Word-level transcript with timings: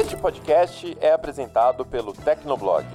Este 0.00 0.16
podcast 0.16 0.96
é 1.00 1.10
apresentado 1.10 1.84
pelo 1.84 2.12
Tecnoblog. 2.12 2.86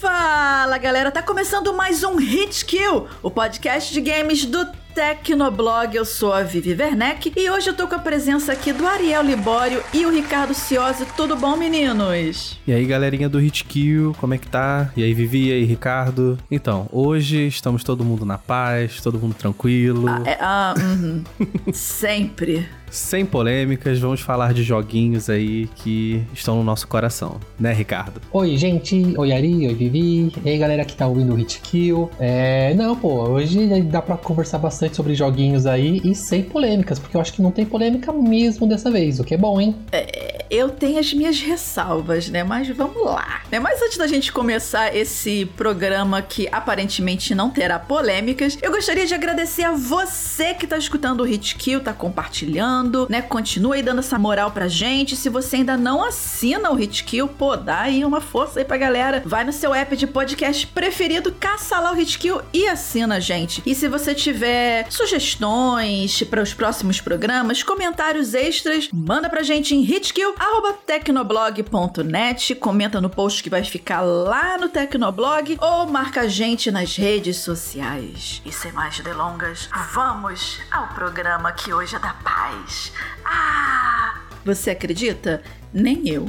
Fala 0.00 0.78
galera, 0.78 1.10
tá 1.10 1.22
começando 1.22 1.74
mais 1.74 2.04
um 2.04 2.14
Hit 2.14 2.64
Kill, 2.64 3.08
o 3.20 3.28
podcast 3.32 3.92
de 3.92 4.00
games 4.00 4.44
do 4.44 4.77
Tecnoblog. 4.98 5.94
Eu 5.94 6.04
sou 6.04 6.32
a 6.32 6.42
Vivi 6.42 6.74
Werneck 6.74 7.32
e 7.36 7.48
hoje 7.48 7.70
eu 7.70 7.76
tô 7.76 7.86
com 7.86 7.94
a 7.94 8.00
presença 8.00 8.50
aqui 8.52 8.72
do 8.72 8.84
Ariel 8.84 9.22
Libório 9.22 9.80
e 9.94 10.04
o 10.04 10.10
Ricardo 10.10 10.52
Ciosi. 10.52 11.06
Tudo 11.16 11.36
bom, 11.36 11.56
meninos? 11.56 12.58
E 12.66 12.72
aí, 12.72 12.84
galerinha 12.84 13.28
do 13.28 13.40
Hitkill, 13.40 14.12
como 14.18 14.34
é 14.34 14.38
que 14.38 14.48
tá? 14.48 14.90
E 14.96 15.04
aí, 15.04 15.14
Vivi, 15.14 15.50
e 15.50 15.52
aí, 15.52 15.64
Ricardo? 15.64 16.36
Então, 16.50 16.88
hoje 16.90 17.46
estamos 17.46 17.84
todo 17.84 18.04
mundo 18.04 18.26
na 18.26 18.38
paz, 18.38 19.00
todo 19.00 19.20
mundo 19.20 19.34
tranquilo. 19.34 20.08
Ah, 20.08 20.22
é, 20.24 20.38
ah, 20.40 20.74
uhum. 20.76 21.22
Sempre. 21.72 22.68
Sem 22.90 23.24
polêmicas, 23.24 23.98
vamos 23.98 24.20
falar 24.20 24.52
de 24.54 24.62
joguinhos 24.62 25.28
aí 25.28 25.68
que 25.76 26.22
estão 26.32 26.56
no 26.56 26.64
nosso 26.64 26.88
coração, 26.88 27.38
né, 27.58 27.72
Ricardo? 27.72 28.20
Oi, 28.32 28.56
gente. 28.56 29.14
Oi, 29.16 29.32
Ari. 29.32 29.66
Oi, 29.66 29.74
Vivi. 29.74 30.32
E 30.44 30.48
aí, 30.48 30.58
galera 30.58 30.84
que 30.84 30.94
tá 30.94 31.06
ouvindo 31.06 31.32
o 31.32 31.36
Hit 31.36 31.60
Kill. 31.60 32.10
É... 32.18 32.72
Não, 32.74 32.96
pô, 32.96 33.28
hoje 33.28 33.82
dá 33.82 34.00
pra 34.00 34.16
conversar 34.16 34.58
bastante 34.58 34.96
sobre 34.96 35.14
joguinhos 35.14 35.66
aí 35.66 36.00
e 36.04 36.14
sem 36.14 36.42
polêmicas, 36.42 36.98
porque 36.98 37.16
eu 37.16 37.20
acho 37.20 37.32
que 37.32 37.42
não 37.42 37.50
tem 37.50 37.66
polêmica 37.66 38.12
mesmo 38.12 38.66
dessa 38.66 38.90
vez, 38.90 39.20
o 39.20 39.24
que 39.24 39.34
é 39.34 39.38
bom, 39.38 39.60
hein? 39.60 39.76
É, 39.92 40.44
eu 40.50 40.70
tenho 40.70 40.98
as 40.98 41.12
minhas 41.12 41.40
ressalvas, 41.40 42.28
né? 42.28 42.42
Mas 42.42 42.68
vamos 42.68 43.04
lá. 43.04 43.42
Né? 43.50 43.58
Mas 43.58 43.82
antes 43.82 43.98
da 43.98 44.06
gente 44.06 44.32
começar 44.32 44.94
esse 44.94 45.46
programa 45.56 46.22
que 46.22 46.48
aparentemente 46.50 47.34
não 47.34 47.50
terá 47.50 47.78
polêmicas, 47.78 48.56
eu 48.62 48.70
gostaria 48.70 49.06
de 49.06 49.14
agradecer 49.14 49.64
a 49.64 49.72
você 49.72 50.54
que 50.54 50.66
tá 50.66 50.78
escutando 50.78 51.20
o 51.20 51.24
Hit 51.24 51.56
Kill, 51.56 51.80
tá 51.80 51.92
compartilhando 51.92 52.77
né? 53.08 53.22
Continua 53.22 53.74
aí 53.74 53.82
dando 53.82 54.00
essa 54.00 54.18
moral 54.18 54.50
pra 54.50 54.68
gente. 54.68 55.16
Se 55.16 55.28
você 55.28 55.56
ainda 55.56 55.76
não 55.76 56.04
assina 56.04 56.70
o 56.70 56.80
Hitkill, 56.80 57.28
pô, 57.28 57.56
dá 57.56 57.80
aí 57.80 58.04
uma 58.04 58.20
força 58.20 58.60
aí 58.60 58.64
pra 58.64 58.76
galera. 58.76 59.22
Vai 59.24 59.44
no 59.44 59.52
seu 59.52 59.74
app 59.74 59.96
de 59.96 60.06
podcast 60.06 60.66
preferido, 60.66 61.32
caça 61.32 61.80
lá 61.80 61.92
o 61.92 62.00
Hitkill 62.00 62.40
e 62.52 62.68
assina, 62.68 63.20
gente. 63.20 63.62
E 63.66 63.74
se 63.74 63.88
você 63.88 64.14
tiver 64.14 64.86
sugestões 64.90 66.22
para 66.24 66.42
os 66.42 66.54
próximos 66.54 67.00
programas, 67.00 67.62
comentários 67.62 68.34
extras, 68.34 68.88
manda 68.92 69.28
pra 69.28 69.42
gente 69.42 69.74
em 69.74 69.82
hitkill@tecnoblog.net, 69.82 72.54
comenta 72.54 73.00
no 73.00 73.10
post 73.10 73.42
que 73.42 73.50
vai 73.50 73.64
ficar 73.64 74.02
lá 74.02 74.56
no 74.58 74.68
Tecnoblog 74.68 75.56
ou 75.60 75.86
marca 75.86 76.20
a 76.22 76.28
gente 76.28 76.70
nas 76.70 76.96
redes 76.96 77.38
sociais. 77.38 78.42
E 78.44 78.52
sem 78.52 78.70
mais 78.72 79.00
delongas, 79.00 79.68
vamos 79.92 80.60
ao 80.70 80.88
programa 80.88 81.52
que 81.52 81.72
hoje 81.72 81.96
é 81.96 81.98
da 81.98 82.12
paz. 82.14 82.67
Ah! 83.24 84.20
Você 84.44 84.70
acredita? 84.70 85.42
Nem 85.72 86.08
eu. 86.08 86.26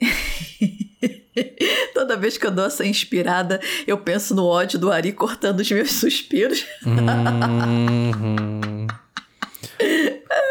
Toda 1.92 2.16
vez 2.16 2.38
que 2.38 2.46
eu 2.46 2.50
dou 2.50 2.64
essa 2.66 2.86
inspirada, 2.86 3.60
eu 3.86 3.98
penso 3.98 4.34
no 4.34 4.46
ódio 4.46 4.78
do 4.78 4.90
Ari 4.90 5.12
cortando 5.12 5.60
os 5.60 5.70
meus 5.70 5.92
suspiros. 5.92 6.64
Uhum. 6.84 8.86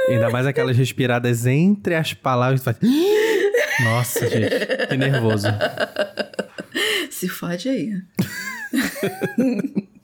Ainda 0.09 0.30
mais 0.30 0.45
aquelas 0.45 0.77
respiradas 0.77 1.47
entre 1.47 1.95
as 1.95 2.13
palavras. 2.13 2.63
Faz... 2.63 2.77
Nossa, 3.83 4.30
gente, 4.30 4.87
que 4.87 4.97
nervoso. 4.97 5.47
Se 7.09 7.27
fode 7.27 7.70
aí. 7.70 7.93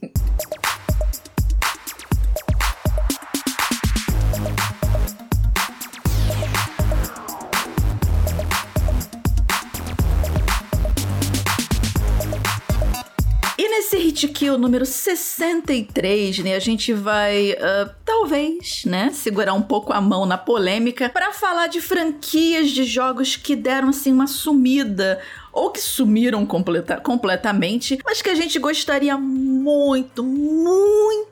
nesse 14.22 14.26
Hit 14.26 14.28
Kill 14.28 14.58
número 14.58 14.86
63, 14.86 16.38
né, 16.38 16.54
a 16.54 16.60
gente 16.60 16.92
vai, 16.92 17.52
uh, 17.52 17.90
talvez, 18.04 18.84
né, 18.84 19.10
segurar 19.12 19.54
um 19.54 19.62
pouco 19.62 19.92
a 19.92 20.00
mão 20.00 20.26
na 20.26 20.38
polêmica 20.38 21.08
para 21.08 21.32
falar 21.32 21.66
de 21.66 21.80
franquias 21.80 22.70
de 22.70 22.84
jogos 22.84 23.36
que 23.36 23.56
deram, 23.56 23.88
assim, 23.88 24.12
uma 24.12 24.26
sumida 24.26 25.20
ou 25.52 25.70
que 25.70 25.80
sumiram 25.80 26.46
completa 26.46 26.96
completamente, 26.96 27.98
mas 28.04 28.22
que 28.22 28.30
a 28.30 28.34
gente 28.34 28.58
gostaria 28.58 29.18
muito, 29.18 30.22
muito 30.22 31.31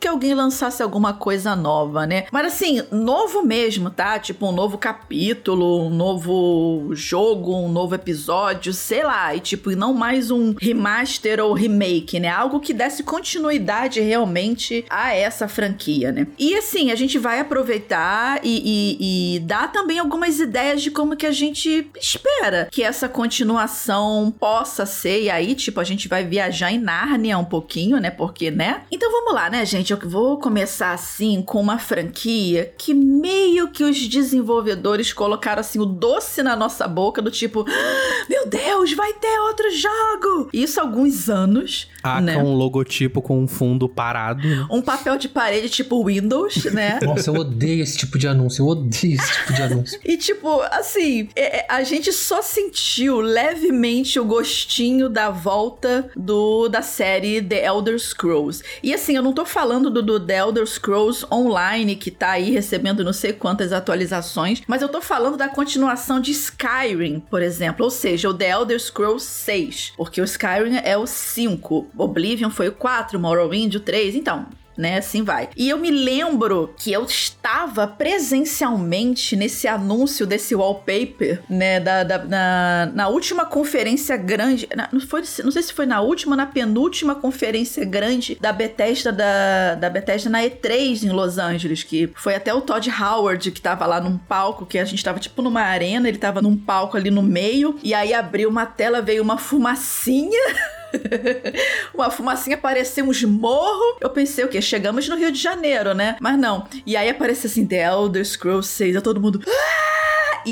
que 0.00 0.08
alguém 0.08 0.34
lançasse 0.34 0.82
alguma 0.82 1.12
coisa 1.12 1.54
nova, 1.54 2.06
né? 2.06 2.26
Mas 2.32 2.46
assim, 2.46 2.82
novo 2.90 3.42
mesmo, 3.42 3.90
tá? 3.90 4.18
Tipo 4.18 4.48
um 4.48 4.52
novo 4.52 4.78
capítulo, 4.78 5.86
um 5.86 5.90
novo 5.90 6.90
jogo, 6.92 7.54
um 7.54 7.68
novo 7.68 7.94
episódio, 7.94 8.72
sei 8.72 9.02
lá, 9.02 9.34
e 9.34 9.40
tipo, 9.40 9.70
não 9.72 9.92
mais 9.92 10.30
um 10.30 10.54
remaster 10.58 11.40
ou 11.40 11.52
remake, 11.52 12.18
né? 12.18 12.28
Algo 12.28 12.60
que 12.60 12.72
desse 12.72 13.02
continuidade 13.02 14.00
realmente 14.00 14.84
a 14.88 15.14
essa 15.14 15.48
franquia, 15.48 16.12
né? 16.12 16.26
E 16.38 16.54
assim, 16.56 16.90
a 16.90 16.94
gente 16.94 17.18
vai 17.18 17.40
aproveitar 17.40 18.40
e, 18.42 18.62
e, 18.64 19.36
e 19.36 19.40
dar 19.40 19.70
também 19.72 19.98
algumas 19.98 20.38
ideias 20.40 20.82
de 20.82 20.90
como 20.90 21.16
que 21.16 21.26
a 21.26 21.32
gente 21.32 21.90
espera 22.00 22.68
que 22.70 22.82
essa 22.82 23.08
continuação 23.08 24.34
possa 24.38 24.86
ser, 24.86 25.22
e 25.22 25.30
aí, 25.30 25.54
tipo, 25.54 25.80
a 25.80 25.84
gente 25.84 26.08
vai 26.08 26.24
viajar 26.24 26.72
em 26.72 26.78
Nárnia 26.78 27.38
um 27.38 27.44
pouquinho, 27.44 27.98
né? 27.98 28.10
Porque, 28.10 28.50
né? 28.50 28.82
Então 28.90 29.10
vamos 29.10 29.34
lá, 29.34 29.50
né, 29.50 29.64
gente? 29.68 29.92
Eu 29.92 29.98
vou 30.04 30.38
começar 30.38 30.92
assim 30.92 31.42
com 31.42 31.60
uma 31.60 31.78
franquia 31.78 32.72
que 32.76 32.92
meio 32.92 33.70
que 33.70 33.84
os 33.84 34.08
desenvolvedores 34.08 35.12
colocaram 35.12 35.60
assim 35.60 35.78
o 35.78 35.84
doce 35.84 36.42
na 36.42 36.56
nossa 36.56 36.88
boca, 36.88 37.22
do 37.22 37.30
tipo, 37.30 37.64
ah, 37.68 38.26
meu 38.28 38.48
Deus, 38.48 38.92
vai 38.94 39.12
ter 39.12 39.38
outro 39.40 39.70
jogo! 39.70 40.48
Isso 40.52 40.80
há 40.80 40.82
alguns 40.82 41.28
anos. 41.28 41.88
Ah, 42.02 42.20
né? 42.20 42.34
com 42.34 42.44
um 42.44 42.54
logotipo 42.54 43.20
com 43.20 43.42
um 43.42 43.48
fundo 43.48 43.88
parado. 43.88 44.46
Um 44.70 44.80
papel 44.80 45.18
de 45.18 45.28
parede 45.28 45.68
tipo 45.68 46.04
Windows, 46.04 46.64
né? 46.72 46.98
Nossa, 47.02 47.30
eu 47.30 47.34
odeio 47.34 47.82
esse 47.82 47.98
tipo 47.98 48.18
de 48.18 48.28
anúncio, 48.28 48.62
eu 48.62 48.68
odeio 48.68 49.14
esse 49.14 49.32
tipo 49.32 49.52
de 49.52 49.62
anúncio. 49.62 50.00
e 50.04 50.16
tipo, 50.16 50.60
assim, 50.70 51.28
é, 51.34 51.66
a 51.68 51.82
gente 51.82 52.12
só 52.12 52.40
sentiu 52.42 53.20
levemente 53.20 54.18
o 54.20 54.24
gostinho 54.24 55.08
da 55.08 55.30
volta 55.30 56.10
do 56.16 56.68
da 56.68 56.82
série 56.82 57.42
The 57.42 57.66
Elder 57.66 57.98
Scrolls. 57.98 58.62
E 58.82 58.94
assim, 58.94 59.16
eu 59.16 59.22
não 59.22 59.32
tô 59.32 59.44
falando 59.44 59.90
do, 59.90 60.02
do 60.02 60.20
The 60.20 60.38
Elder 60.38 60.66
Scrolls 60.66 61.26
Online, 61.32 61.96
que 61.96 62.10
tá 62.10 62.32
aí 62.32 62.50
recebendo 62.50 63.04
não 63.04 63.12
sei 63.12 63.32
quantas 63.32 63.72
atualizações, 63.72 64.62
mas 64.66 64.82
eu 64.82 64.88
tô 64.88 65.00
falando 65.00 65.36
da 65.36 65.48
continuação 65.48 66.20
de 66.20 66.30
Skyrim, 66.30 67.20
por 67.20 67.42
exemplo, 67.42 67.84
ou 67.84 67.90
seja, 67.90 68.28
o 68.28 68.34
The 68.34 68.50
Elder 68.50 68.80
Scrolls 68.80 69.26
6, 69.26 69.92
porque 69.96 70.20
o 70.20 70.24
Skyrim 70.24 70.76
é 70.82 70.96
o 70.96 71.06
5, 71.06 71.87
Oblivion 71.96 72.50
foi 72.50 72.68
o 72.68 72.72
4, 72.72 73.18
Morrowind 73.18 73.74
o 73.76 73.80
3, 73.80 74.14
então, 74.14 74.46
né? 74.78 74.98
Assim 74.98 75.24
vai. 75.24 75.48
E 75.56 75.68
eu 75.68 75.76
me 75.76 75.90
lembro 75.90 76.72
que 76.76 76.92
eu 76.92 77.04
estava 77.04 77.86
presencialmente 77.88 79.34
nesse 79.34 79.66
anúncio 79.66 80.24
desse 80.24 80.54
wallpaper, 80.54 81.42
né? 81.50 81.80
Da, 81.80 82.04
da 82.04 82.24
na, 82.24 82.90
na, 82.94 83.08
última 83.08 83.44
conferência 83.44 84.16
grande. 84.16 84.68
Na, 84.74 84.88
não, 84.92 85.00
foi, 85.00 85.22
não 85.42 85.50
sei 85.50 85.62
se 85.62 85.72
foi 85.72 85.84
na 85.84 86.00
última, 86.00 86.36
na 86.36 86.46
penúltima 86.46 87.16
conferência 87.16 87.84
grande 87.84 88.38
da 88.40 88.52
Bethesda, 88.52 89.10
da, 89.10 89.74
da 89.74 89.90
Bethesda 89.90 90.30
na 90.30 90.42
E3 90.42 91.02
em 91.02 91.10
Los 91.10 91.38
Angeles, 91.38 91.82
que 91.82 92.08
foi 92.14 92.36
até 92.36 92.54
o 92.54 92.60
Todd 92.60 92.88
Howard 92.88 93.50
que 93.50 93.60
tava 93.60 93.84
lá 93.84 94.00
num 94.00 94.16
palco, 94.16 94.64
que 94.64 94.78
a 94.78 94.84
gente 94.84 95.02
tava 95.02 95.18
tipo 95.18 95.42
numa 95.42 95.62
arena, 95.62 96.08
ele 96.08 96.18
tava 96.18 96.40
num 96.40 96.56
palco 96.56 96.96
ali 96.96 97.10
no 97.10 97.22
meio, 97.22 97.76
e 97.82 97.92
aí 97.92 98.14
abriu 98.14 98.48
uma 98.48 98.66
tela, 98.66 99.02
veio 99.02 99.22
uma 99.22 99.38
fumacinha. 99.38 100.38
uma 101.94 102.10
fumacinha 102.10 102.56
apareceu 102.56 103.04
uns 103.04 103.22
morros. 103.24 103.96
Eu 104.00 104.10
pensei 104.10 104.44
o 104.44 104.48
quê? 104.48 104.60
Chegamos 104.60 105.08
no 105.08 105.16
Rio 105.16 105.32
de 105.32 105.38
Janeiro, 105.38 105.94
né? 105.94 106.16
Mas 106.20 106.38
não. 106.38 106.66
E 106.84 106.96
aí 106.96 107.08
apareceu 107.08 107.48
assim, 107.50 107.66
The 107.66 107.84
Elder 107.84 108.24
Scrolls 108.24 108.68
6, 108.68 109.02
todo 109.02 109.20
mundo. 109.20 109.42
Ah! 109.46 110.42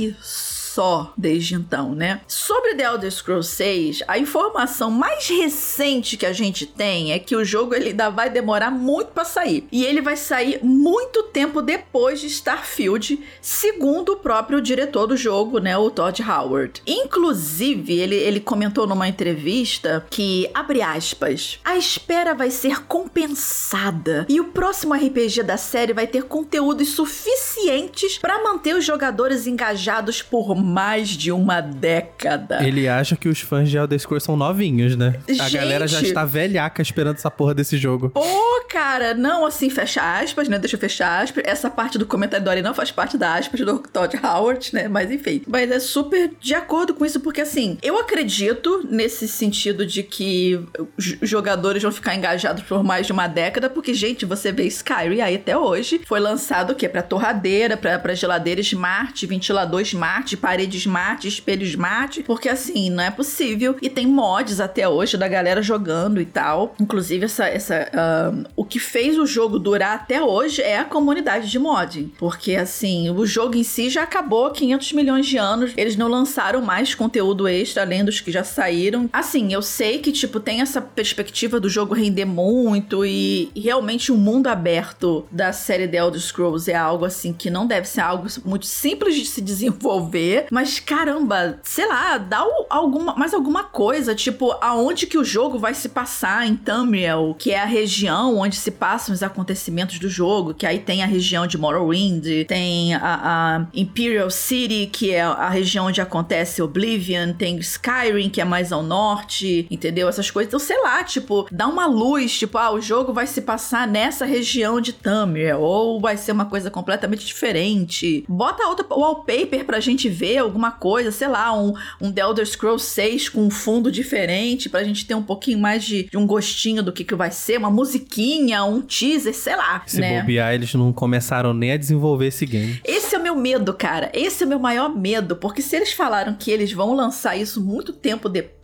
Só 0.76 1.14
desde 1.16 1.54
então, 1.54 1.94
né? 1.94 2.20
Sobre 2.28 2.74
The 2.74 2.84
Elder 2.84 3.10
Scrolls 3.10 3.50
6, 3.50 4.02
a 4.06 4.18
informação 4.18 4.90
mais 4.90 5.26
recente 5.26 6.18
que 6.18 6.26
a 6.26 6.34
gente 6.34 6.66
tem 6.66 7.12
é 7.12 7.18
que 7.18 7.34
o 7.34 7.42
jogo 7.42 7.74
ele 7.74 7.88
ainda 7.88 8.10
vai 8.10 8.28
demorar 8.28 8.70
muito 8.70 9.08
para 9.08 9.24
sair. 9.24 9.66
E 9.72 9.86
ele 9.86 10.02
vai 10.02 10.18
sair 10.18 10.60
muito 10.62 11.22
tempo 11.22 11.62
depois 11.62 12.20
de 12.20 12.26
Starfield, 12.26 13.18
segundo 13.40 14.12
o 14.12 14.16
próprio 14.16 14.60
diretor 14.60 15.06
do 15.06 15.16
jogo, 15.16 15.60
né, 15.60 15.78
o 15.78 15.90
Todd 15.90 16.22
Howard. 16.22 16.82
Inclusive, 16.86 17.98
ele, 17.98 18.16
ele 18.16 18.40
comentou 18.40 18.86
numa 18.86 19.08
entrevista 19.08 20.06
que, 20.10 20.50
abre 20.52 20.82
aspas, 20.82 21.58
a 21.64 21.78
espera 21.78 22.34
vai 22.34 22.50
ser 22.50 22.84
compensada 22.84 24.26
e 24.28 24.40
o 24.40 24.48
próximo 24.48 24.92
RPG 24.92 25.42
da 25.42 25.56
série 25.56 25.94
vai 25.94 26.06
ter 26.06 26.24
conteúdos 26.24 26.90
suficientes 26.90 28.18
para 28.18 28.42
manter 28.44 28.76
os 28.76 28.84
jogadores 28.84 29.46
engajados 29.46 30.20
por 30.20 30.54
mais 30.66 31.10
de 31.10 31.30
uma 31.30 31.60
década. 31.60 32.66
Ele 32.66 32.88
acha 32.88 33.16
que 33.16 33.28
os 33.28 33.40
fãs 33.40 33.70
de 33.70 33.76
Elder 33.76 33.98
Scrolls 33.98 34.24
são 34.24 34.36
novinhos, 34.36 34.96
né? 34.96 35.14
A 35.28 35.32
Gente! 35.32 35.56
galera 35.56 35.86
já 35.86 36.00
está 36.00 36.24
velhaca 36.24 36.82
esperando 36.82 37.16
essa 37.16 37.30
porra 37.30 37.54
desse 37.54 37.78
jogo. 37.78 38.10
Pô, 38.10 38.22
cara, 38.68 39.14
não 39.14 39.46
assim, 39.46 39.70
fecha 39.70 40.02
aspas, 40.20 40.48
né? 40.48 40.58
Deixa 40.58 40.76
eu 40.76 40.80
fechar 40.80 41.22
aspas. 41.22 41.44
Essa 41.46 41.70
parte 41.70 41.98
do 41.98 42.06
comentário 42.06 42.44
do 42.44 42.50
Ari 42.50 42.62
não 42.62 42.74
faz 42.74 42.90
parte 42.90 43.16
da 43.16 43.34
aspas 43.34 43.60
do 43.60 43.78
Todd 43.78 44.18
Howard, 44.22 44.70
né? 44.74 44.88
Mas 44.88 45.10
enfim. 45.10 45.42
Mas 45.46 45.70
é 45.70 45.78
super 45.78 46.30
de 46.40 46.54
acordo 46.54 46.94
com 46.94 47.04
isso, 47.04 47.20
porque 47.20 47.40
assim, 47.40 47.78
eu 47.82 47.98
acredito 47.98 48.86
nesse 48.90 49.28
sentido 49.28 49.86
de 49.86 50.02
que 50.02 50.60
os 50.98 51.04
jogadores 51.22 51.82
vão 51.82 51.92
ficar 51.92 52.14
engajados 52.14 52.62
por 52.64 52.82
mais 52.82 53.06
de 53.06 53.12
uma 53.12 53.28
década, 53.28 53.70
porque, 53.70 53.94
gente, 53.94 54.24
você 54.24 54.50
vê 54.50 54.64
Skyrim 54.64 55.20
aí 55.20 55.36
até 55.36 55.56
hoje. 55.56 56.00
Foi 56.04 56.18
lançado 56.18 56.70
o 56.70 56.74
quê? 56.74 56.88
Pra 56.88 57.02
torradeira, 57.02 57.76
pra, 57.76 57.98
pra 57.98 58.14
geladeira 58.14 58.60
smart, 58.60 59.24
ventilador 59.26 59.80
smart, 59.82 60.36
parede 60.56 60.78
smart, 60.78 61.28
espelho 61.28 61.64
smart. 61.64 62.22
Porque 62.22 62.48
assim, 62.48 62.88
não 62.90 63.04
é 63.04 63.10
possível. 63.10 63.76
E 63.82 63.90
tem 63.90 64.06
mods 64.06 64.60
até 64.60 64.88
hoje 64.88 65.16
da 65.16 65.28
galera 65.28 65.60
jogando 65.62 66.20
e 66.20 66.24
tal. 66.24 66.74
Inclusive, 66.80 67.26
essa. 67.26 67.46
essa 67.46 67.90
ah, 67.92 68.32
o 68.56 68.64
que 68.64 68.78
fez 68.78 69.18
o 69.18 69.26
jogo 69.26 69.58
durar 69.58 69.94
até 69.94 70.22
hoje 70.22 70.62
é 70.62 70.78
a 70.78 70.84
comunidade 70.84 71.50
de 71.50 71.58
modding. 71.58 72.10
Porque 72.18 72.56
assim, 72.56 73.10
o 73.10 73.26
jogo 73.26 73.56
em 73.56 73.62
si 73.62 73.90
já 73.90 74.02
acabou 74.02 74.46
há 74.46 74.52
500 74.52 74.92
milhões 74.94 75.26
de 75.26 75.36
anos. 75.36 75.72
Eles 75.76 75.96
não 75.96 76.08
lançaram 76.08 76.62
mais 76.62 76.94
conteúdo 76.94 77.46
extra 77.46 77.82
além 77.82 78.04
dos 78.04 78.20
que 78.20 78.32
já 78.32 78.42
saíram. 78.44 79.10
Assim, 79.12 79.52
eu 79.52 79.60
sei 79.60 79.98
que, 79.98 80.12
tipo, 80.12 80.40
tem 80.40 80.60
essa 80.60 80.80
perspectiva 80.80 81.60
do 81.60 81.68
jogo 81.68 81.94
render 81.94 82.24
muito 82.24 83.04
e 83.04 83.50
realmente 83.54 84.10
o 84.10 84.16
mundo 84.16 84.46
aberto 84.46 85.26
da 85.30 85.52
série 85.52 85.86
The 85.86 85.98
Elder 85.98 86.20
Scrolls 86.20 86.70
é 86.70 86.74
algo 86.74 87.04
assim 87.04 87.32
que 87.32 87.50
não 87.50 87.66
deve 87.66 87.86
ser 87.86 88.00
algo 88.00 88.26
muito 88.44 88.66
simples 88.66 89.14
de 89.14 89.26
se 89.26 89.40
desenvolver, 89.40 90.45
mas 90.50 90.80
caramba, 90.80 91.58
sei 91.62 91.86
lá, 91.86 92.18
dá 92.18 92.44
alguma, 92.68 93.14
mais 93.14 93.34
alguma 93.34 93.64
coisa, 93.64 94.14
tipo, 94.14 94.52
aonde 94.60 95.06
que 95.06 95.18
o 95.18 95.24
jogo 95.24 95.58
vai 95.58 95.74
se 95.74 95.88
passar 95.88 96.46
em 96.46 96.56
Tamriel, 96.56 97.34
que 97.38 97.50
é 97.50 97.60
a 97.60 97.66
região 97.66 98.38
onde 98.38 98.56
se 98.56 98.70
passam 98.70 99.14
os 99.14 99.22
acontecimentos 99.22 99.98
do 99.98 100.08
jogo, 100.08 100.54
que 100.54 100.66
aí 100.66 100.78
tem 100.78 101.02
a 101.02 101.06
região 101.06 101.46
de 101.46 101.58
Morrowind, 101.58 102.46
tem 102.46 102.94
a, 102.94 103.00
a 103.02 103.66
Imperial 103.74 104.30
City, 104.30 104.88
que 104.92 105.12
é 105.12 105.22
a 105.22 105.48
região 105.48 105.86
onde 105.86 106.00
acontece 106.00 106.62
Oblivion, 106.62 107.32
tem 107.32 107.58
Skyrim, 107.58 108.28
que 108.28 108.40
é 108.40 108.44
mais 108.44 108.72
ao 108.72 108.82
norte, 108.82 109.66
entendeu? 109.70 110.08
Essas 110.08 110.30
coisas. 110.30 110.48
Então, 110.48 110.60
sei 110.60 110.80
lá, 110.82 111.02
tipo, 111.04 111.46
dá 111.50 111.66
uma 111.66 111.86
luz, 111.86 112.38
tipo, 112.38 112.58
ah, 112.58 112.70
o 112.70 112.80
jogo 112.80 113.12
vai 113.12 113.26
se 113.26 113.42
passar 113.42 113.86
nessa 113.86 114.24
região 114.24 114.80
de 114.80 114.92
Tamriel, 114.92 115.60
ou 115.60 116.00
vai 116.00 116.16
ser 116.16 116.32
uma 116.32 116.46
coisa 116.46 116.70
completamente 116.70 117.26
diferente. 117.26 118.24
Bota 118.28 118.66
outra 118.66 118.86
wallpaper 118.88 119.64
pra 119.64 119.80
gente 119.80 120.08
ver 120.08 120.35
alguma 120.38 120.70
coisa, 120.70 121.10
sei 121.10 121.28
lá, 121.28 121.56
um, 121.56 121.72
um 122.00 122.12
The 122.12 122.22
Elder 122.22 122.46
Scrolls 122.46 122.84
6 122.86 123.28
com 123.28 123.42
um 123.42 123.50
fundo 123.50 123.90
diferente, 123.90 124.68
pra 124.68 124.84
gente 124.84 125.06
ter 125.06 125.14
um 125.14 125.22
pouquinho 125.22 125.58
mais 125.58 125.84
de, 125.84 126.04
de 126.04 126.16
um 126.16 126.26
gostinho 126.26 126.82
do 126.82 126.92
que, 126.92 127.04
que 127.04 127.14
vai 127.14 127.30
ser, 127.30 127.58
uma 127.58 127.70
musiquinha, 127.70 128.64
um 128.64 128.80
teaser, 128.80 129.34
sei 129.34 129.56
lá, 129.56 129.82
Se 129.86 130.00
né? 130.00 130.20
bobear, 130.20 130.54
eles 130.54 130.72
não 130.74 130.92
começaram 130.92 131.52
nem 131.52 131.72
a 131.72 131.76
desenvolver 131.76 132.26
esse 132.26 132.46
game. 132.46 132.80
Esse 132.84 133.14
é 133.14 133.18
o 133.18 133.22
meu 133.22 133.36
medo, 133.36 133.72
cara. 133.74 134.10
Esse 134.12 134.42
é 134.42 134.46
o 134.46 134.48
meu 134.48 134.58
maior 134.58 134.94
medo. 134.94 135.36
Porque 135.36 135.62
se 135.62 135.76
eles 135.76 135.92
falaram 135.92 136.34
que 136.34 136.50
eles 136.50 136.72
vão 136.72 136.94
lançar 136.94 137.36
isso 137.36 137.60
muito 137.60 137.92
tempo 137.92 138.28
depois 138.28 138.55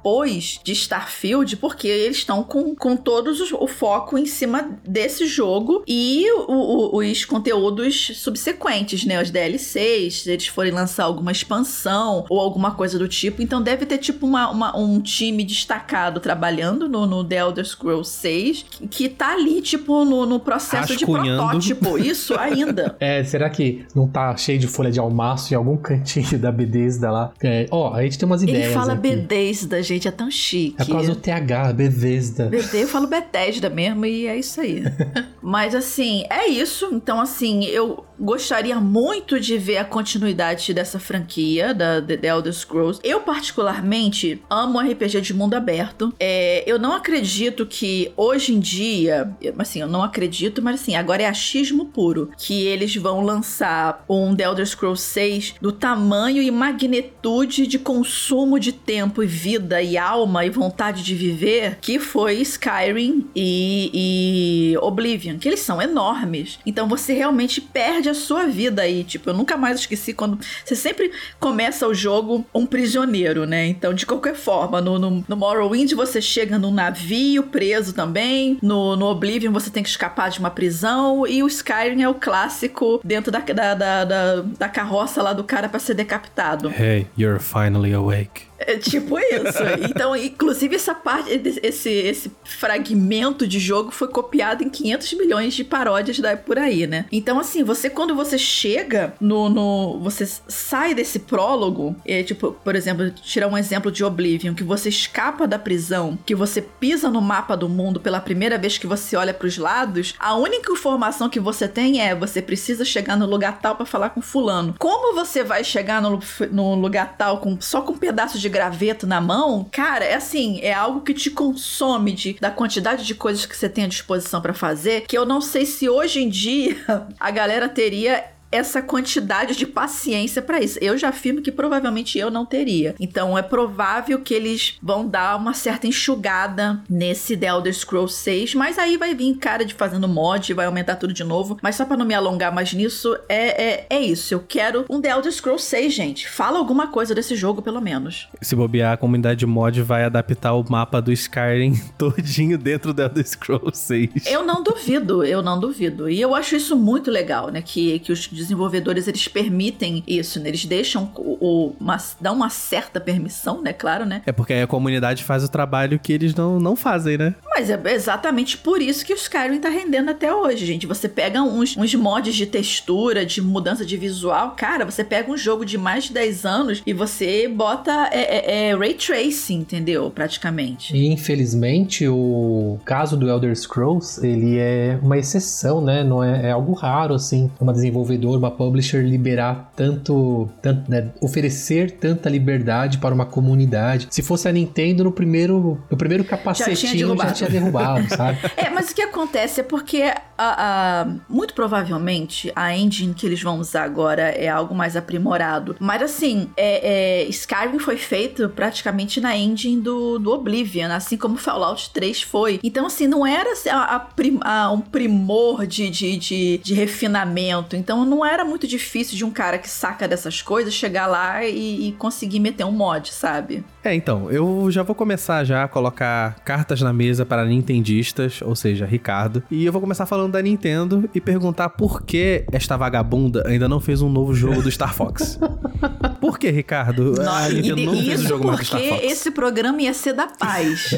de 0.64 0.72
Starfield, 0.72 1.56
porque 1.56 1.86
eles 1.88 2.18
estão 2.18 2.42
com, 2.42 2.74
com 2.74 2.96
todos 2.96 3.40
os- 3.40 3.52
o 3.52 3.66
foco 3.66 4.18
em 4.18 4.26
cima 4.26 4.70
desse 4.86 5.26
jogo 5.26 5.82
e 5.86 6.26
o- 6.48 6.96
o- 6.96 6.98
os 6.98 7.24
conteúdos 7.24 8.12
subsequentes, 8.16 9.04
né? 9.04 9.20
Os 9.22 9.30
DLCs, 9.30 10.22
se 10.22 10.30
eles 10.30 10.46
forem 10.46 10.72
lançar 10.72 11.04
alguma 11.04 11.30
expansão 11.32 12.24
ou 12.28 12.40
alguma 12.40 12.72
coisa 12.72 12.98
do 12.98 13.06
tipo. 13.08 13.42
Então 13.42 13.62
deve 13.62 13.86
ter, 13.86 13.98
tipo, 13.98 14.26
uma, 14.26 14.50
uma- 14.50 14.76
um 14.78 15.00
time 15.00 15.44
destacado 15.44 16.20
trabalhando 16.20 16.88
no, 16.88 17.06
no 17.06 17.24
The 17.24 17.36
Elder 17.36 17.64
Scrolls 17.64 18.10
6 18.10 18.64
que, 18.70 18.86
que 18.88 19.08
tá 19.08 19.32
ali, 19.32 19.60
tipo, 19.60 20.04
no, 20.04 20.26
no 20.26 20.40
processo 20.40 20.96
de 20.96 21.04
protótipo. 21.06 21.98
Isso 21.98 22.34
ainda. 22.38 22.96
É, 23.02 23.22
será 23.24 23.50
que 23.50 23.84
não 23.94 24.06
tá 24.06 24.36
cheio 24.36 24.58
de 24.58 24.66
folha 24.66 24.90
de 24.90 24.98
almaço 25.00 25.52
em 25.52 25.56
algum 25.56 25.76
cantinho 25.76 26.38
da 26.38 26.50
Bethesda 26.52 27.10
lá? 27.10 27.32
É, 27.42 27.66
ó, 27.70 27.92
a 27.94 28.02
gente 28.02 28.18
tem 28.18 28.26
umas 28.26 28.42
ideias 28.42 28.66
Ele 28.66 28.74
fala 28.74 28.92
aqui. 28.92 29.02
Bethesda, 29.16 29.82
gente, 29.82 29.91
é 30.08 30.10
tão 30.10 30.30
chique. 30.30 30.76
É 30.78 30.84
por 30.84 30.92
causa 30.92 31.14
do 31.14 31.20
TH, 31.20 31.72
Bethesda. 31.72 32.46
BD, 32.46 32.82
eu 32.84 32.88
falo 32.88 33.06
Bethesda 33.06 33.68
mesmo 33.68 34.04
e 34.06 34.26
é 34.26 34.36
isso 34.36 34.60
aí. 34.60 34.82
Mas 35.42 35.74
assim, 35.74 36.24
é 36.30 36.48
isso. 36.48 36.88
Então, 36.92 37.20
assim, 37.20 37.64
eu 37.64 38.04
gostaria 38.22 38.78
muito 38.78 39.40
de 39.40 39.58
ver 39.58 39.78
a 39.78 39.84
continuidade 39.84 40.72
dessa 40.72 41.00
franquia, 41.00 41.74
da 41.74 42.00
The 42.00 42.28
Elder 42.28 42.52
Scrolls. 42.52 43.00
Eu, 43.02 43.20
particularmente, 43.20 44.40
amo 44.48 44.78
RPG 44.78 45.20
de 45.20 45.34
mundo 45.34 45.54
aberto. 45.54 46.14
É, 46.20 46.62
eu 46.64 46.78
não 46.78 46.92
acredito 46.92 47.66
que 47.66 48.12
hoje 48.16 48.54
em 48.54 48.60
dia, 48.60 49.34
assim, 49.58 49.80
eu 49.80 49.88
não 49.88 50.04
acredito, 50.04 50.62
mas 50.62 50.80
assim, 50.80 50.94
agora 50.94 51.24
é 51.24 51.26
achismo 51.26 51.86
puro, 51.86 52.30
que 52.38 52.64
eles 52.64 52.94
vão 52.94 53.22
lançar 53.22 54.04
um 54.08 54.36
The 54.36 54.44
Elder 54.44 54.66
Scrolls 54.66 55.02
6 55.02 55.54
do 55.60 55.72
tamanho 55.72 56.40
e 56.40 56.50
magnitude 56.50 57.66
de 57.66 57.78
consumo 57.78 58.60
de 58.60 58.70
tempo 58.70 59.22
e 59.22 59.26
vida 59.26 59.82
e 59.82 59.98
alma 59.98 60.44
e 60.44 60.50
vontade 60.50 61.02
de 61.02 61.14
viver 61.14 61.78
que 61.80 61.98
foi 61.98 62.34
Skyrim 62.36 63.26
e, 63.34 63.90
e 63.92 64.78
Oblivion, 64.78 65.38
que 65.38 65.48
eles 65.48 65.60
são 65.60 65.82
enormes. 65.82 66.60
Então 66.64 66.88
você 66.88 67.12
realmente 67.12 67.60
perde 67.60 68.11
a 68.12 68.14
sua 68.14 68.46
vida 68.46 68.82
aí. 68.82 69.04
Tipo, 69.04 69.30
eu 69.30 69.34
nunca 69.34 69.56
mais 69.56 69.80
esqueci 69.80 70.12
quando. 70.12 70.38
Você 70.64 70.76
sempre 70.76 71.10
começa 71.40 71.86
o 71.86 71.94
jogo 71.94 72.46
um 72.54 72.64
prisioneiro, 72.64 73.44
né? 73.44 73.66
Então, 73.66 73.92
de 73.92 74.06
qualquer 74.06 74.34
forma, 74.34 74.80
no, 74.80 74.98
no, 74.98 75.24
no 75.26 75.36
Morrowind 75.36 75.92
você 75.92 76.20
chega 76.20 76.58
num 76.58 76.70
navio 76.70 77.44
preso 77.44 77.92
também. 77.92 78.58
No, 78.62 78.96
no 78.96 79.06
Oblivion 79.06 79.52
você 79.52 79.70
tem 79.70 79.82
que 79.82 79.88
escapar 79.88 80.30
de 80.30 80.38
uma 80.38 80.50
prisão. 80.50 81.26
E 81.26 81.42
o 81.42 81.46
Skyrim 81.46 82.02
é 82.02 82.08
o 82.08 82.14
clássico 82.14 83.00
dentro 83.04 83.32
da, 83.32 83.40
da, 83.40 83.74
da, 83.74 84.04
da, 84.04 84.40
da 84.58 84.68
carroça 84.68 85.22
lá 85.22 85.32
do 85.32 85.44
cara 85.44 85.68
pra 85.68 85.80
ser 85.80 85.94
decapitado. 85.94 86.70
Hey, 86.70 87.06
you're 87.16 87.40
finally 87.40 87.92
awake. 87.92 88.51
É 88.66 88.76
tipo 88.76 89.18
isso. 89.18 89.62
Então, 89.88 90.16
inclusive, 90.16 90.76
essa 90.76 90.94
parte, 90.94 91.30
esse, 91.62 91.90
esse 91.90 92.32
fragmento 92.44 93.46
de 93.46 93.58
jogo 93.58 93.90
foi 93.90 94.08
copiado 94.08 94.62
em 94.62 94.68
500 94.68 95.12
milhões 95.14 95.54
de 95.54 95.64
paródias 95.64 96.18
da, 96.18 96.36
por 96.36 96.58
aí, 96.58 96.86
né? 96.86 97.06
Então, 97.10 97.38
assim, 97.38 97.62
você, 97.62 97.90
quando 97.90 98.14
você 98.14 98.38
chega 98.38 99.14
no. 99.20 99.48
no 99.48 100.00
você 100.00 100.26
sai 100.48 100.94
desse 100.94 101.18
prólogo, 101.18 101.94
é, 102.04 102.22
tipo, 102.22 102.52
por 102.52 102.74
exemplo, 102.74 103.10
tirar 103.10 103.48
um 103.48 103.58
exemplo 103.58 103.90
de 103.90 104.04
Oblivion, 104.04 104.54
que 104.54 104.64
você 104.64 104.88
escapa 104.88 105.46
da 105.46 105.58
prisão, 105.58 106.18
que 106.24 106.34
você 106.34 106.62
pisa 106.62 107.10
no 107.10 107.20
mapa 107.20 107.56
do 107.56 107.68
mundo 107.68 108.00
pela 108.00 108.20
primeira 108.20 108.58
vez 108.58 108.78
que 108.78 108.86
você 108.86 109.16
olha 109.16 109.34
pros 109.34 109.58
lados, 109.58 110.14
a 110.18 110.34
única 110.34 110.72
informação 110.72 111.28
que 111.28 111.40
você 111.40 111.68
tem 111.68 112.00
é 112.00 112.14
você 112.14 112.40
precisa 112.40 112.84
chegar 112.84 113.16
no 113.16 113.26
lugar 113.26 113.60
tal 113.60 113.76
pra 113.76 113.86
falar 113.86 114.10
com 114.10 114.20
fulano. 114.20 114.74
Como 114.78 115.14
você 115.14 115.42
vai 115.42 115.64
chegar 115.64 116.00
no, 116.00 116.20
no 116.50 116.74
lugar 116.74 117.16
tal 117.16 117.38
com, 117.38 117.60
só 117.60 117.80
com 117.80 117.92
um 117.92 117.98
pedaço 117.98 118.38
de 118.38 118.48
graveto 118.52 119.06
na 119.06 119.20
mão, 119.20 119.66
cara, 119.72 120.04
é 120.04 120.14
assim, 120.14 120.60
é 120.60 120.72
algo 120.72 121.00
que 121.00 121.14
te 121.14 121.30
consome 121.30 122.12
de, 122.12 122.34
da 122.40 122.50
quantidade 122.50 123.04
de 123.04 123.14
coisas 123.14 123.44
que 123.44 123.56
você 123.56 123.68
tem 123.68 123.84
à 123.84 123.88
disposição 123.88 124.40
pra 124.40 124.54
fazer, 124.54 125.06
que 125.08 125.18
eu 125.18 125.26
não 125.26 125.40
sei 125.40 125.66
se 125.66 125.88
hoje 125.88 126.22
em 126.22 126.28
dia 126.28 126.76
a 127.18 127.30
galera 127.30 127.68
teria 127.68 128.24
essa 128.52 128.82
quantidade 128.82 129.56
de 129.56 129.66
paciência 129.66 130.42
pra 130.42 130.60
isso. 130.60 130.78
Eu 130.80 130.96
já 130.98 131.08
afirmo 131.08 131.40
que 131.40 131.50
provavelmente 131.50 132.18
eu 132.18 132.30
não 132.30 132.44
teria. 132.44 132.94
Então 133.00 133.36
é 133.36 133.42
provável 133.42 134.20
que 134.20 134.34
eles 134.34 134.76
vão 134.82 135.08
dar 135.08 135.36
uma 135.36 135.54
certa 135.54 135.86
enxugada 135.86 136.82
nesse 136.88 137.36
The 137.36 137.46
Elder 137.46 137.74
Scrolls 137.74 138.14
6, 138.16 138.54
mas 138.54 138.78
aí 138.78 138.96
vai 138.96 139.14
vir 139.14 139.34
cara 139.36 139.64
de 139.64 139.74
fazendo 139.74 140.06
mod, 140.06 140.52
vai 140.52 140.66
aumentar 140.66 140.96
tudo 140.96 141.14
de 141.14 141.24
novo. 141.24 141.58
Mas 141.62 141.76
só 141.76 141.84
pra 141.84 141.96
não 141.96 142.04
me 142.04 142.14
alongar 142.14 142.54
mais 142.54 142.72
nisso, 142.72 143.16
é, 143.28 143.64
é, 143.64 143.86
é 143.88 144.00
isso. 144.00 144.34
Eu 144.34 144.44
quero 144.46 144.84
um 144.90 145.00
The 145.00 145.10
Elder 145.10 145.32
Scrolls 145.32 145.64
6, 145.64 145.94
gente. 145.94 146.28
Fala 146.28 146.58
alguma 146.58 146.88
coisa 146.88 147.14
desse 147.14 147.34
jogo, 147.34 147.62
pelo 147.62 147.80
menos. 147.80 148.28
Se 148.40 148.54
bobear, 148.54 148.92
a 148.92 148.96
comunidade 148.96 149.46
mod 149.46 149.80
vai 149.82 150.04
adaptar 150.04 150.54
o 150.54 150.64
mapa 150.68 151.00
do 151.00 151.12
Skyrim 151.12 151.80
todinho 151.96 152.58
dentro 152.58 152.92
da 152.92 153.04
Elder 153.04 153.26
Scrolls 153.26 153.78
6. 153.78 154.26
Eu 154.26 154.44
não 154.44 154.62
duvido, 154.62 155.24
eu 155.24 155.42
não 155.42 155.58
duvido. 155.58 156.08
E 156.08 156.20
eu 156.20 156.34
acho 156.34 156.56
isso 156.56 156.76
muito 156.76 157.10
legal, 157.10 157.50
né? 157.50 157.62
Que, 157.62 157.98
que 158.00 158.12
os 158.12 158.28
desenvolvedores 158.42 159.08
eles 159.08 159.26
permitem 159.28 160.02
isso, 160.06 160.40
né? 160.40 160.48
Eles 160.48 160.64
deixam 160.64 161.10
o, 161.16 161.38
o 161.40 161.76
uma, 161.80 161.96
dão 162.20 162.34
uma 162.34 162.50
certa 162.50 163.00
permissão, 163.00 163.62
né? 163.62 163.72
Claro, 163.72 164.04
né? 164.04 164.22
É 164.26 164.32
porque 164.32 164.52
aí 164.52 164.62
a 164.62 164.66
comunidade 164.66 165.24
faz 165.24 165.44
o 165.44 165.48
trabalho 165.48 165.98
que 165.98 166.12
eles 166.12 166.34
não, 166.34 166.58
não 166.58 166.76
fazem, 166.76 167.16
né? 167.16 167.34
Mas 167.54 167.70
é 167.70 167.80
exatamente 167.92 168.58
por 168.58 168.80
isso 168.80 169.04
que 169.04 169.12
o 169.12 169.16
Skyrim 169.16 169.58
tá 169.58 169.68
rendendo 169.68 170.10
até 170.10 170.34
hoje, 170.34 170.64
gente. 170.64 170.86
Você 170.86 171.08
pega 171.08 171.42
uns, 171.42 171.76
uns 171.76 171.94
mods 171.94 172.34
de 172.34 172.46
textura, 172.46 173.24
de 173.24 173.40
mudança 173.40 173.84
de 173.84 173.96
visual, 173.96 174.52
cara, 174.56 174.84
você 174.84 175.04
pega 175.04 175.30
um 175.30 175.36
jogo 175.36 175.64
de 175.64 175.76
mais 175.76 176.04
de 176.04 176.12
10 176.12 176.44
anos 176.44 176.82
e 176.86 176.92
você 176.92 177.48
bota 177.48 178.08
é, 178.12 178.20
é, 178.20 178.68
é 178.68 178.76
ray 178.76 178.94
tracing, 178.94 179.60
entendeu? 179.60 180.10
Praticamente. 180.10 180.96
E 180.96 181.06
infelizmente 181.08 182.08
o 182.08 182.78
caso 182.84 183.16
do 183.16 183.28
Elder 183.28 183.54
Scrolls, 183.56 184.24
ele 184.26 184.58
é 184.58 184.98
uma 185.02 185.18
exceção, 185.18 185.80
né? 185.80 186.02
Não 186.02 186.22
é, 186.22 186.48
é 186.48 186.50
algo 186.50 186.72
raro, 186.72 187.14
assim, 187.14 187.50
uma 187.60 187.72
desenvolvedora, 187.72 188.31
uma 188.38 188.50
publisher 188.50 189.02
liberar 189.02 189.72
tanto, 189.76 190.48
tanto 190.60 190.90
né? 190.90 191.10
oferecer 191.20 191.90
tanta 191.92 192.28
liberdade 192.28 192.98
para 192.98 193.14
uma 193.14 193.26
comunidade. 193.26 194.08
Se 194.10 194.22
fosse 194.22 194.48
a 194.48 194.52
Nintendo 194.52 195.04
no 195.04 195.12
primeiro, 195.12 195.80
no 195.90 195.96
primeiro 195.96 196.24
capacetinho 196.24 196.76
já 196.76 196.82
tinha 196.82 196.96
derrubado, 196.96 197.28
já 197.28 197.34
tinha 197.34 197.50
derrubado 197.50 198.08
sabe? 198.08 198.38
É, 198.56 198.70
mas 198.70 198.90
o 198.90 198.94
que 198.94 199.02
acontece 199.02 199.60
é 199.60 199.62
porque 199.64 200.02
a, 200.02 201.02
a, 201.02 201.06
muito 201.28 201.54
provavelmente 201.54 202.52
a 202.54 202.76
engine 202.76 203.14
que 203.14 203.26
eles 203.26 203.42
vão 203.42 203.58
usar 203.58 203.84
agora 203.84 204.22
é 204.22 204.48
algo 204.48 204.74
mais 204.74 204.96
aprimorado. 204.96 205.76
Mas 205.78 206.02
assim, 206.02 206.50
é, 206.56 207.22
é, 207.22 207.28
Skyrim 207.28 207.78
foi 207.78 207.96
feito 207.96 208.48
praticamente 208.48 209.20
na 209.20 209.36
engine 209.36 209.80
do, 209.80 210.18
do 210.18 210.32
Oblivion, 210.32 210.90
assim 210.90 211.16
como 211.16 211.36
Fallout 211.36 211.90
3 211.90 212.22
foi. 212.22 212.60
Então, 212.62 212.86
assim, 212.86 213.06
não 213.06 213.26
era 213.26 213.52
a, 213.70 214.06
a, 214.42 214.72
um 214.72 214.80
primor 214.80 215.66
de, 215.66 215.90
de, 215.90 216.16
de, 216.16 216.58
de, 216.58 216.74
refinamento. 216.74 217.76
Então, 217.76 218.04
não 218.04 218.21
era 218.24 218.44
muito 218.44 218.66
difícil 218.66 219.16
de 219.16 219.24
um 219.24 219.30
cara 219.30 219.58
que 219.58 219.68
saca 219.68 220.06
dessas 220.08 220.42
coisas 220.42 220.74
chegar 220.74 221.06
lá 221.06 221.44
e, 221.44 221.88
e 221.88 221.92
conseguir 221.92 222.40
meter 222.40 222.64
um 222.64 222.72
mod, 222.72 223.12
sabe? 223.12 223.64
É, 223.84 223.92
então, 223.94 224.30
eu 224.30 224.70
já 224.70 224.84
vou 224.84 224.94
começar 224.94 225.42
já 225.42 225.64
a 225.64 225.68
colocar 225.68 226.36
cartas 226.44 226.80
na 226.80 226.92
mesa 226.92 227.26
para 227.26 227.44
nintendistas, 227.44 228.40
ou 228.40 228.54
seja, 228.54 228.86
Ricardo. 228.86 229.42
E 229.50 229.64
eu 229.64 229.72
vou 229.72 229.80
começar 229.80 230.06
falando 230.06 230.32
da 230.32 230.40
Nintendo 230.40 231.10
e 231.12 231.20
perguntar 231.20 231.70
por 231.70 232.02
que 232.02 232.44
esta 232.52 232.76
vagabunda 232.76 233.42
ainda 233.46 233.68
não 233.68 233.80
fez 233.80 234.00
um 234.00 234.08
novo 234.08 234.34
jogo 234.34 234.62
do 234.62 234.70
Star 234.70 234.94
Fox. 234.94 235.38
por 236.20 236.38
que, 236.38 236.48
Ricardo? 236.50 237.14
Não, 237.14 237.32
a 237.32 237.48
Nintendo 237.48 237.80
e, 237.80 237.86
não 237.86 237.96
fez 237.96 238.24
um 238.24 238.28
jogo 238.28 238.50
do 238.52 238.64
Star 238.64 238.80
Fox. 238.80 238.90
porque 238.90 239.06
esse 239.06 239.30
programa 239.32 239.82
ia 239.82 239.92
ser 239.92 240.12
da 240.12 240.28
paz. 240.28 240.90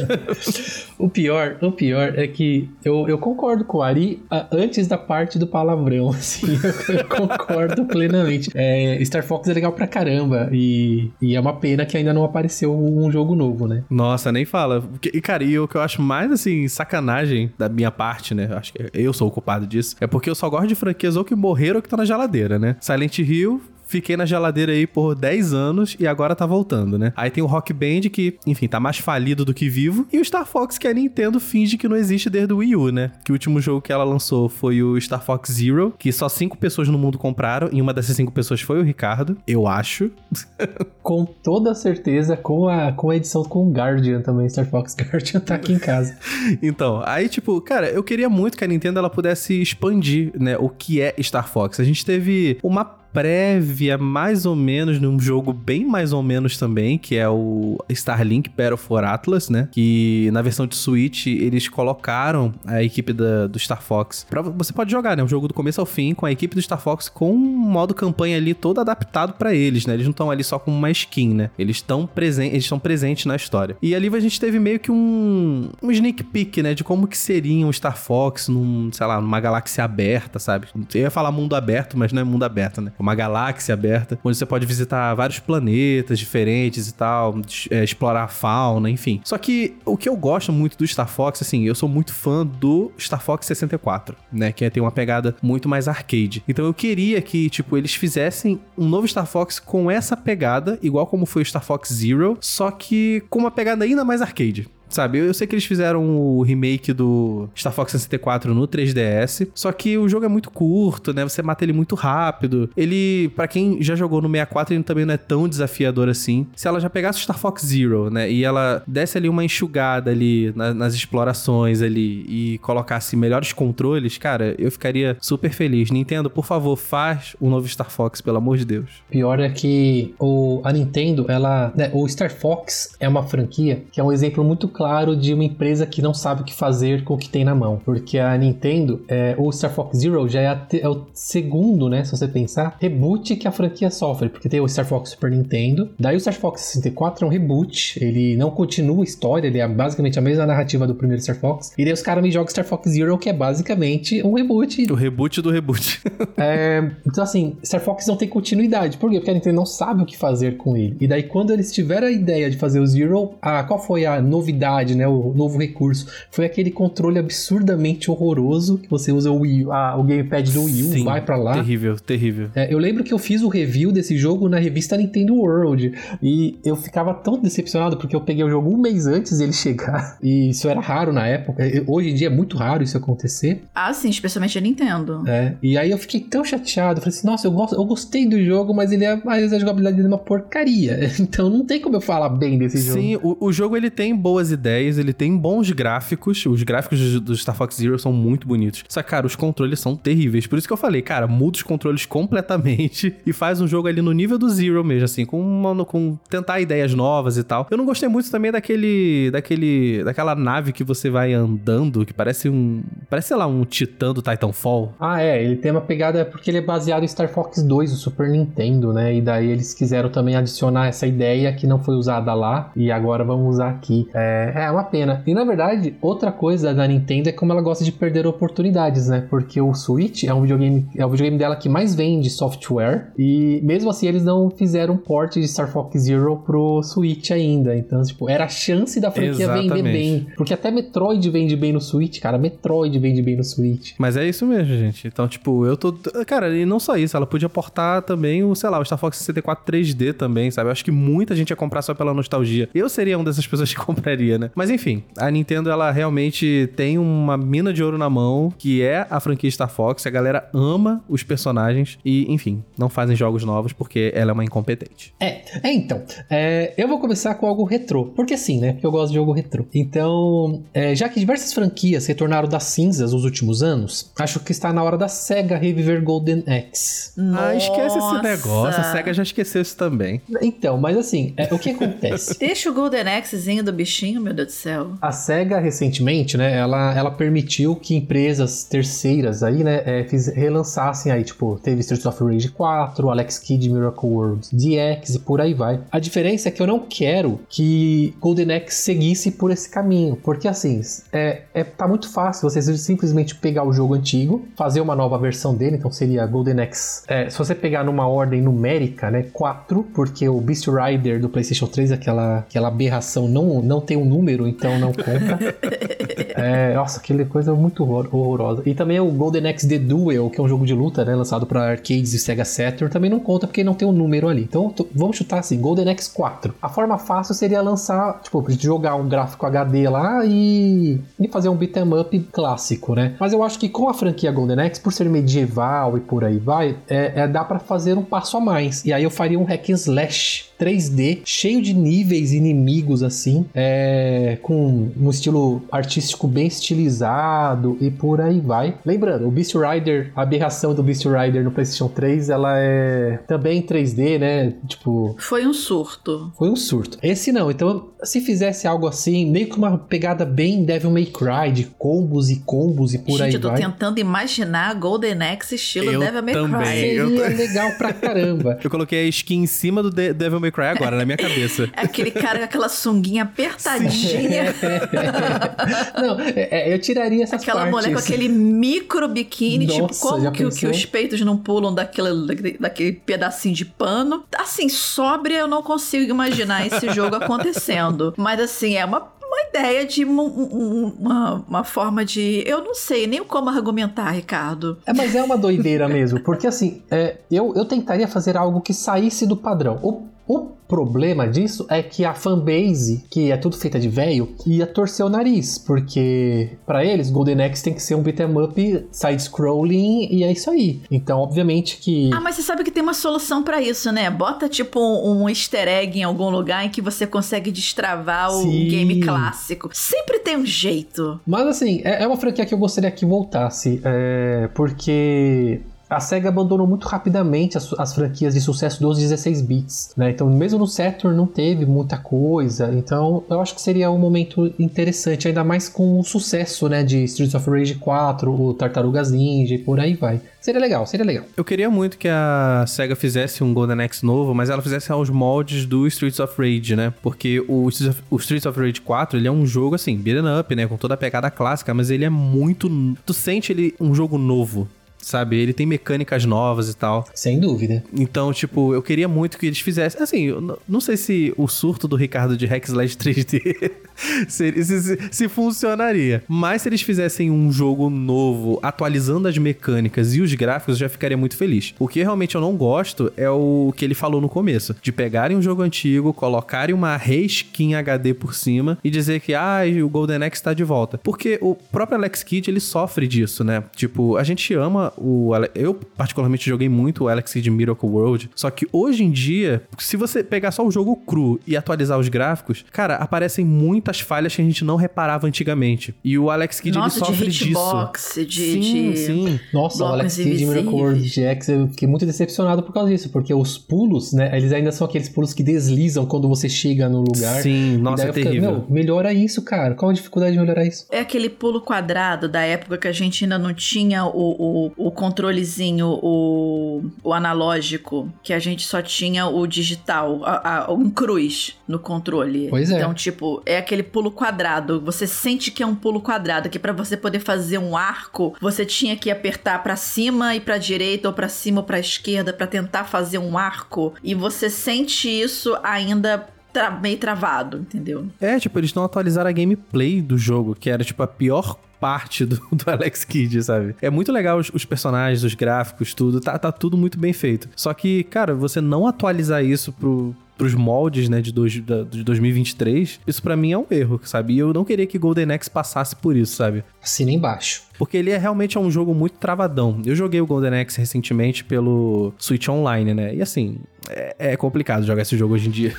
o 0.98 1.08
pior, 1.08 1.56
o 1.62 1.72
pior 1.72 2.18
é 2.18 2.26
que 2.26 2.68
eu, 2.84 3.08
eu 3.08 3.16
concordo 3.16 3.64
com 3.64 3.78
o 3.78 3.82
Ari 3.82 4.22
antes 4.52 4.86
da 4.86 4.98
parte 4.98 5.38
do 5.38 5.46
palavrão, 5.46 6.10
assim, 6.12 6.58
eu, 6.88 6.96
eu 6.96 7.04
concordo 7.06 7.86
plenamente. 7.86 8.50
É, 8.54 9.02
Star 9.06 9.22
Fox 9.22 9.48
é 9.48 9.54
legal 9.54 9.72
pra 9.72 9.86
caramba 9.86 10.50
e, 10.52 11.10
e 11.20 11.34
é 11.34 11.40
uma 11.40 11.54
pena 11.54 11.86
que 11.86 11.96
ainda 11.96 12.12
não 12.12 12.24
apareceu 12.24 12.73
um 12.76 13.10
jogo 13.10 13.34
novo, 13.34 13.66
né? 13.66 13.84
Nossa, 13.88 14.30
nem 14.32 14.44
fala. 14.44 14.82
E, 15.12 15.20
cara, 15.20 15.44
e 15.44 15.58
o 15.58 15.68
que 15.68 15.76
eu 15.76 15.80
acho 15.80 16.02
mais, 16.02 16.30
assim, 16.30 16.66
sacanagem 16.68 17.52
da 17.58 17.68
minha 17.68 17.90
parte, 17.90 18.34
né? 18.34 18.48
Acho 18.56 18.72
que 18.72 18.90
eu 18.92 19.12
sou 19.12 19.28
o 19.28 19.30
culpado 19.30 19.66
disso. 19.66 19.96
É 20.00 20.06
porque 20.06 20.28
eu 20.28 20.34
só 20.34 20.48
gosto 20.48 20.66
de 20.66 20.74
franquias 20.74 21.16
ou 21.16 21.24
que 21.24 21.34
morreram 21.34 21.76
ou 21.76 21.82
que 21.82 21.86
estão 21.86 21.96
na 21.96 22.04
geladeira, 22.04 22.58
né? 22.58 22.76
Silent 22.80 23.18
Hill 23.18 23.60
Fiquei 23.94 24.16
na 24.16 24.26
geladeira 24.26 24.72
aí 24.72 24.88
por 24.88 25.14
10 25.14 25.54
anos 25.54 25.96
e 26.00 26.04
agora 26.04 26.34
tá 26.34 26.44
voltando, 26.44 26.98
né? 26.98 27.12
Aí 27.14 27.30
tem 27.30 27.44
o 27.44 27.46
Rock 27.46 27.72
Band 27.72 28.10
que, 28.12 28.36
enfim, 28.44 28.66
tá 28.66 28.80
mais 28.80 28.98
falido 28.98 29.44
do 29.44 29.54
que 29.54 29.68
vivo. 29.68 30.04
E 30.12 30.18
o 30.18 30.24
Star 30.24 30.44
Fox 30.44 30.76
que 30.78 30.88
a 30.88 30.92
Nintendo 30.92 31.38
finge 31.38 31.78
que 31.78 31.86
não 31.86 31.96
existe 31.96 32.28
desde 32.28 32.52
o 32.52 32.56
Wii 32.56 32.74
U, 32.74 32.90
né? 32.90 33.12
Que 33.24 33.30
o 33.30 33.34
último 33.34 33.60
jogo 33.60 33.80
que 33.80 33.92
ela 33.92 34.02
lançou 34.02 34.48
foi 34.48 34.82
o 34.82 35.00
Star 35.00 35.24
Fox 35.24 35.52
Zero, 35.52 35.94
que 35.96 36.10
só 36.10 36.28
cinco 36.28 36.58
pessoas 36.58 36.88
no 36.88 36.98
mundo 36.98 37.18
compraram. 37.18 37.68
E 37.70 37.80
uma 37.80 37.94
dessas 37.94 38.16
cinco 38.16 38.32
pessoas 38.32 38.60
foi 38.60 38.80
o 38.80 38.82
Ricardo, 38.82 39.36
eu 39.46 39.68
acho. 39.68 40.10
com 41.00 41.24
toda 41.24 41.72
certeza, 41.72 42.36
com 42.36 42.68
a, 42.68 42.90
com 42.90 43.10
a 43.10 43.16
edição 43.16 43.44
com 43.44 43.68
o 43.68 43.70
Guardian 43.70 44.22
também. 44.22 44.48
Star 44.48 44.66
Fox 44.66 44.96
Guardian 44.98 45.38
tá 45.38 45.54
aqui 45.54 45.72
em 45.72 45.78
casa. 45.78 46.18
então, 46.60 47.00
aí 47.06 47.28
tipo, 47.28 47.60
cara, 47.60 47.88
eu 47.88 48.02
queria 48.02 48.28
muito 48.28 48.58
que 48.58 48.64
a 48.64 48.66
Nintendo 48.66 48.98
ela 48.98 49.08
pudesse 49.08 49.62
expandir, 49.62 50.32
né? 50.36 50.58
O 50.58 50.68
que 50.68 51.00
é 51.00 51.14
Star 51.22 51.48
Fox. 51.48 51.78
A 51.78 51.84
gente 51.84 52.04
teve 52.04 52.58
uma 52.60 53.03
prévia, 53.14 53.96
mais 53.96 54.44
ou 54.44 54.56
menos, 54.56 55.00
num 55.00 55.20
jogo 55.20 55.52
bem 55.52 55.86
mais 55.86 56.12
ou 56.12 56.20
menos 56.20 56.58
também, 56.58 56.98
que 56.98 57.14
é 57.14 57.28
o 57.28 57.78
Starlink 57.88 58.50
Battle 58.50 58.76
for 58.76 59.04
Atlas, 59.04 59.48
né? 59.48 59.68
Que 59.70 60.28
na 60.32 60.42
versão 60.42 60.66
de 60.66 60.74
Switch 60.74 61.28
eles 61.28 61.68
colocaram 61.68 62.52
a 62.66 62.82
equipe 62.82 63.12
da, 63.12 63.46
do 63.46 63.56
Star 63.56 63.80
Fox. 63.80 64.26
Pra, 64.28 64.42
você 64.42 64.72
pode 64.72 64.90
jogar, 64.90 65.16
né? 65.16 65.22
Um 65.22 65.28
jogo 65.28 65.46
do 65.46 65.54
começo 65.54 65.80
ao 65.80 65.86
fim 65.86 66.12
com 66.12 66.26
a 66.26 66.32
equipe 66.32 66.56
do 66.56 66.60
Star 66.60 66.80
Fox 66.80 67.08
com 67.08 67.32
um 67.32 67.38
modo 67.38 67.94
campanha 67.94 68.36
ali 68.36 68.52
todo 68.52 68.80
adaptado 68.80 69.34
para 69.34 69.54
eles, 69.54 69.86
né? 69.86 69.94
Eles 69.94 70.06
não 70.06 70.10
estão 70.10 70.28
ali 70.28 70.42
só 70.42 70.58
com 70.58 70.72
uma 70.72 70.90
skin, 70.90 71.34
né? 71.34 71.50
Eles 71.56 71.76
estão 71.76 72.08
presentes, 72.08 72.68
presentes 72.82 73.26
na 73.26 73.36
história. 73.36 73.76
E 73.80 73.94
ali 73.94 74.08
a 74.12 74.20
gente 74.20 74.40
teve 74.40 74.58
meio 74.58 74.80
que 74.80 74.90
um, 74.90 75.70
um 75.80 75.90
sneak 75.92 76.24
peek, 76.24 76.62
né? 76.64 76.74
De 76.74 76.82
como 76.82 77.06
que 77.06 77.16
seria 77.16 77.64
um 77.64 77.72
Star 77.72 77.96
Fox 77.96 78.48
num, 78.48 78.90
sei 78.92 79.06
lá, 79.06 79.20
numa 79.20 79.38
galáxia 79.38 79.84
aberta, 79.84 80.40
sabe? 80.40 80.66
Eu 80.92 81.02
ia 81.02 81.10
falar 81.10 81.30
mundo 81.30 81.54
aberto, 81.54 81.96
mas 81.96 82.12
não 82.12 82.20
é 82.20 82.24
mundo 82.24 82.42
aberto, 82.42 82.80
né? 82.80 82.92
Uma 83.04 83.14
galáxia 83.14 83.74
aberta, 83.74 84.18
onde 84.24 84.36
você 84.36 84.46
pode 84.46 84.64
visitar 84.64 85.14
vários 85.14 85.38
planetas 85.38 86.18
diferentes 86.18 86.88
e 86.88 86.94
tal, 86.94 87.36
é, 87.70 87.84
explorar 87.84 88.24
a 88.24 88.28
fauna, 88.28 88.88
enfim. 88.88 89.20
Só 89.24 89.36
que 89.36 89.76
o 89.84 89.96
que 89.96 90.08
eu 90.08 90.16
gosto 90.16 90.50
muito 90.50 90.78
do 90.78 90.86
Star 90.86 91.08
Fox, 91.08 91.42
assim, 91.42 91.64
eu 91.64 91.74
sou 91.74 91.88
muito 91.88 92.14
fã 92.14 92.46
do 92.46 92.90
Star 92.98 93.20
Fox 93.20 93.46
64, 93.46 94.16
né? 94.32 94.52
Que 94.52 94.64
é, 94.64 94.70
tem 94.70 94.82
uma 94.82 94.90
pegada 94.90 95.36
muito 95.42 95.68
mais 95.68 95.86
arcade. 95.86 96.42
Então 96.48 96.64
eu 96.64 96.72
queria 96.72 97.20
que, 97.20 97.50
tipo, 97.50 97.76
eles 97.76 97.94
fizessem 97.94 98.58
um 98.76 98.88
novo 98.88 99.06
Star 99.06 99.26
Fox 99.26 99.60
com 99.60 99.90
essa 99.90 100.16
pegada, 100.16 100.78
igual 100.82 101.06
como 101.06 101.26
foi 101.26 101.42
o 101.42 101.44
Star 101.44 101.62
Fox 101.62 101.92
Zero, 101.92 102.38
só 102.40 102.70
que 102.70 103.22
com 103.28 103.38
uma 103.38 103.50
pegada 103.50 103.84
ainda 103.84 104.04
mais 104.04 104.22
arcade. 104.22 104.66
Sabe, 104.94 105.18
eu, 105.18 105.26
eu 105.26 105.34
sei 105.34 105.44
que 105.44 105.56
eles 105.56 105.64
fizeram 105.64 106.04
o 106.08 106.40
remake 106.42 106.92
do 106.92 107.48
Star 107.56 107.72
Fox 107.72 107.90
64 107.90 108.54
no 108.54 108.68
3DS, 108.68 109.48
só 109.52 109.72
que 109.72 109.98
o 109.98 110.08
jogo 110.08 110.24
é 110.24 110.28
muito 110.28 110.52
curto, 110.52 111.12
né? 111.12 111.24
Você 111.24 111.42
mata 111.42 111.64
ele 111.64 111.72
muito 111.72 111.96
rápido. 111.96 112.70
Ele, 112.76 113.28
para 113.34 113.48
quem 113.48 113.82
já 113.82 113.96
jogou 113.96 114.22
no 114.22 114.28
64, 114.28 114.72
ele 114.72 114.84
também 114.84 115.04
não 115.04 115.14
é 115.14 115.16
tão 115.16 115.48
desafiador 115.48 116.08
assim. 116.08 116.46
Se 116.54 116.68
ela 116.68 116.78
já 116.78 116.88
pegasse 116.88 117.18
o 117.18 117.22
Star 117.22 117.36
Fox 117.36 117.66
Zero, 117.66 118.08
né, 118.08 118.30
e 118.30 118.44
ela 118.44 118.84
desse 118.86 119.18
ali 119.18 119.28
uma 119.28 119.44
enxugada 119.44 120.12
ali 120.12 120.52
na, 120.54 120.72
nas 120.72 120.94
explorações 120.94 121.82
ali 121.82 122.24
e 122.28 122.58
colocasse 122.58 123.16
melhores 123.16 123.52
controles, 123.52 124.16
cara, 124.16 124.54
eu 124.58 124.70
ficaria 124.70 125.16
super 125.20 125.50
feliz. 125.50 125.90
Nintendo, 125.90 126.30
por 126.30 126.44
favor, 126.44 126.76
faz 126.76 127.34
o 127.40 127.48
um 127.48 127.50
novo 127.50 127.66
Star 127.66 127.90
Fox, 127.90 128.20
pelo 128.20 128.36
amor 128.36 128.58
de 128.58 128.64
Deus. 128.64 129.02
Pior 129.10 129.40
é 129.40 129.48
que 129.48 130.14
o, 130.20 130.60
a 130.62 130.72
Nintendo, 130.72 131.26
ela, 131.28 131.72
né, 131.74 131.90
o 131.92 132.06
Star 132.08 132.30
Fox 132.30 132.94
é 133.00 133.08
uma 133.08 133.24
franquia 133.24 133.82
que 133.90 134.00
é 134.00 134.04
um 134.04 134.12
exemplo 134.12 134.44
muito 134.44 134.68
claro 134.68 134.83
de 135.16 135.32
uma 135.32 135.44
empresa 135.44 135.86
que 135.86 136.02
não 136.02 136.12
sabe 136.12 136.42
o 136.42 136.44
que 136.44 136.54
fazer 136.54 137.04
com 137.04 137.14
o 137.14 137.18
que 137.18 137.28
tem 137.28 137.44
na 137.44 137.54
mão. 137.54 137.80
Porque 137.84 138.18
a 138.18 138.36
Nintendo, 138.36 139.02
é, 139.08 139.34
o 139.38 139.50
Star 139.50 139.72
Fox 139.72 139.98
Zero 139.98 140.28
já 140.28 140.40
é, 140.40 140.78
é, 140.80 140.88
o 140.88 141.06
segundo, 141.12 141.88
né? 141.88 142.04
Se 142.04 142.16
você 142.16 142.28
pensar, 142.28 142.76
reboot 142.80 143.36
que 143.36 143.48
a 143.48 143.52
franquia 143.52 143.90
sofre. 143.90 144.28
Porque 144.28 144.48
tem 144.48 144.60
o 144.60 144.68
Star 144.68 144.84
Fox 144.84 145.10
Super 145.10 145.30
Nintendo, 145.30 145.90
daí 145.98 146.16
o 146.16 146.20
Star 146.20 146.34
Fox 146.34 146.60
64 146.60 147.24
é 147.24 147.28
um 147.28 147.30
reboot, 147.30 147.98
ele 148.02 148.36
não 148.36 148.50
continua 148.50 149.02
a 149.02 149.04
história, 149.04 149.48
ele 149.48 149.58
é 149.58 149.66
basicamente 149.66 150.18
a 150.18 150.22
mesma 150.22 150.46
narrativa 150.46 150.86
do 150.86 150.94
primeiro 150.94 151.22
Star 151.22 151.36
Fox. 151.36 151.72
E 151.78 151.84
daí 151.84 151.92
os 151.92 152.02
caras 152.02 152.22
me 152.22 152.30
jogam 152.30 152.48
Star 152.48 152.64
Fox 152.64 152.90
Zero, 152.90 153.16
que 153.18 153.28
é 153.28 153.32
basicamente 153.32 154.22
um 154.22 154.34
reboot. 154.34 154.86
O 154.90 154.94
reboot 154.94 155.40
do 155.40 155.50
reboot. 155.50 156.02
é, 156.36 156.90
então, 157.06 157.24
assim, 157.24 157.56
Star 157.64 157.80
Fox 157.80 158.06
não 158.06 158.16
tem 158.16 158.28
continuidade. 158.28 158.98
Por 158.98 159.10
quê? 159.10 159.16
Porque 159.16 159.30
a 159.30 159.34
Nintendo 159.34 159.56
não 159.56 159.66
sabe 159.66 160.02
o 160.02 160.06
que 160.06 160.16
fazer 160.16 160.56
com 160.56 160.76
ele. 160.76 160.96
E 161.00 161.06
daí, 161.06 161.22
quando 161.22 161.52
eles 161.52 161.72
tiveram 161.72 162.06
a 162.06 162.10
ideia 162.10 162.50
de 162.50 162.56
fazer 162.56 162.80
o 162.80 162.86
Zero, 162.86 163.34
a, 163.40 163.62
qual 163.64 163.78
foi 163.78 164.04
a 164.04 164.20
novidade? 164.20 164.73
Novidade, 164.74 164.94
né? 164.94 165.06
O 165.06 165.32
novo 165.34 165.58
recurso. 165.58 166.06
Foi 166.30 166.44
aquele 166.44 166.70
controle 166.70 167.18
absurdamente 167.18 168.10
horroroso 168.10 168.78
que 168.78 168.88
você 168.88 169.12
usa 169.12 169.30
o, 169.30 169.40
Wii, 169.40 169.66
a, 169.70 169.96
o 169.96 170.02
gamepad 170.02 170.50
do 170.52 170.64
Wii 170.64 170.82
U, 170.82 170.92
Sim, 170.92 171.04
vai 171.04 171.20
para 171.20 171.36
lá. 171.36 171.54
Terrível, 171.54 171.96
terrível. 171.96 172.50
É, 172.54 172.72
eu 172.72 172.78
lembro 172.78 173.04
que 173.04 173.12
eu 173.12 173.18
fiz 173.18 173.42
o 173.42 173.48
review 173.48 173.92
desse 173.92 174.16
jogo 174.16 174.48
na 174.48 174.58
revista 174.58 174.96
Nintendo 174.96 175.34
World 175.34 175.92
e 176.22 176.58
eu 176.64 176.76
ficava 176.76 177.14
tão 177.14 177.38
decepcionado 177.38 177.96
porque 177.96 178.16
eu 178.16 178.20
peguei 178.20 178.44
o 178.44 178.50
jogo 178.50 178.70
um 178.70 178.78
mês 178.78 179.06
antes 179.06 179.38
dele 179.38 179.52
chegar 179.52 180.18
e 180.22 180.50
isso 180.50 180.68
era 180.68 180.80
raro 180.80 181.12
na 181.12 181.26
época. 181.26 181.62
Hoje 181.86 182.10
em 182.10 182.14
dia 182.14 182.26
é 182.26 182.30
muito 182.30 182.56
raro 182.56 182.82
isso 182.82 182.96
acontecer. 182.96 183.62
Ah, 183.74 183.92
sim, 183.92 184.08
especialmente 184.08 184.56
a 184.58 184.60
Nintendo. 184.60 185.22
É, 185.26 185.54
e 185.62 185.76
aí 185.76 185.90
eu 185.90 185.98
fiquei 185.98 186.20
tão 186.20 186.44
chateado. 186.44 187.00
Falei 187.00 187.16
assim, 187.16 187.26
nossa, 187.26 187.46
eu, 187.46 187.52
gosto, 187.52 187.74
eu 187.74 187.84
gostei 187.84 188.26
do 188.26 188.42
jogo, 188.42 188.74
mas 188.74 188.92
ele 188.92 189.04
é, 189.04 189.20
mas 189.24 189.52
a 189.52 189.58
jogabilidade 189.58 189.96
dele 189.96 190.08
é 190.08 190.10
uma 190.10 190.18
porcaria. 190.18 191.10
Então 191.24 191.48
não 191.48 191.64
tem 191.64 191.80
como 191.80 191.96
eu 191.96 192.00
falar 192.00 192.28
bem 192.28 192.58
desse 192.58 192.78
sim, 192.78 192.86
jogo. 192.86 193.00
Sim, 193.00 193.16
o, 193.22 193.46
o 193.46 193.52
jogo 193.52 193.76
ele 193.76 193.90
tem 193.90 194.14
boas 194.14 194.50
ideias, 194.54 194.98
ele 194.98 195.12
tem 195.12 195.36
bons 195.36 195.70
gráficos. 195.70 196.46
Os 196.46 196.62
gráficos 196.62 196.98
do, 197.12 197.20
do 197.20 197.36
Star 197.36 197.54
Fox 197.54 197.76
Zero 197.76 197.98
são 197.98 198.12
muito 198.12 198.48
bonitos. 198.48 198.84
Só 198.88 199.02
que, 199.02 199.10
cara, 199.10 199.26
os 199.26 199.36
controles 199.36 199.80
são 199.80 199.94
terríveis. 199.94 200.46
Por 200.46 200.58
isso 200.58 200.66
que 200.66 200.72
eu 200.72 200.76
falei, 200.76 201.02
cara, 201.02 201.26
muda 201.26 201.56
os 201.56 201.62
controles 201.62 202.06
completamente 202.06 203.14
e 203.26 203.32
faz 203.32 203.60
um 203.60 203.66
jogo 203.66 203.88
ali 203.88 204.00
no 204.00 204.12
nível 204.12 204.38
do 204.38 204.48
Zero 204.48 204.82
mesmo, 204.84 205.04
assim, 205.04 205.26
com, 205.26 205.40
uma, 205.40 205.84
com 205.84 206.18
tentar 206.28 206.60
ideias 206.60 206.94
novas 206.94 207.36
e 207.36 207.44
tal. 207.44 207.66
Eu 207.70 207.76
não 207.76 207.84
gostei 207.84 208.08
muito 208.08 208.30
também 208.30 208.50
daquele, 208.50 209.30
daquele, 209.30 210.02
daquela 210.04 210.34
nave 210.34 210.72
que 210.72 210.84
você 210.84 211.10
vai 211.10 211.32
andando, 211.32 212.06
que 212.06 212.12
parece 212.12 212.48
um, 212.48 212.82
parece, 213.10 213.28
sei 213.28 213.36
lá, 213.36 213.46
um 213.46 213.64
titã 213.64 214.12
do 214.12 214.22
Titanfall. 214.22 214.94
Ah, 214.98 215.22
é, 215.22 215.42
ele 215.42 215.56
tem 215.56 215.70
uma 215.70 215.80
pegada 215.80 216.24
porque 216.24 216.50
ele 216.50 216.58
é 216.58 216.62
baseado 216.62 217.02
em 217.02 217.08
Star 217.08 217.28
Fox 217.28 217.62
2, 217.62 217.92
o 217.92 217.96
Super 217.96 218.28
Nintendo, 218.28 218.92
né? 218.92 219.14
E 219.14 219.20
daí 219.20 219.50
eles 219.50 219.74
quiseram 219.74 220.08
também 220.08 220.36
adicionar 220.36 220.86
essa 220.86 221.06
ideia 221.06 221.52
que 221.52 221.66
não 221.66 221.78
foi 221.78 221.94
usada 221.94 222.32
lá 222.34 222.70
e 222.76 222.90
agora 222.90 223.24
vamos 223.24 223.54
usar 223.54 223.70
aqui. 223.70 224.08
É, 224.14 224.43
é 224.54 224.70
uma 224.70 224.84
pena. 224.84 225.22
E 225.26 225.34
na 225.34 225.44
verdade, 225.44 225.94
outra 226.00 226.32
coisa 226.32 226.74
da 226.74 226.86
Nintendo 226.86 227.28
é 227.28 227.32
como 227.32 227.52
ela 227.52 227.62
gosta 227.62 227.84
de 227.84 227.92
perder 227.92 228.26
oportunidades, 228.26 229.08
né? 229.08 229.26
Porque 229.28 229.60
o 229.60 229.74
Switch 229.74 230.24
é 230.24 230.34
um 230.34 230.42
videogame, 230.42 230.86
é 230.96 231.04
o 231.04 231.10
videogame 231.10 231.38
dela 231.38 231.56
que 231.56 231.68
mais 231.68 231.94
vende 231.94 232.30
software 232.30 233.12
e 233.18 233.60
mesmo 233.62 233.90
assim 233.90 234.06
eles 234.06 234.24
não 234.24 234.50
fizeram 234.50 234.94
um 234.94 234.96
port 234.96 235.34
de 235.34 235.48
Star 235.48 235.70
Fox 235.70 236.02
Zero 236.02 236.36
pro 236.38 236.82
Switch 236.82 237.30
ainda. 237.30 237.76
Então, 237.76 238.02
tipo, 238.02 238.28
era 238.28 238.44
a 238.44 238.48
chance 238.48 239.00
da 239.00 239.10
franquia 239.10 239.44
Exatamente. 239.44 239.74
vender 239.74 239.92
bem. 239.92 240.26
Porque 240.36 240.54
até 240.54 240.70
Metroid 240.70 241.28
vende 241.30 241.56
bem 241.56 241.72
no 241.72 241.80
Switch, 241.80 242.20
cara. 242.20 242.38
Metroid 242.38 242.98
vende 242.98 243.22
bem 243.22 243.36
no 243.36 243.44
Switch. 243.44 243.92
Mas 243.98 244.16
é 244.16 244.26
isso 244.26 244.46
mesmo, 244.46 244.76
gente. 244.76 245.06
Então, 245.06 245.26
tipo, 245.28 245.66
eu 245.66 245.76
tô. 245.76 245.94
Cara, 246.26 246.54
e 246.56 246.64
não 246.64 246.78
só 246.78 246.96
isso, 246.96 247.16
ela 247.16 247.26
podia 247.26 247.48
portar 247.48 248.02
também 248.02 248.42
o, 248.42 248.54
sei 248.54 248.70
lá, 248.70 248.78
o 248.78 248.84
Star 248.84 248.98
Fox 248.98 249.18
64 249.18 249.64
3D 249.64 250.14
também, 250.14 250.50
sabe? 250.50 250.68
Eu 250.68 250.72
acho 250.72 250.84
que 250.84 250.90
muita 250.90 251.34
gente 251.34 251.50
ia 251.50 251.56
comprar 251.56 251.82
só 251.82 251.94
pela 251.94 252.12
nostalgia. 252.14 252.68
Eu 252.74 252.88
seria 252.88 253.16
uma 253.16 253.24
dessas 253.24 253.46
pessoas 253.46 253.72
que 253.72 253.78
compraria, 253.84 254.33
né? 254.38 254.50
Mas 254.54 254.70
enfim, 254.70 255.02
a 255.16 255.30
Nintendo, 255.30 255.70
ela 255.70 255.90
realmente 255.90 256.70
tem 256.76 256.98
uma 256.98 257.36
mina 257.36 257.72
de 257.72 257.82
ouro 257.82 257.98
na 257.98 258.08
mão, 258.10 258.52
que 258.56 258.82
é 258.82 259.06
a 259.10 259.20
franquia 259.20 259.50
Star 259.50 259.68
Fox. 259.68 260.06
A 260.06 260.10
galera 260.10 260.48
ama 260.52 261.02
os 261.08 261.22
personagens 261.22 261.98
e, 262.04 262.30
enfim, 262.32 262.62
não 262.78 262.88
fazem 262.88 263.16
jogos 263.16 263.44
novos 263.44 263.72
porque 263.72 264.12
ela 264.14 264.30
é 264.30 264.34
uma 264.34 264.44
incompetente. 264.44 265.14
É, 265.20 265.42
é 265.62 265.72
então. 265.72 266.02
é, 266.30 266.74
eu 266.76 266.88
vou 266.88 266.98
começar 266.98 267.34
com 267.34 267.46
algo 267.46 267.64
retrô. 267.64 268.06
Porque 268.06 268.36
sim, 268.36 268.60
né? 268.60 268.72
Porque 268.72 268.86
eu 268.86 268.90
gosto 268.90 269.08
de 269.08 269.14
jogo 269.14 269.32
retrô. 269.32 269.66
Então, 269.74 270.62
é, 270.72 270.94
já 270.94 271.08
que 271.08 271.18
diversas 271.18 271.52
franquias 271.52 272.06
retornaram 272.06 272.48
das 272.48 272.64
cinzas 272.64 273.12
nos 273.12 273.24
últimos 273.24 273.62
anos, 273.62 274.12
acho 274.18 274.40
que 274.40 274.52
está 274.52 274.72
na 274.72 274.82
hora 274.82 274.96
da 274.96 275.08
SEGA 275.08 275.56
reviver 275.56 276.02
Golden 276.02 276.44
Axe. 276.46 277.12
Ah, 277.36 277.54
esquece 277.54 277.98
esse 277.98 278.22
negócio. 278.22 278.80
A 278.80 278.92
SEGA 278.92 279.12
já 279.12 279.22
esqueceu 279.22 279.62
isso 279.62 279.76
também. 279.76 280.20
Então, 280.42 280.78
mas 280.78 280.96
assim, 280.96 281.32
é, 281.36 281.52
o 281.52 281.58
que 281.58 281.70
acontece? 281.70 282.38
Deixa 282.38 282.70
o 282.70 282.74
Golden 282.74 283.02
Axezinho 283.02 283.62
do 283.62 283.72
bichinho, 283.72 284.20
meu 284.24 284.34
Deus 284.34 284.48
do 284.48 284.52
céu. 284.52 284.88
A 285.00 285.12
SEGA 285.12 285.58
recentemente, 285.58 286.36
né, 286.36 286.56
ela, 286.56 286.94
ela 286.96 287.10
permitiu 287.10 287.76
que 287.76 287.94
empresas 287.94 288.64
terceiras 288.64 289.42
aí, 289.42 289.62
né, 289.62 289.82
é, 289.84 290.04
fiz- 290.04 290.28
relançassem 290.28 291.12
aí, 291.12 291.22
tipo, 291.22 291.58
teve 291.62 291.80
Streets 291.80 292.06
of 292.06 292.22
Rage 292.24 292.48
4, 292.48 293.10
Alex 293.10 293.38
Kidd 293.38 293.68
Miracle 293.68 294.08
World 294.08 294.48
DX 294.52 295.14
e 295.14 295.18
por 295.18 295.40
aí 295.40 295.54
vai. 295.54 295.80
A 295.90 295.98
diferença 295.98 296.48
é 296.48 296.52
que 296.52 296.60
eu 296.62 296.66
não 296.66 296.80
quero 296.80 297.40
que 297.48 298.14
Golden 298.20 298.52
Axe 298.56 298.76
seguisse 298.76 299.30
por 299.32 299.50
esse 299.50 299.68
caminho, 299.68 300.16
porque 300.16 300.48
assim, 300.48 300.80
é, 301.12 301.42
é, 301.52 301.64
tá 301.64 301.86
muito 301.86 302.08
fácil 302.10 302.48
você 302.48 302.62
simplesmente 302.76 303.34
pegar 303.34 303.64
o 303.64 303.72
jogo 303.72 303.94
antigo, 303.94 304.46
fazer 304.56 304.80
uma 304.80 304.94
nova 304.96 305.18
versão 305.18 305.54
dele, 305.54 305.76
então 305.76 305.90
seria 305.92 306.26
Golden 306.26 306.60
Axe. 306.60 307.02
É, 307.08 307.28
se 307.28 307.38
você 307.38 307.54
pegar 307.54 307.84
numa 307.84 308.06
ordem 308.06 308.40
numérica, 308.40 309.10
né, 309.10 309.26
4, 309.32 309.82
porque 309.94 310.28
o 310.28 310.40
Beast 310.40 310.66
Rider 310.68 311.20
do 311.20 311.28
PlayStation 311.28 311.66
3, 311.66 311.92
aquela, 311.92 312.38
aquela 312.38 312.68
aberração, 312.68 313.28
não, 313.28 313.60
não 313.62 313.80
tem 313.80 313.96
um 313.96 314.04
número, 314.14 314.46
então 314.46 314.78
não 314.78 314.92
conta. 314.92 315.38
É, 316.36 316.74
nossa, 316.74 316.98
aquela 316.98 317.24
coisa 317.24 317.54
muito 317.54 317.82
horror- 317.82 318.08
horrorosa. 318.12 318.62
E 318.66 318.74
também 318.74 318.98
o 319.00 319.06
Golden 319.06 319.48
Axe 319.48 319.68
The 319.68 319.78
Duel, 319.78 320.28
que 320.30 320.40
é 320.40 320.42
um 320.42 320.48
jogo 320.48 320.66
de 320.66 320.74
luta, 320.74 321.04
né, 321.04 321.14
lançado 321.14 321.46
para 321.46 321.62
arcades 321.70 322.12
e 322.12 322.18
Sega 322.18 322.44
Saturn, 322.44 322.92
também 322.92 323.08
não 323.10 323.20
conta 323.20 323.46
porque 323.46 323.62
não 323.64 323.72
tem 323.74 323.86
um 323.86 323.92
número 323.92 324.28
ali. 324.28 324.42
Então 324.42 324.74
vamos 324.94 325.16
chutar 325.16 325.38
assim, 325.38 325.60
Golden 325.60 325.88
Axe 325.90 326.10
4. 326.10 326.54
A 326.60 326.68
forma 326.68 326.98
fácil 326.98 327.34
seria 327.34 327.62
lançar, 327.62 328.20
tipo, 328.22 328.44
jogar 328.50 328.96
um 328.96 329.08
gráfico 329.08 329.46
HD 329.46 329.88
lá 329.88 330.24
e, 330.26 331.00
e 331.20 331.28
fazer 331.28 331.48
um 331.48 331.56
beat'em 331.56 331.84
up 331.98 332.18
clássico, 332.32 332.94
né? 332.94 333.14
Mas 333.18 333.32
eu 333.32 333.42
acho 333.42 333.58
que 333.58 333.68
com 333.68 333.88
a 333.88 333.94
franquia 333.94 334.30
Golden 334.32 334.60
Axe, 334.66 334.80
por 334.80 334.92
ser 334.92 335.08
medieval 335.08 335.96
e 335.96 336.00
por 336.00 336.24
aí 336.24 336.38
vai, 336.38 336.76
é, 336.88 337.12
é- 337.22 337.28
dá 337.28 337.44
para 337.44 337.58
fazer 337.58 337.96
um 337.96 338.02
passo 338.02 338.36
a 338.36 338.40
mais. 338.40 338.84
E 338.84 338.92
aí 338.92 339.04
eu 339.04 339.10
faria 339.10 339.38
um 339.38 339.44
hack 339.44 339.70
and 339.70 339.74
slash 339.74 340.46
3D, 340.60 341.20
cheio 341.24 341.60
de 341.62 341.74
níveis 341.74 342.32
inimigos 342.32 343.02
assim, 343.02 343.46
é, 343.54 344.38
com 344.42 344.90
um 344.98 345.10
estilo 345.10 345.62
artístico 345.70 346.26
bem 346.26 346.46
estilizado 346.46 347.76
e 347.80 347.90
por 347.90 348.20
aí 348.20 348.40
vai. 348.40 348.76
Lembrando, 348.84 349.26
o 349.26 349.30
Beast 349.30 349.54
Rider, 349.54 350.12
a 350.14 350.22
aberração 350.22 350.74
do 350.74 350.82
Beast 350.82 351.04
Rider 351.04 351.42
no 351.44 351.50
PlayStation 351.50 351.88
3, 351.88 352.30
ela 352.30 352.58
é 352.58 353.18
também 353.26 353.62
3D, 353.62 354.18
né? 354.18 354.54
Tipo, 354.68 355.14
Foi 355.18 355.46
um 355.46 355.52
surto. 355.54 356.32
foi 356.38 356.50
um 356.50 356.56
surto. 356.56 356.98
Esse 357.02 357.32
não, 357.32 357.50
então 357.50 357.88
se 358.02 358.20
fizesse 358.20 358.66
algo 358.66 358.86
assim, 358.86 359.30
meio 359.30 359.48
que 359.48 359.56
uma 359.56 359.78
pegada 359.78 360.24
bem 360.24 360.64
Devil 360.64 360.90
May 360.90 361.06
Cry, 361.06 361.52
de 361.52 361.64
combos 361.78 362.30
e 362.30 362.36
combos 362.40 362.92
e 362.94 362.98
por 362.98 363.12
Gente, 363.18 363.22
aí 363.22 363.34
eu 363.34 363.40
tô 363.40 363.48
vai. 363.48 363.56
tentando 363.60 363.98
imaginar 363.98 364.74
Golden 364.74 365.22
Axe 365.22 365.54
estilo 365.54 365.90
Eu 365.90 366.00
Devil 366.00 366.22
May 366.22 366.34
também. 366.34 366.60
Cry. 366.60 366.94
Eu 366.96 367.08
Seria 367.18 367.36
legal 367.36 367.70
pra 367.78 367.92
caramba. 367.92 368.58
Eu 368.64 368.70
coloquei 368.70 369.04
a 369.04 369.08
skin 369.08 369.42
em 369.42 369.46
cima 369.46 369.82
do 369.82 369.90
De- 369.90 370.12
Devil 370.12 370.40
May 370.40 370.43
Cry 370.52 370.64
agora, 370.66 370.96
na 370.96 371.04
minha 371.04 371.16
cabeça. 371.16 371.68
É 371.76 371.82
Aquele 371.84 372.10
cara 372.10 372.38
com 372.40 372.44
aquela 372.44 372.68
sunguinha 372.68 373.22
apertadinha. 373.24 374.54
Não, 376.00 376.20
é- 376.20 376.48
é, 376.50 376.74
eu 376.74 376.78
tiraria 376.78 377.22
essas 377.24 377.40
Aquela 377.42 377.62
partes. 377.66 377.74
mulher 377.74 377.92
com 377.92 377.98
aquele 377.98 378.28
micro 378.28 379.08
biquíni, 379.08 379.66
tipo, 379.66 379.94
como 379.98 380.30
que, 380.32 380.48
que 380.50 380.66
os 380.66 380.84
peitos 380.86 381.20
não 381.20 381.36
pulam 381.36 381.74
daquele, 381.74 382.26
daquele, 382.26 382.58
daquele 382.58 382.92
pedacinho 382.92 383.54
de 383.54 383.64
pano. 383.64 384.24
Assim, 384.38 384.68
sóbria 384.68 385.38
eu 385.38 385.48
não 385.48 385.62
consigo 385.62 386.10
imaginar 386.10 386.66
esse 386.66 386.88
jogo 386.90 387.16
acontecendo. 387.16 388.14
Mas 388.18 388.40
assim, 388.40 388.74
é 388.76 388.84
uma, 388.84 388.98
uma 389.00 389.48
ideia 389.48 389.84
de 389.84 390.04
um- 390.04 390.20
um- 390.20 390.96
uma, 390.98 391.44
uma 391.48 391.64
forma 391.64 392.04
de. 392.04 392.42
Eu 392.46 392.62
não 392.62 392.74
sei 392.74 393.06
nem 393.06 393.22
como 393.24 393.48
argumentar, 393.50 394.10
Ricardo. 394.10 394.78
É, 394.86 394.92
mas 394.92 395.14
é 395.14 395.22
uma 395.22 395.36
doideira 395.36 395.88
mesmo, 395.88 396.20
porque 396.20 396.46
assim, 396.46 396.82
é, 396.90 397.18
eu, 397.30 397.52
eu 397.56 397.64
tentaria 397.64 398.06
fazer 398.08 398.36
algo 398.36 398.60
que 398.60 398.72
saísse 398.72 399.26
do 399.26 399.36
padrão. 399.36 399.78
O, 399.82 400.08
o 400.26 400.54
problema 400.66 401.28
disso 401.28 401.66
é 401.68 401.82
que 401.82 402.04
a 402.04 402.14
fanbase, 402.14 403.04
que 403.10 403.30
é 403.30 403.36
tudo 403.36 403.56
feita 403.56 403.78
de 403.78 403.88
velho, 403.88 404.34
ia 404.46 404.66
torcer 404.66 405.04
o 405.04 405.08
nariz, 405.08 405.58
porque 405.58 406.50
pra 406.66 406.84
eles 406.84 407.10
Golden 407.10 407.42
Axe 407.44 407.62
tem 407.62 407.74
que 407.74 407.82
ser 407.82 407.94
um 407.94 408.02
beat'em 408.02 408.36
up 408.38 408.86
side-scrolling 408.90 410.08
e 410.10 410.24
é 410.24 410.32
isso 410.32 410.50
aí. 410.50 410.80
Então, 410.90 411.20
obviamente 411.20 411.76
que... 411.78 412.10
Ah, 412.12 412.20
mas 412.20 412.36
você 412.36 412.42
sabe 412.42 412.64
que 412.64 412.70
tem 412.70 412.82
uma 412.82 412.94
solução 412.94 413.42
pra 413.42 413.60
isso, 413.60 413.92
né? 413.92 414.10
Bota 414.10 414.48
tipo 414.48 414.80
um, 414.80 415.22
um 415.22 415.28
easter 415.28 415.68
egg 415.68 415.98
em 415.98 416.02
algum 416.02 416.30
lugar 416.30 416.64
em 416.64 416.70
que 416.70 416.80
você 416.80 417.06
consegue 417.06 417.50
destravar 417.50 418.30
o 418.30 418.42
Sim. 418.42 418.68
game 418.68 419.00
clássico. 419.00 419.68
Sempre 419.72 420.18
tem 420.20 420.36
um 420.36 420.46
jeito. 420.46 421.20
Mas 421.26 421.46
assim, 421.46 421.82
é, 421.84 422.02
é 422.02 422.06
uma 422.06 422.16
franquia 422.16 422.46
que 422.46 422.54
eu 422.54 422.58
gostaria 422.58 422.90
que 422.90 423.04
voltasse, 423.04 423.80
é, 423.84 424.48
porque 424.54 425.60
a 425.94 426.00
SEGA 426.00 426.28
abandonou 426.28 426.66
muito 426.66 426.86
rapidamente 426.86 427.56
as, 427.56 427.72
as 427.78 427.94
franquias 427.94 428.34
de 428.34 428.40
sucesso 428.40 428.80
dos 428.80 428.98
16 428.98 429.42
bits, 429.42 429.92
né? 429.96 430.10
Então, 430.10 430.28
mesmo 430.28 430.58
no 430.58 430.66
Saturn 430.66 431.16
não 431.16 431.26
teve 431.26 431.64
muita 431.64 431.96
coisa. 431.96 432.72
Então, 432.74 433.24
eu 433.30 433.40
acho 433.40 433.54
que 433.54 433.60
seria 433.60 433.90
um 433.90 433.98
momento 433.98 434.52
interessante, 434.58 435.28
ainda 435.28 435.44
mais 435.44 435.68
com 435.68 435.98
o 435.98 436.04
sucesso, 436.04 436.68
né, 436.68 436.82
de 436.82 437.04
Streets 437.04 437.34
of 437.34 437.48
Rage 437.48 437.76
4, 437.76 438.30
o 438.30 438.54
Tartarugas 438.54 439.10
Ninja 439.10 439.54
e 439.54 439.58
por 439.58 439.80
aí 439.80 439.94
vai. 439.94 440.20
Seria 440.40 440.60
legal, 440.60 440.86
seria 440.86 441.06
legal. 441.06 441.24
Eu 441.34 441.42
queria 441.42 441.70
muito 441.70 441.96
que 441.96 442.06
a 442.06 442.66
SEGA 442.68 442.94
fizesse 442.94 443.42
um 443.42 443.54
Golden 443.54 443.80
Axe 443.82 444.04
novo, 444.04 444.34
mas 444.34 444.50
ela 444.50 444.60
fizesse 444.60 444.92
aos 444.92 445.08
moldes 445.08 445.64
do 445.64 445.86
Streets 445.86 446.20
of 446.20 446.34
Rage, 446.36 446.76
né? 446.76 446.92
Porque 447.02 447.42
o 447.48 447.66
Streets 447.70 447.96
of, 447.96 448.04
o 448.10 448.16
Streets 448.16 448.44
of 448.44 448.60
Rage 448.60 448.80
4, 448.82 449.18
ele 449.18 449.26
é 449.26 449.32
um 449.32 449.46
jogo, 449.46 449.74
assim, 449.74 449.96
beat'em 449.96 450.38
up, 450.38 450.54
né? 450.54 450.66
Com 450.66 450.76
toda 450.76 450.92
a 450.92 450.96
pegada 450.98 451.30
clássica, 451.30 451.72
mas 451.72 451.90
ele 451.90 452.04
é 452.04 452.10
muito... 452.10 452.68
Tu 453.06 453.14
sente 453.14 453.52
ele 453.52 453.74
um 453.80 453.94
jogo 453.94 454.18
novo, 454.18 454.68
sabe? 455.04 455.36
Ele 455.36 455.52
tem 455.52 455.66
mecânicas 455.66 456.24
novas 456.24 456.68
e 456.68 456.74
tal. 456.74 457.06
Sem 457.14 457.38
dúvida. 457.38 457.82
Então, 457.92 458.32
tipo, 458.32 458.74
eu 458.74 458.82
queria 458.82 459.08
muito 459.08 459.38
que 459.38 459.46
eles 459.46 459.60
fizessem. 459.60 460.02
Assim, 460.02 460.28
não 460.68 460.80
sei 460.80 460.96
se 460.96 461.34
o 461.36 461.46
surto 461.48 461.86
do 461.86 461.96
Ricardo 461.96 462.36
de 462.36 462.46
Hack 462.46 462.64
Slash 462.64 462.96
3D 462.96 463.70
se, 464.28 464.64
se, 464.64 464.98
se- 465.10 465.28
funcionaria. 465.28 466.22
Mas 466.28 466.62
se 466.62 466.68
eles 466.68 466.82
fizessem 466.82 467.30
um 467.30 467.50
jogo 467.50 467.88
novo, 467.90 468.58
atualizando 468.62 469.28
as 469.28 469.36
mecânicas 469.38 470.14
e 470.14 470.20
os 470.20 470.32
gráficos, 470.34 470.74
eu 470.76 470.80
já 470.80 470.88
ficaria 470.88 471.16
muito 471.16 471.36
feliz. 471.36 471.74
O 471.78 471.88
que 471.88 472.02
realmente 472.02 472.34
eu 472.34 472.40
não 472.40 472.56
gosto 472.56 473.12
é 473.16 473.28
o 473.28 473.72
que 473.76 473.84
ele 473.84 473.94
falou 473.94 474.20
no 474.20 474.28
começo: 474.28 474.74
de 474.82 474.92
pegarem 474.92 475.36
um 475.36 475.42
jogo 475.42 475.62
antigo, 475.62 476.12
colocarem 476.12 476.74
uma 476.74 476.96
reskin 476.96 477.74
HD 477.74 478.14
por 478.14 478.34
cima 478.34 478.78
e 478.82 478.90
dizer 478.90 479.20
que, 479.20 479.34
ah, 479.34 479.60
o 479.84 479.88
Golden 479.88 480.22
Axe 480.24 480.42
tá 480.42 480.52
de 480.52 480.64
volta. 480.64 480.98
Porque 480.98 481.38
o 481.40 481.54
próprio 481.54 481.98
Alex 481.98 482.22
Kidd, 482.22 482.50
ele 482.50 482.60
sofre 482.60 483.06
disso, 483.06 483.42
né? 483.44 483.62
Tipo, 483.74 484.16
a 484.16 484.24
gente 484.24 484.52
ama 484.54 484.92
o. 484.96 485.30
Eu, 485.54 485.74
particularmente, 485.74 486.48
joguei 486.48 486.68
muito 486.68 487.04
o 487.04 487.08
Alex 487.08 487.32
Kidd 487.32 487.50
Miracle 487.50 487.88
World. 487.88 488.30
Só 488.34 488.50
que 488.50 488.66
hoje 488.72 489.04
em 489.04 489.10
dia, 489.10 489.62
se 489.78 489.96
você 489.96 490.22
pegar 490.22 490.50
só 490.50 490.66
o 490.66 490.70
jogo 490.70 490.96
cru 490.96 491.40
e 491.46 491.56
atualizar 491.56 491.98
os 491.98 492.08
gráficos, 492.08 492.64
cara, 492.72 492.96
aparecem 492.96 493.44
muitas 493.84 494.00
falhas 494.00 494.34
que 494.34 494.40
a 494.40 494.44
gente 494.44 494.64
não 494.64 494.76
reparava 494.76 495.26
antigamente. 495.26 495.94
E 496.02 496.18
o 496.18 496.30
Alex 496.30 496.58
Kidd 496.58 496.78
Nossa, 496.78 496.98
ele 496.98 497.06
sofre 497.06 497.28
de 497.28 497.44
hitbox, 497.44 498.14
disso. 498.14 498.26
de, 498.26 498.62
sim, 498.62 498.90
de... 498.92 498.96
sim. 498.96 499.40
Nossa, 499.52 499.84
o 499.84 499.86
Alex 499.88 500.16
Kidd 500.16 500.36
de 500.38 500.46
Miracle 500.46 500.72
World 500.72 501.02
GX, 501.02 501.48
eu 501.48 501.68
fiquei 501.68 501.86
muito 501.86 502.06
decepcionado 502.06 502.62
por 502.62 502.72
causa 502.72 502.90
disso, 502.90 503.10
porque 503.10 503.34
os 503.34 503.58
pulos, 503.58 504.12
né, 504.14 504.30
eles 504.36 504.52
ainda 504.52 504.72
são 504.72 504.86
aqueles 504.86 505.08
pulos 505.08 505.34
que 505.34 505.42
deslizam 505.42 506.06
quando 506.06 506.28
você 506.28 506.48
chega 506.48 506.88
no 506.88 507.00
lugar. 507.00 507.42
Sim, 507.42 507.74
E 507.74 507.76
nossa, 507.76 508.04
é 508.04 508.12
terrível. 508.12 508.52
Meu, 508.52 508.66
melhora 508.70 509.12
isso, 509.12 509.42
cara. 509.42 509.74
Qual 509.74 509.90
a 509.90 509.94
dificuldade 509.94 510.32
de 510.32 510.38
melhorar 510.38 510.64
isso? 510.64 510.86
É 510.90 511.00
aquele 511.00 511.28
pulo 511.28 511.60
quadrado 511.60 512.26
da 512.28 512.40
época 512.40 512.78
que 512.78 512.88
a 512.88 512.92
gente 512.92 513.24
ainda 513.24 513.38
não 513.38 513.52
tinha 513.52 514.06
o, 514.06 514.70
o, 514.78 514.86
o 514.88 514.90
controlezinho, 514.90 515.98
o, 516.02 516.82
o 517.02 517.12
analógico, 517.12 518.10
que 518.22 518.32
a 518.32 518.38
gente 518.38 518.66
só 518.66 518.80
tinha 518.80 519.26
o 519.26 519.46
digital, 519.46 520.20
a, 520.24 520.64
a, 520.64 520.72
um 520.72 520.88
cruz 520.88 521.58
no 521.68 521.78
controle. 521.78 522.48
Pois 522.48 522.70
é. 522.70 522.76
Então, 522.78 522.94
tipo, 522.94 523.42
é 523.44 523.58
aquele 523.58 523.73
pulo 523.82 524.10
quadrado. 524.10 524.80
Você 524.80 525.06
sente 525.06 525.50
que 525.50 525.62
é 525.62 525.66
um 525.66 525.74
pulo 525.74 526.00
quadrado, 526.00 526.48
que 526.48 526.58
pra 526.58 526.72
você 526.72 526.96
poder 526.96 527.20
fazer 527.20 527.58
um 527.58 527.76
arco, 527.76 528.34
você 528.40 528.64
tinha 528.64 528.96
que 528.96 529.10
apertar 529.10 529.62
pra 529.62 529.76
cima 529.76 530.34
e 530.34 530.40
pra 530.40 530.58
direita, 530.58 531.08
ou 531.08 531.14
pra 531.14 531.28
cima 531.28 531.60
ou 531.60 531.66
pra 531.66 531.78
esquerda, 531.80 532.32
pra 532.32 532.46
tentar 532.46 532.84
fazer 532.84 533.18
um 533.18 533.36
arco. 533.36 533.94
E 534.02 534.14
você 534.14 534.48
sente 534.48 535.08
isso 535.08 535.56
ainda 535.62 536.26
tra- 536.52 536.70
meio 536.70 536.96
travado, 536.98 537.58
entendeu? 537.58 538.06
É, 538.20 538.38
tipo, 538.38 538.58
eles 538.58 538.72
não 538.74 538.84
atualizaram 538.84 539.28
a 539.28 539.32
gameplay 539.32 540.00
do 540.00 540.16
jogo, 540.16 540.54
que 540.54 540.70
era, 540.70 540.84
tipo, 540.84 541.02
a 541.02 541.06
pior 541.06 541.58
parte 541.80 542.24
do, 542.24 542.36
do 542.50 542.70
Alex 542.70 543.04
Kidd, 543.04 543.42
sabe? 543.42 543.74
É 543.82 543.90
muito 543.90 544.10
legal 544.12 544.38
os, 544.38 544.50
os 544.54 544.64
personagens, 544.64 545.22
os 545.24 545.34
gráficos, 545.34 545.92
tudo. 545.92 546.20
Tá, 546.20 546.38
tá 546.38 546.50
tudo 546.50 546.76
muito 546.78 546.98
bem 546.98 547.12
feito. 547.12 547.48
Só 547.56 547.74
que, 547.74 548.04
cara, 548.04 548.34
você 548.34 548.60
não 548.60 548.86
atualizar 548.86 549.44
isso 549.44 549.70
pro 549.72 550.14
pros 550.36 550.54
moldes, 550.54 551.08
né, 551.08 551.20
de, 551.20 551.32
dois, 551.32 551.60
da, 551.60 551.82
de 551.82 552.02
2023, 552.02 553.00
isso 553.06 553.22
pra 553.22 553.36
mim 553.36 553.52
é 553.52 553.58
um 553.58 553.66
erro, 553.70 554.00
sabe? 554.04 554.34
E 554.34 554.38
eu 554.38 554.52
não 554.52 554.64
queria 554.64 554.86
que 554.86 554.98
Golden 554.98 555.32
Axe 555.32 555.50
passasse 555.50 555.94
por 555.96 556.16
isso, 556.16 556.36
sabe? 556.36 556.64
Assina 556.82 557.10
embaixo. 557.10 557.62
Porque 557.78 557.96
ele 557.96 558.10
é 558.10 558.18
realmente 558.18 558.56
é 558.56 558.60
um 558.60 558.70
jogo 558.70 558.94
muito 558.94 559.18
travadão. 559.18 559.80
Eu 559.84 559.94
joguei 559.94 560.20
o 560.20 560.26
Golden 560.26 560.60
Axe 560.60 560.78
recentemente 560.78 561.44
pelo 561.44 562.12
Switch 562.18 562.48
Online, 562.48 562.94
né? 562.94 563.14
E 563.14 563.22
assim, 563.22 563.58
é, 563.88 564.16
é 564.18 564.36
complicado 564.36 564.84
jogar 564.84 565.02
esse 565.02 565.16
jogo 565.16 565.34
hoje 565.34 565.48
em 565.48 565.50
dia. 565.50 565.74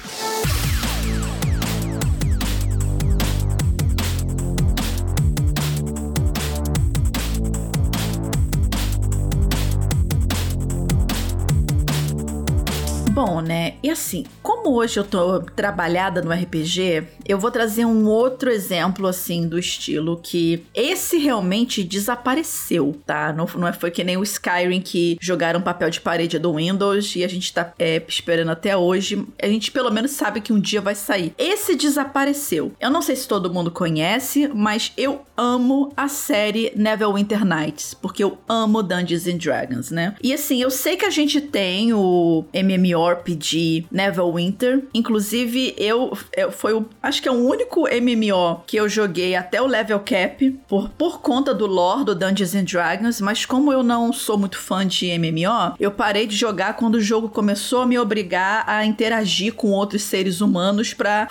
Bom, 13.16 13.35
né? 13.46 13.76
E 13.82 13.90
assim, 13.90 14.26
como 14.42 14.76
hoje 14.76 15.00
eu 15.00 15.04
tô 15.04 15.40
trabalhada 15.40 16.22
no 16.22 16.32
RPG, 16.32 17.04
eu 17.26 17.38
vou 17.38 17.52
trazer 17.52 17.86
um 17.86 18.06
outro 18.06 18.50
exemplo, 18.50 19.08
assim, 19.08 19.48
do 19.48 19.58
estilo 19.58 20.20
que 20.22 20.64
esse 20.74 21.18
realmente 21.18 21.84
desapareceu, 21.84 23.00
tá? 23.06 23.32
Não, 23.32 23.48
não 23.56 23.74
foi 23.74 23.92
que 23.92 24.04
nem 24.04 24.18
o 24.18 24.24
Skyrim 24.24 24.82
que 24.82 25.18
jogaram 25.22 25.62
papel 25.62 25.90
de 25.90 26.02
parede 26.02 26.40
do 26.40 26.56
Windows 26.56 27.16
e 27.16 27.24
a 27.24 27.28
gente 27.28 27.54
tá 27.54 27.74
é, 27.78 28.02
esperando 28.08 28.52
até 28.52 28.76
hoje. 28.76 29.26
A 29.42 29.48
gente 29.48 29.72
pelo 29.72 29.92
menos 29.92 30.12
sabe 30.12 30.42
que 30.42 30.52
um 30.52 30.60
dia 30.60 30.82
vai 30.82 30.96
sair. 30.96 31.34
Esse 31.38 31.76
desapareceu. 31.76 32.74
Eu 32.80 32.90
não 32.90 33.02
sei 33.02 33.16
se 33.16 33.28
todo 33.28 33.54
mundo 33.54 33.72
conhece, 33.72 34.50
mas 34.54 34.92
eu 34.98 35.22
amo 35.38 35.92
a 35.96 36.08
série 36.08 36.72
Neverwinter 36.76 37.46
Nights, 37.46 37.94
porque 37.94 38.24
eu 38.24 38.38
amo 38.48 38.82
Dungeons 38.82 39.28
and 39.28 39.38
Dragons, 39.38 39.92
né? 39.92 40.16
E 40.24 40.34
assim, 40.34 40.62
eu 40.62 40.72
sei 40.72 40.96
que 40.96 41.06
a 41.06 41.10
gente 41.10 41.42
tem 41.42 41.94
o 41.94 42.46
MMORPG 42.54 43.35
Neverwinter, 43.92 44.84
inclusive 44.94 45.74
eu, 45.78 46.18
eu 46.36 46.52
foi 46.52 46.74
o, 46.74 46.86
acho 47.02 47.22
que 47.22 47.28
é 47.28 47.32
o 47.32 47.36
único 47.36 47.82
MMO 47.82 48.64
que 48.68 48.78
eu 48.78 48.88
joguei 48.88 49.36
até 49.36 49.62
o 49.62 49.68
level 49.68 50.00
cap 50.00 50.50
por, 50.68 50.90
por 50.90 51.22
conta 51.22 51.54
do 51.54 51.66
lore 51.66 52.06
do 52.06 52.16
Dungeons 52.16 52.56
and 52.56 52.64
Dragons, 52.64 53.22
mas 53.22 53.46
como 53.46 53.72
eu 53.72 53.84
não 53.84 54.12
sou 54.14 54.38
muito 54.38 54.58
fã 54.58 54.86
de 54.86 55.08
MMO, 55.18 55.76
eu 55.80 55.92
parei 55.92 56.28
de 56.28 56.36
jogar 56.36 56.76
quando 56.76 56.96
o 56.96 57.02
jogo 57.02 57.30
começou 57.30 57.82
a 57.82 57.86
me 57.86 57.98
obrigar 57.98 58.64
a 58.68 58.86
interagir 58.86 59.54
com 59.54 59.72
outros 59.72 60.04
seres 60.04 60.42
humanos 60.42 60.94
pra 60.94 61.28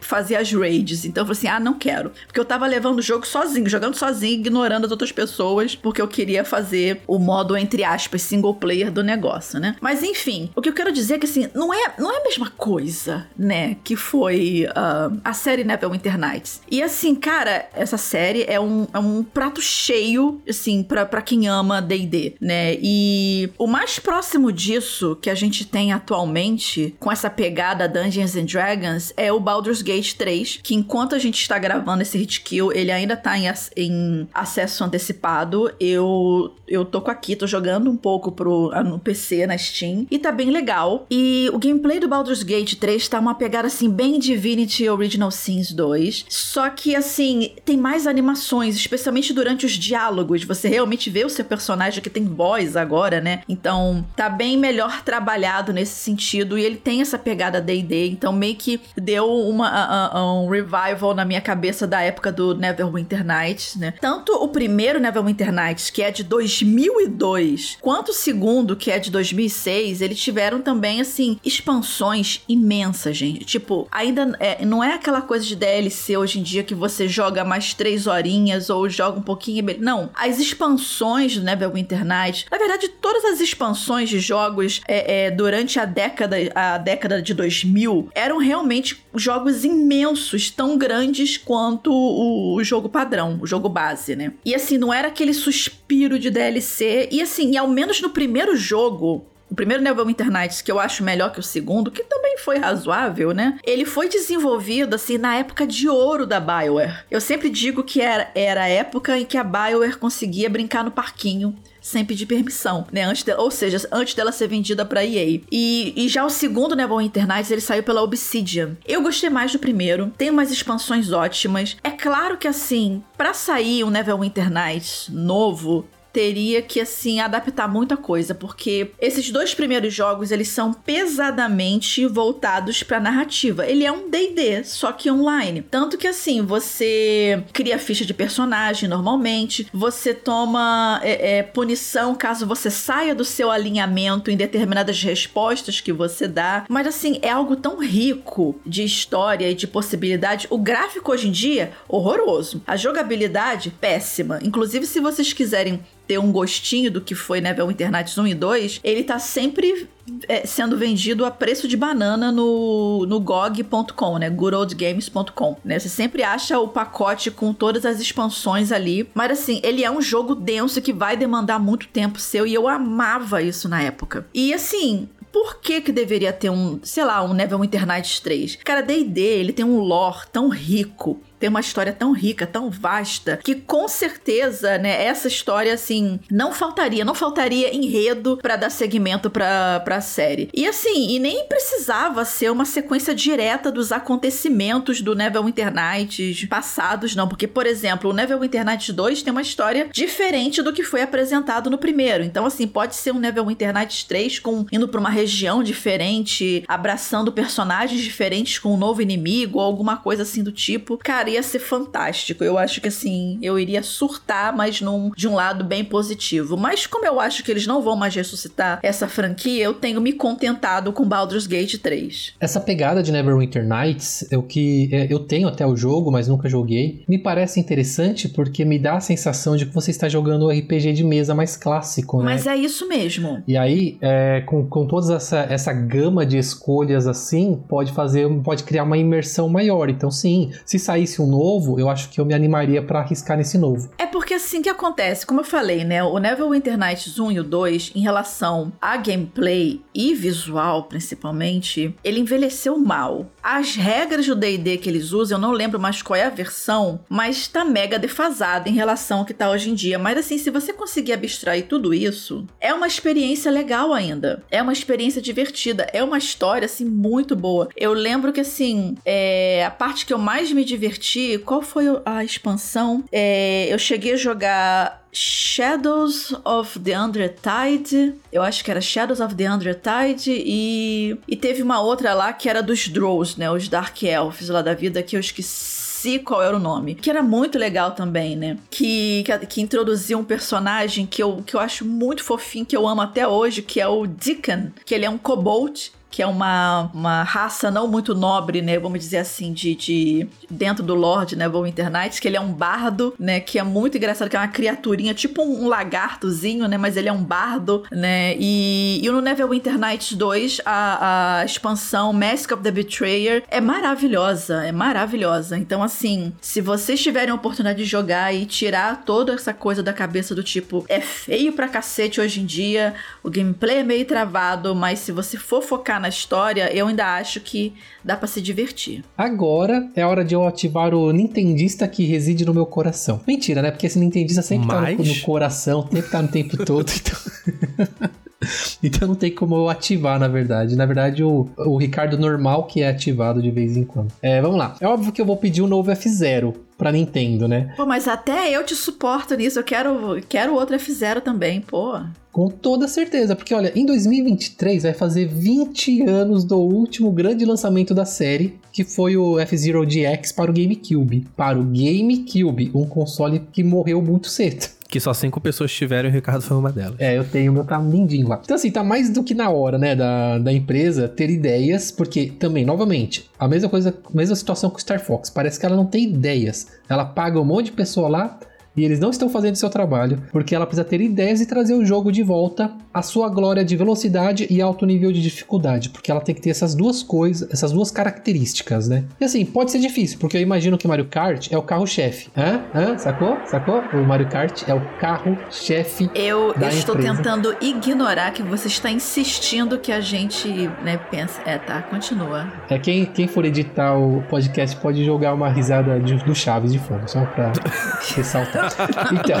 fazer 0.00 0.36
as 0.36 0.52
raids. 0.52 1.04
Então 1.04 1.22
eu 1.22 1.26
falei 1.26 1.38
assim: 1.38 1.48
ah, 1.48 1.60
não 1.60 1.74
quero. 1.74 2.12
Porque 2.26 2.40
eu 2.40 2.44
tava 2.44 2.66
levando 2.66 2.98
o 2.98 3.02
jogo 3.02 3.26
sozinho, 3.26 3.68
jogando 3.68 3.96
sozinho, 3.96 4.34
ignorando 4.34 4.84
as 4.84 4.90
outras 4.90 5.12
pessoas, 5.12 5.74
porque 5.74 6.00
eu 6.00 6.08
queria 6.08 6.44
fazer 6.44 7.00
o 7.06 7.18
modo, 7.18 7.56
entre 7.56 7.84
aspas, 7.84 8.22
single 8.22 8.54
player 8.54 8.90
do 8.90 9.02
negócio, 9.02 9.58
né? 9.58 9.76
Mas 9.80 10.02
enfim, 10.02 10.50
o 10.54 10.62
que 10.62 10.68
eu 10.68 10.72
quero 10.74 10.92
dizer 10.92 11.14
é 11.14 11.18
que 11.18 11.26
assim, 11.34 11.50
não 11.54 11.74
é, 11.74 11.94
não 11.98 12.12
é 12.12 12.18
a 12.18 12.24
mesma 12.24 12.50
coisa, 12.50 13.26
né? 13.36 13.76
Que 13.82 13.96
foi 13.96 14.66
uh, 14.70 15.20
a 15.24 15.32
série 15.32 15.64
Neverwinter 15.64 16.16
Nights. 16.16 16.60
E 16.70 16.82
assim, 16.82 17.14
cara, 17.14 17.68
essa 17.74 17.96
série 17.96 18.44
é 18.44 18.60
um, 18.60 18.86
é 18.92 18.98
um 18.98 19.22
prato 19.24 19.60
cheio, 19.60 20.40
assim, 20.48 20.82
pra 20.82 21.22
quem 21.22 21.48
ama 21.48 21.82
DD, 21.82 22.34
né? 22.40 22.76
E 22.80 23.50
o 23.58 23.66
mais 23.66 23.98
próximo 23.98 24.52
disso 24.52 25.18
que 25.20 25.30
a 25.30 25.34
gente 25.34 25.64
tem 25.64 25.92
atualmente, 25.92 26.94
com 27.00 27.10
essa 27.10 27.28
pegada 27.28 27.88
Dungeons 27.88 28.36
and 28.36 28.44
Dragons, 28.44 29.12
é 29.16 29.32
o 29.32 29.40
Baldur's 29.40 29.82
Gate 29.82 30.14
3, 30.14 30.60
que 30.62 30.74
enquanto 30.74 31.14
a 31.14 31.18
gente 31.18 31.40
está 31.40 31.58
gravando 31.58 32.02
esse 32.02 32.16
hit 32.16 32.40
kill, 32.42 32.72
ele 32.72 32.92
ainda 32.92 33.16
tá 33.16 33.36
em, 33.36 33.46
em 33.76 34.28
acesso 34.32 34.84
antecipado. 34.84 35.72
Eu, 35.80 36.54
eu 36.66 36.84
tô 36.84 37.00
com 37.00 37.10
aqui, 37.10 37.36
tô 37.36 37.46
jogando 37.46 37.90
um 37.90 37.96
pouco 37.96 38.32
pro, 38.32 38.70
ah, 38.72 38.82
no 38.82 38.98
PC, 38.98 39.46
na 39.46 39.56
Steam, 39.58 40.06
e 40.10 40.18
tá 40.18 40.30
bem 40.32 40.50
legal. 40.50 41.06
E 41.10 41.48
o 41.52 41.58
gameplay 41.58 42.00
do 42.00 42.08
Baldur's 42.08 42.42
Gate 42.42 42.74
3 42.74 43.06
tá 43.08 43.18
uma 43.20 43.34
pegada 43.34 43.66
assim, 43.68 43.88
bem 43.90 44.18
Divinity 44.18 44.88
Original 44.88 45.30
Sins 45.30 45.72
2. 45.72 46.26
Só 46.28 46.68
que 46.70 46.94
assim, 46.96 47.52
tem 47.64 47.76
mais 47.76 48.06
animações, 48.06 48.76
especialmente 48.76 49.32
durante 49.32 49.66
os 49.66 49.72
diálogos. 49.72 50.44
Você 50.44 50.68
realmente 50.68 51.10
vê 51.10 51.24
o 51.24 51.28
seu 51.30 51.44
personagem 51.44 52.02
que 52.02 52.10
tem 52.10 52.24
voz 52.24 52.76
agora, 52.76 53.20
né? 53.20 53.42
Então 53.48 54.04
tá 54.16 54.28
bem 54.28 54.56
melhor 54.56 55.02
trabalhado 55.02 55.72
nesse 55.72 55.94
sentido. 55.96 56.56
E 56.58 56.64
ele 56.64 56.76
tem 56.76 57.00
essa 57.00 57.18
pegada 57.18 57.60
DD. 57.60 58.08
Então 58.08 58.32
meio 58.32 58.56
que 58.56 58.80
deu 58.96 59.30
uma, 59.30 59.68
a- 59.68 60.18
a- 60.18 60.32
um 60.34 60.48
revival 60.48 61.14
na 61.14 61.24
minha 61.24 61.40
cabeça 61.40 61.86
da 61.86 62.00
época 62.00 62.32
do 62.32 62.54
Neverwinter 62.54 63.24
Nights, 63.24 63.76
né? 63.76 63.94
Tanto 64.00 64.32
o 64.32 64.48
primeiro 64.48 64.98
Neverwinter 65.00 65.52
Nights, 65.52 65.90
que 65.90 66.02
é 66.02 66.10
de 66.10 66.22
2002, 66.64 67.78
quanto 67.80 68.10
o 68.10 68.14
segundo, 68.14 68.76
que 68.76 68.90
é 68.90 68.98
de 68.98 69.10
2006, 69.10 70.00
eles 70.00 70.20
tiveram 70.20 70.60
também, 70.60 71.00
assim, 71.00 71.38
expansões 71.44 72.42
imensas, 72.48 73.16
gente. 73.16 73.44
Tipo, 73.44 73.86
ainda 73.90 74.36
é- 74.40 74.64
não 74.64 74.82
é 74.82 74.94
aquela 74.94 75.20
coisa 75.22 75.44
de 75.44 75.56
DLC 75.56 76.16
hoje 76.16 76.40
em 76.40 76.42
dia 76.42 76.62
que 76.62 76.74
você 76.74 77.08
joga 77.08 77.44
mais 77.44 77.74
três 77.74 78.06
horinhas 78.06 78.70
ou 78.70 78.88
joga 78.88 79.18
um 79.18 79.22
pouquinho. 79.22 79.64
Não. 79.78 80.10
As 80.14 80.38
expansões 80.38 81.36
do 81.36 81.42
Neverwinter 81.44 82.04
Nights, 82.04 82.46
na 82.50 82.58
verdade, 82.58 82.88
todas 82.88 83.24
as 83.24 83.40
expansões 83.40 84.08
de 84.08 84.18
jogos 84.18 84.80
é, 84.88 85.26
é, 85.26 85.30
durante 85.30 85.78
a 85.78 85.84
década, 85.84 86.36
a 86.54 86.78
década 86.78 87.20
de 87.22 87.34
2000 87.34 88.08
eram 88.14 88.38
realmente 88.38 89.03
jogos 89.14 89.64
imensos, 89.64 90.50
tão 90.50 90.76
grandes 90.76 91.36
quanto 91.36 91.92
o, 91.92 92.62
jogo 92.62 92.88
padrão, 92.88 93.38
o 93.40 93.46
jogo 93.46 93.68
base, 93.68 94.16
né? 94.16 94.32
E 94.44 94.54
assim, 94.54 94.78
não 94.78 94.92
era 94.92 95.08
aquele 95.08 95.34
suspiro 95.34 96.18
de 96.18 96.30
DLC. 96.30 97.08
E 97.10 97.20
assim, 97.22 97.52
e 97.52 97.56
ao 97.56 97.68
menos 97.68 98.00
no 98.00 98.10
primeiro 98.10 98.56
jogo, 98.56 99.26
o 99.50 99.54
primeiro 99.54 99.82
Neverwinter 99.82 100.30
Nights, 100.30 100.62
que 100.62 100.72
eu 100.72 100.80
acho 100.80 101.04
melhor 101.04 101.30
que 101.30 101.38
o 101.38 101.42
segundo, 101.42 101.90
que 101.90 102.02
também 102.02 102.36
foi 102.38 102.58
razoável, 102.58 103.32
né? 103.32 103.58
Ele 103.62 103.84
foi 103.84 104.08
desenvolvido, 104.08 104.94
assim, 104.94 105.18
na 105.18 105.36
época 105.36 105.66
de 105.66 105.88
ouro 105.88 106.26
da 106.26 106.40
BioWare. 106.40 107.04
Eu 107.10 107.20
sempre 107.20 107.48
digo 107.48 107.84
que 107.84 108.00
era, 108.00 108.30
era 108.34 108.64
a 108.64 108.68
época 108.68 109.18
em 109.18 109.24
que 109.24 109.36
a 109.36 109.44
BioWare 109.44 109.96
conseguia 109.96 110.50
brincar 110.50 110.82
no 110.82 110.90
parquinho 110.90 111.54
sem 111.84 112.02
pedir 112.02 112.24
permissão, 112.24 112.86
né? 112.90 113.02
Antes 113.02 113.22
de- 113.22 113.34
ou 113.34 113.50
seja, 113.50 113.86
antes 113.92 114.14
dela 114.14 114.32
ser 114.32 114.48
vendida 114.48 114.86
pra 114.86 115.04
EA. 115.04 115.42
E, 115.52 115.92
e 115.94 116.08
já 116.08 116.24
o 116.24 116.30
segundo 116.30 116.74
Neverwinter 116.74 117.26
Nights, 117.28 117.50
ele 117.50 117.60
saiu 117.60 117.82
pela 117.82 118.02
Obsidian. 118.02 118.74
Eu 118.86 119.02
gostei 119.02 119.28
mais 119.28 119.52
do 119.52 119.58
primeiro, 119.58 120.10
tem 120.16 120.30
umas 120.30 120.50
expansões 120.50 121.12
ótimas. 121.12 121.76
É 121.84 121.90
claro 121.90 122.38
que, 122.38 122.48
assim, 122.48 123.02
pra 123.18 123.34
sair 123.34 123.84
um 123.84 123.90
Neverwinter 123.90 124.50
Nights 124.50 125.08
novo, 125.10 125.86
teria 126.14 126.62
que 126.62 126.80
assim 126.80 127.18
adaptar 127.18 127.66
muita 127.66 127.96
coisa, 127.96 128.36
porque 128.36 128.92
esses 129.00 129.32
dois 129.32 129.52
primeiros 129.52 129.92
jogos 129.92 130.30
eles 130.30 130.46
são 130.46 130.72
pesadamente 130.72 132.06
voltados 132.06 132.84
para 132.84 133.00
narrativa. 133.00 133.66
Ele 133.66 133.84
é 133.84 133.90
um 133.90 134.08
D&D, 134.08 134.62
só 134.62 134.92
que 134.92 135.10
online. 135.10 135.60
Tanto 135.60 135.98
que 135.98 136.06
assim, 136.06 136.40
você 136.40 137.42
cria 137.52 137.80
ficha 137.80 138.04
de 138.06 138.14
personagem 138.14 138.88
normalmente, 138.88 139.66
você 139.72 140.14
toma 140.14 141.00
é, 141.02 141.38
é, 141.38 141.42
punição 141.42 142.14
caso 142.14 142.46
você 142.46 142.70
saia 142.70 143.12
do 143.12 143.24
seu 143.24 143.50
alinhamento 143.50 144.30
em 144.30 144.36
determinadas 144.36 145.02
respostas 145.02 145.80
que 145.80 145.92
você 145.92 146.28
dá. 146.28 146.64
Mas 146.68 146.86
assim, 146.86 147.18
é 147.22 147.30
algo 147.30 147.56
tão 147.56 147.80
rico 147.80 148.54
de 148.64 148.84
história 148.84 149.50
e 149.50 149.54
de 149.54 149.66
possibilidade. 149.66 150.46
O 150.48 150.58
gráfico 150.58 151.10
hoje 151.10 151.26
em 151.26 151.32
dia, 151.32 151.72
horroroso. 151.88 152.62
A 152.64 152.76
jogabilidade, 152.76 153.70
péssima. 153.80 154.38
Inclusive, 154.44 154.86
se 154.86 155.00
vocês 155.00 155.32
quiserem 155.32 155.82
ter 156.06 156.18
um 156.18 156.30
gostinho 156.30 156.90
do 156.90 157.00
que 157.00 157.14
foi 157.14 157.40
Neverwinter 157.40 157.90
Nights 157.90 158.16
1 158.16 158.26
e 158.26 158.34
2, 158.34 158.80
ele 158.84 159.04
tá 159.04 159.18
sempre 159.18 159.88
é, 160.28 160.46
sendo 160.46 160.76
vendido 160.76 161.24
a 161.24 161.30
preço 161.30 161.66
de 161.66 161.76
banana 161.76 162.30
no, 162.30 163.06
no 163.06 163.20
GOG.com, 163.20 164.18
né? 164.18 164.28
goodoldgames.com, 164.28 165.56
né? 165.64 165.78
Você 165.78 165.88
sempre 165.88 166.22
acha 166.22 166.58
o 166.58 166.68
pacote 166.68 167.30
com 167.30 167.52
todas 167.52 167.86
as 167.86 168.00
expansões 168.00 168.70
ali, 168.70 169.08
mas 169.14 169.32
assim, 169.32 169.60
ele 169.62 169.84
é 169.84 169.90
um 169.90 170.00
jogo 170.00 170.34
denso 170.34 170.82
que 170.82 170.92
vai 170.92 171.16
demandar 171.16 171.58
muito 171.58 171.88
tempo 171.88 172.18
seu 172.18 172.46
e 172.46 172.54
eu 172.54 172.68
amava 172.68 173.42
isso 173.42 173.68
na 173.68 173.82
época. 173.82 174.26
E 174.34 174.52
assim, 174.52 175.08
por 175.32 175.60
que 175.60 175.80
que 175.80 175.90
deveria 175.90 176.32
ter 176.32 176.50
um, 176.50 176.78
sei 176.82 177.04
lá, 177.04 177.20
um 177.24 177.34
Neverwinter 177.34 177.84
Nights 177.84 178.20
3? 178.20 178.56
Cara, 178.62 178.82
D&D, 178.82 179.20
ele 179.20 179.52
tem 179.52 179.64
um 179.64 179.80
lore 179.80 180.26
tão 180.32 180.48
rico 180.48 181.20
tem 181.44 181.50
uma 181.50 181.60
história 181.60 181.92
tão 181.92 182.12
rica, 182.12 182.46
tão 182.46 182.70
vasta, 182.70 183.38
que 183.44 183.54
com 183.54 183.86
certeza, 183.86 184.78
né, 184.78 185.04
essa 185.04 185.28
história, 185.28 185.74
assim, 185.74 186.18
não 186.30 186.54
faltaria, 186.54 187.04
não 187.04 187.14
faltaria 187.14 187.76
enredo 187.76 188.38
para 188.40 188.56
dar 188.56 188.70
seguimento 188.70 189.28
pra, 189.28 189.78
pra 189.80 190.00
série. 190.00 190.48
E 190.54 190.66
assim, 190.66 191.14
e 191.14 191.18
nem 191.18 191.46
precisava 191.46 192.24
ser 192.24 192.50
uma 192.50 192.64
sequência 192.64 193.14
direta 193.14 193.70
dos 193.70 193.92
acontecimentos 193.92 195.02
do 195.02 195.14
Neverwinter 195.14 195.70
Nights 195.70 196.46
passados, 196.46 197.14
não, 197.14 197.28
porque, 197.28 197.46
por 197.46 197.66
exemplo, 197.66 198.08
o 198.08 198.14
Neverwinter 198.14 198.64
Nights 198.64 198.94
2 198.94 199.22
tem 199.22 199.30
uma 199.30 199.42
história 199.42 199.90
diferente 199.92 200.62
do 200.62 200.72
que 200.72 200.82
foi 200.82 201.02
apresentado 201.02 201.68
no 201.68 201.76
primeiro. 201.76 202.24
Então, 202.24 202.46
assim, 202.46 202.66
pode 202.66 202.96
ser 202.96 203.12
um 203.12 203.18
Neverwinter 203.18 203.70
Nights 203.70 204.02
3 204.04 204.38
com 204.38 204.64
indo 204.72 204.88
pra 204.88 204.98
uma 204.98 205.10
região 205.10 205.62
diferente, 205.62 206.64
abraçando 206.66 207.30
personagens 207.30 208.00
diferentes 208.00 208.58
com 208.58 208.72
um 208.72 208.78
novo 208.78 209.02
inimigo, 209.02 209.58
ou 209.58 209.64
alguma 209.66 209.98
coisa 209.98 210.22
assim 210.22 210.42
do 210.42 210.50
tipo. 210.50 210.96
Cara, 210.96 211.33
ia 211.34 211.42
ser 211.42 211.58
fantástico. 211.58 212.42
Eu 212.42 212.58
acho 212.58 212.80
que 212.80 212.88
assim, 212.88 213.38
eu 213.42 213.58
iria 213.58 213.82
surtar, 213.82 214.54
mas 214.56 214.80
num, 214.80 215.10
de 215.16 215.28
um 215.28 215.34
lado 215.34 215.64
bem 215.64 215.84
positivo. 215.84 216.56
Mas 216.56 216.86
como 216.86 217.06
eu 217.06 217.20
acho 217.20 217.42
que 217.42 217.50
eles 217.50 217.66
não 217.66 217.82
vão 217.82 217.96
mais 217.96 218.14
ressuscitar 218.14 218.80
essa 218.82 219.08
franquia, 219.08 219.64
eu 219.64 219.74
tenho 219.74 220.00
me 220.00 220.12
contentado 220.12 220.92
com 220.92 221.04
Baldur's 221.04 221.46
Gate 221.46 221.76
3. 221.78 222.34
Essa 222.40 222.60
pegada 222.60 223.02
de 223.02 223.12
Neverwinter 223.12 223.64
Nights, 223.66 224.26
é 224.30 224.38
o 224.38 224.42
que 224.42 224.88
é, 224.92 225.06
eu 225.10 225.20
tenho 225.20 225.48
até 225.48 225.66
o 225.66 225.76
jogo, 225.76 226.10
mas 226.10 226.28
nunca 226.28 226.48
joguei, 226.48 227.04
me 227.08 227.18
parece 227.18 227.60
interessante 227.60 228.28
porque 228.28 228.64
me 228.64 228.78
dá 228.78 228.96
a 228.96 229.00
sensação 229.00 229.56
de 229.56 229.66
que 229.66 229.74
você 229.74 229.90
está 229.90 230.08
jogando 230.08 230.46
um 230.46 230.50
RPG 230.50 230.92
de 230.92 231.04
mesa 231.04 231.34
mais 231.34 231.56
clássico, 231.56 232.18
né? 232.18 232.24
Mas 232.24 232.46
é 232.46 232.56
isso 232.56 232.88
mesmo. 232.88 233.42
E 233.46 233.56
aí, 233.56 233.98
é, 234.00 234.42
com, 234.42 234.66
com 234.66 234.86
toda 234.86 235.14
essa, 235.14 235.40
essa 235.40 235.72
gama 235.72 236.24
de 236.24 236.38
escolhas 236.38 237.06
assim, 237.06 237.60
pode 237.68 237.92
fazer, 237.92 238.28
pode 238.42 238.64
criar 238.64 238.84
uma 238.84 238.96
imersão 238.96 239.48
maior. 239.48 239.88
Então, 239.88 240.10
sim, 240.10 240.50
se 240.64 240.78
saísse 240.78 241.13
um 241.20 241.26
novo, 241.26 241.78
eu 241.78 241.88
acho 241.88 242.10
que 242.10 242.20
eu 242.20 242.24
me 242.24 242.34
animaria 242.34 242.82
para 242.82 243.00
arriscar 243.00 243.36
nesse 243.36 243.58
novo. 243.58 243.90
É 243.98 244.06
porque 244.06 244.34
assim 244.34 244.62
que 244.62 244.68
acontece, 244.68 245.26
como 245.26 245.40
eu 245.40 245.44
falei, 245.44 245.84
né? 245.84 246.02
O 246.02 246.18
Neverwinter 246.18 246.78
Nights 246.78 247.18
1 247.18 247.32
e 247.32 247.40
o 247.40 247.44
2, 247.44 247.92
em 247.94 248.00
relação 248.00 248.72
a 248.80 248.96
gameplay 248.96 249.80
e 249.94 250.14
visual, 250.14 250.84
principalmente, 250.84 251.94
ele 252.02 252.20
envelheceu 252.20 252.78
mal. 252.78 253.30
As 253.42 253.76
regras 253.76 254.26
do 254.26 254.34
D&D 254.34 254.78
que 254.78 254.88
eles 254.88 255.12
usam, 255.12 255.38
eu 255.38 255.42
não 255.42 255.52
lembro 255.52 255.78
mais 255.78 256.02
qual 256.02 256.16
é 256.16 256.24
a 256.24 256.30
versão, 256.30 257.00
mas 257.08 257.46
tá 257.46 257.64
mega 257.64 257.98
defasada 257.98 258.68
em 258.68 258.72
relação 258.72 259.20
ao 259.20 259.24
que 259.24 259.34
tá 259.34 259.50
hoje 259.50 259.70
em 259.70 259.74
dia. 259.74 259.98
Mas 259.98 260.18
assim, 260.18 260.38
se 260.38 260.50
você 260.50 260.72
conseguir 260.72 261.12
abstrair 261.12 261.66
tudo 261.66 261.92
isso, 261.94 262.46
é 262.60 262.72
uma 262.72 262.86
experiência 262.86 263.50
legal 263.50 263.92
ainda. 263.92 264.42
É 264.50 264.62
uma 264.62 264.72
experiência 264.72 265.20
divertida. 265.20 265.86
É 265.92 266.02
uma 266.02 266.18
história, 266.18 266.66
assim, 266.66 266.84
muito 266.84 267.36
boa. 267.36 267.68
Eu 267.76 267.92
lembro 267.92 268.32
que, 268.32 268.40
assim, 268.40 268.96
é... 269.04 269.64
a 269.64 269.70
parte 269.70 270.06
que 270.06 270.12
eu 270.12 270.18
mais 270.18 270.52
me 270.52 270.64
diverti 270.64 271.03
qual 271.44 271.62
foi 271.62 271.84
a 272.04 272.24
expansão? 272.24 273.04
É, 273.12 273.66
eu 273.72 273.78
cheguei 273.78 274.14
a 274.14 274.16
jogar 274.16 275.04
Shadows 275.12 276.34
of 276.44 276.78
the 276.80 276.98
Undertide. 276.98 278.14
Eu 278.32 278.42
acho 278.42 278.64
que 278.64 278.70
era 278.70 278.80
Shadows 278.80 279.20
of 279.20 279.34
the 279.34 279.50
Undertide. 279.50 280.30
E, 280.30 281.16
e 281.28 281.36
teve 281.36 281.62
uma 281.62 281.80
outra 281.80 282.12
lá 282.12 282.32
que 282.32 282.48
era 282.48 282.62
dos 282.62 282.88
Drows, 282.88 283.36
né? 283.36 283.50
Os 283.50 283.68
Dark 283.68 284.02
Elves 284.02 284.48
lá 284.48 284.60
da 284.60 284.74
vida, 284.74 285.02
que 285.02 285.16
eu 285.16 285.20
esqueci 285.20 286.18
qual 286.18 286.42
era 286.42 286.56
o 286.56 286.60
nome. 286.60 286.94
Que 286.94 287.08
era 287.08 287.22
muito 287.22 287.58
legal 287.58 287.92
também, 287.92 288.34
né? 288.34 288.58
Que, 288.70 289.22
que, 289.22 289.46
que 289.46 289.60
introduziu 289.60 290.18
um 290.18 290.24
personagem 290.24 291.06
que 291.06 291.22
eu, 291.22 291.42
que 291.46 291.54
eu 291.54 291.60
acho 291.60 291.84
muito 291.84 292.24
fofinho, 292.24 292.66
que 292.66 292.76
eu 292.76 292.86
amo 292.88 293.00
até 293.00 293.26
hoje, 293.26 293.62
que 293.62 293.80
é 293.80 293.86
o 293.86 294.06
Deacon. 294.06 294.70
Que 294.84 294.94
ele 294.94 295.04
é 295.04 295.10
um 295.10 295.18
kobold 295.18 295.92
que 296.14 296.22
é 296.22 296.26
uma, 296.28 296.92
uma 296.94 297.24
raça 297.24 297.72
não 297.72 297.88
muito 297.88 298.14
nobre, 298.14 298.62
né? 298.62 298.78
Vamos 298.78 299.00
dizer 299.00 299.16
assim, 299.16 299.52
de, 299.52 299.74
de 299.74 300.28
dentro 300.48 300.84
do 300.84 300.94
Lord, 300.94 301.34
né? 301.34 301.44
Neverwinter 301.44 301.90
Nights, 301.90 302.20
que 302.20 302.28
ele 302.28 302.36
é 302.36 302.40
um 302.40 302.52
bardo, 302.52 303.16
né? 303.18 303.40
Que 303.40 303.58
é 303.58 303.64
muito 303.64 303.96
engraçado, 303.96 304.30
que 304.30 304.36
é 304.36 304.38
uma 304.38 304.46
criaturinha, 304.46 305.12
tipo 305.12 305.42
um 305.42 305.66
lagartozinho, 305.66 306.68
né? 306.68 306.78
Mas 306.78 306.96
ele 306.96 307.08
é 307.08 307.12
um 307.12 307.24
bardo, 307.24 307.82
né? 307.90 308.36
E, 308.38 309.00
e 309.02 309.10
no 309.10 309.20
Neverwinter 309.20 309.76
Nights 309.76 310.12
2, 310.12 310.60
a, 310.64 311.40
a 311.40 311.44
expansão 311.44 312.12
Mask 312.12 312.52
of 312.52 312.62
the 312.62 312.70
Betrayer 312.70 313.42
é 313.48 313.60
maravilhosa, 313.60 314.64
é 314.64 314.70
maravilhosa. 314.70 315.58
Então, 315.58 315.82
assim, 315.82 316.32
se 316.40 316.60
vocês 316.60 317.02
tiverem 317.02 317.32
a 317.32 317.34
oportunidade 317.34 317.78
de 317.78 317.84
jogar 317.84 318.32
e 318.32 318.46
tirar 318.46 319.02
toda 319.04 319.32
essa 319.32 319.52
coisa 319.52 319.82
da 319.82 319.92
cabeça 319.92 320.32
do 320.32 320.44
tipo, 320.44 320.86
é 320.88 321.00
feio 321.00 321.52
pra 321.54 321.66
cacete 321.66 322.20
hoje 322.20 322.40
em 322.40 322.46
dia, 322.46 322.94
o 323.20 323.28
gameplay 323.28 323.78
é 323.78 323.82
meio 323.82 324.04
travado, 324.04 324.76
mas 324.76 325.00
se 325.00 325.10
você 325.10 325.36
for 325.36 325.60
focar 325.60 326.03
na 326.04 326.08
história, 326.08 326.70
eu 326.76 326.86
ainda 326.86 327.16
acho 327.16 327.40
que 327.40 327.72
dá 328.04 328.14
para 328.14 328.28
se 328.28 328.40
divertir. 328.42 329.02
Agora 329.16 329.88
é 329.96 330.04
hora 330.04 330.22
de 330.22 330.34
eu 330.34 330.46
ativar 330.46 330.92
o 330.92 331.10
Nintendista 331.10 331.88
que 331.88 332.04
reside 332.04 332.44
no 332.44 332.52
meu 332.52 332.66
coração. 332.66 333.22
Mentira, 333.26 333.62
né? 333.62 333.70
Porque 333.70 333.86
esse 333.86 333.98
Nintendista 333.98 334.42
sempre 334.42 334.66
Mas... 334.66 334.98
tá 334.98 335.02
no, 335.02 335.08
no 335.08 335.20
coração, 335.22 335.88
sempre 335.90 336.10
tá 336.10 336.20
no 336.20 336.28
tempo 336.28 336.62
todo, 336.62 336.92
então. 336.94 338.10
então 338.82 339.08
não 339.08 339.14
tem 339.14 339.30
como 339.30 339.54
eu 339.56 339.68
ativar, 339.68 340.18
na 340.18 340.28
verdade. 340.28 340.76
Na 340.76 340.86
verdade, 340.86 341.22
o, 341.22 341.48
o 341.56 341.76
Ricardo 341.76 342.18
normal 342.18 342.64
que 342.64 342.82
é 342.82 342.88
ativado 342.88 343.40
de 343.42 343.50
vez 343.50 343.76
em 343.76 343.84
quando. 343.84 344.12
É, 344.22 344.40
vamos 344.40 344.58
lá. 344.58 344.76
É 344.80 344.86
óbvio 344.86 345.12
que 345.12 345.20
eu 345.20 345.26
vou 345.26 345.36
pedir 345.36 345.62
um 345.62 345.66
novo 345.66 345.90
F0 345.90 346.54
pra 346.76 346.92
Nintendo, 346.92 347.46
né? 347.46 347.72
Pô, 347.76 347.86
mas 347.86 348.08
até 348.08 348.50
eu 348.50 348.64
te 348.64 348.74
suporto 348.74 349.34
nisso. 349.34 349.58
Eu 349.58 349.64
quero, 349.64 350.20
quero 350.28 350.54
outro 350.54 350.76
F0 350.76 351.20
também, 351.20 351.60
pô. 351.60 352.00
Com 352.32 352.48
toda 352.48 352.88
certeza, 352.88 353.36
porque 353.36 353.54
olha, 353.54 353.72
em 353.76 353.86
2023 353.86 354.82
vai 354.82 354.92
fazer 354.92 355.28
20 355.28 356.02
anos 356.02 356.42
do 356.42 356.58
último 356.58 357.12
grande 357.12 357.44
lançamento 357.44 357.94
da 357.94 358.04
série, 358.04 358.58
que 358.72 358.82
foi 358.82 359.16
o 359.16 359.38
F-Zero 359.38 359.86
GX 359.86 360.32
para 360.32 360.50
o 360.50 360.54
GameCube. 360.54 361.28
Para 361.36 361.60
o 361.60 361.62
GameCube, 361.62 362.72
um 362.74 362.86
console 362.86 363.40
que 363.52 363.62
morreu 363.62 364.02
muito 364.02 364.28
cedo. 364.28 364.66
Que 364.94 365.00
só 365.00 365.12
cinco 365.12 365.40
pessoas 365.40 365.72
tiveram 365.72 366.08
e 366.08 366.12
o 366.12 366.14
Ricardo 366.14 366.40
foi 366.40 366.56
uma 366.56 366.70
delas. 366.70 366.94
É, 367.00 367.18
eu 367.18 367.24
tenho, 367.24 367.52
meu 367.52 367.64
tá 367.64 367.76
lindinho 367.78 368.28
lá. 368.28 368.40
Então, 368.40 368.54
assim, 368.54 368.70
tá 368.70 368.84
mais 368.84 369.10
do 369.10 369.24
que 369.24 369.34
na 369.34 369.50
hora, 369.50 369.76
né, 369.76 369.96
da, 369.96 370.38
da 370.38 370.52
empresa 370.52 371.08
ter 371.08 371.28
ideias, 371.30 371.90
porque 371.90 372.26
também, 372.38 372.64
novamente, 372.64 373.28
a 373.36 373.48
mesma 373.48 373.68
coisa, 373.68 373.92
a 373.92 374.16
mesma 374.16 374.36
situação 374.36 374.70
com 374.70 374.76
o 374.76 374.80
Star 374.80 375.00
Fox. 375.00 375.28
Parece 375.28 375.58
que 375.58 375.66
ela 375.66 375.74
não 375.74 375.84
tem 375.84 376.04
ideias. 376.04 376.68
Ela 376.88 377.04
paga 377.04 377.40
um 377.40 377.44
monte 377.44 377.66
de 377.66 377.72
pessoa 377.72 378.08
lá 378.08 378.38
e 378.76 378.84
eles 378.84 378.98
não 378.98 379.10
estão 379.10 379.28
fazendo 379.28 379.56
seu 379.56 379.70
trabalho, 379.70 380.22
porque 380.32 380.54
ela 380.54 380.66
precisa 380.66 380.84
ter 380.84 381.00
ideias 381.00 381.40
e 381.40 381.46
trazer 381.46 381.74
o 381.74 381.84
jogo 381.84 382.10
de 382.10 382.22
volta 382.22 382.72
à 382.92 383.02
sua 383.02 383.28
glória 383.28 383.64
de 383.64 383.76
velocidade 383.76 384.46
e 384.50 384.60
alto 384.60 384.86
nível 384.86 385.12
de 385.12 385.20
dificuldade, 385.22 385.90
porque 385.90 386.10
ela 386.10 386.20
tem 386.20 386.34
que 386.34 386.40
ter 386.40 386.50
essas 386.50 386.74
duas 386.74 387.02
coisas, 387.02 387.48
essas 387.52 387.72
duas 387.72 387.90
características, 387.90 388.88
né? 388.88 389.04
E 389.20 389.24
assim, 389.24 389.44
pode 389.44 389.70
ser 389.70 389.78
difícil, 389.78 390.18
porque 390.18 390.36
eu 390.36 390.40
imagino 390.40 390.78
que 390.78 390.86
Mario 390.88 391.06
Kart 391.06 391.50
é 391.52 391.58
o 391.58 391.62
carro-chefe. 391.62 392.28
Hã? 392.36 392.62
Hã? 392.74 392.98
Sacou? 392.98 393.38
Sacou? 393.46 393.80
O 393.92 394.04
Mario 394.04 394.28
Kart 394.28 394.62
é 394.68 394.74
o 394.74 394.80
carro-chefe. 394.98 396.10
Eu, 396.14 396.52
da 396.54 396.66
eu 396.66 396.70
estou 396.70 396.94
empresa. 396.94 397.16
tentando 397.16 397.56
ignorar 397.60 398.32
que 398.32 398.42
você 398.42 398.68
está 398.68 398.90
insistindo 398.90 399.78
que 399.78 399.92
a 399.92 400.00
gente, 400.00 400.48
né, 400.82 400.98
pensa. 401.10 401.40
É, 401.44 401.58
tá, 401.58 401.82
continua. 401.82 402.52
É, 402.68 402.78
quem, 402.78 403.04
quem 403.06 403.26
for 403.26 403.44
editar 403.44 403.96
o 403.96 404.22
podcast 404.28 404.76
pode 404.76 405.04
jogar 405.04 405.34
uma 405.34 405.48
risada 405.48 405.98
de, 406.00 406.14
do 406.24 406.34
Chaves 406.34 406.72
de 406.72 406.78
fundo, 406.78 407.08
só 407.08 407.24
pra 407.26 407.52
ressaltar. 408.16 408.63
Então, 409.12 409.40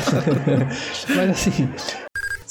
mas 1.16 1.30
assim, 1.30 1.68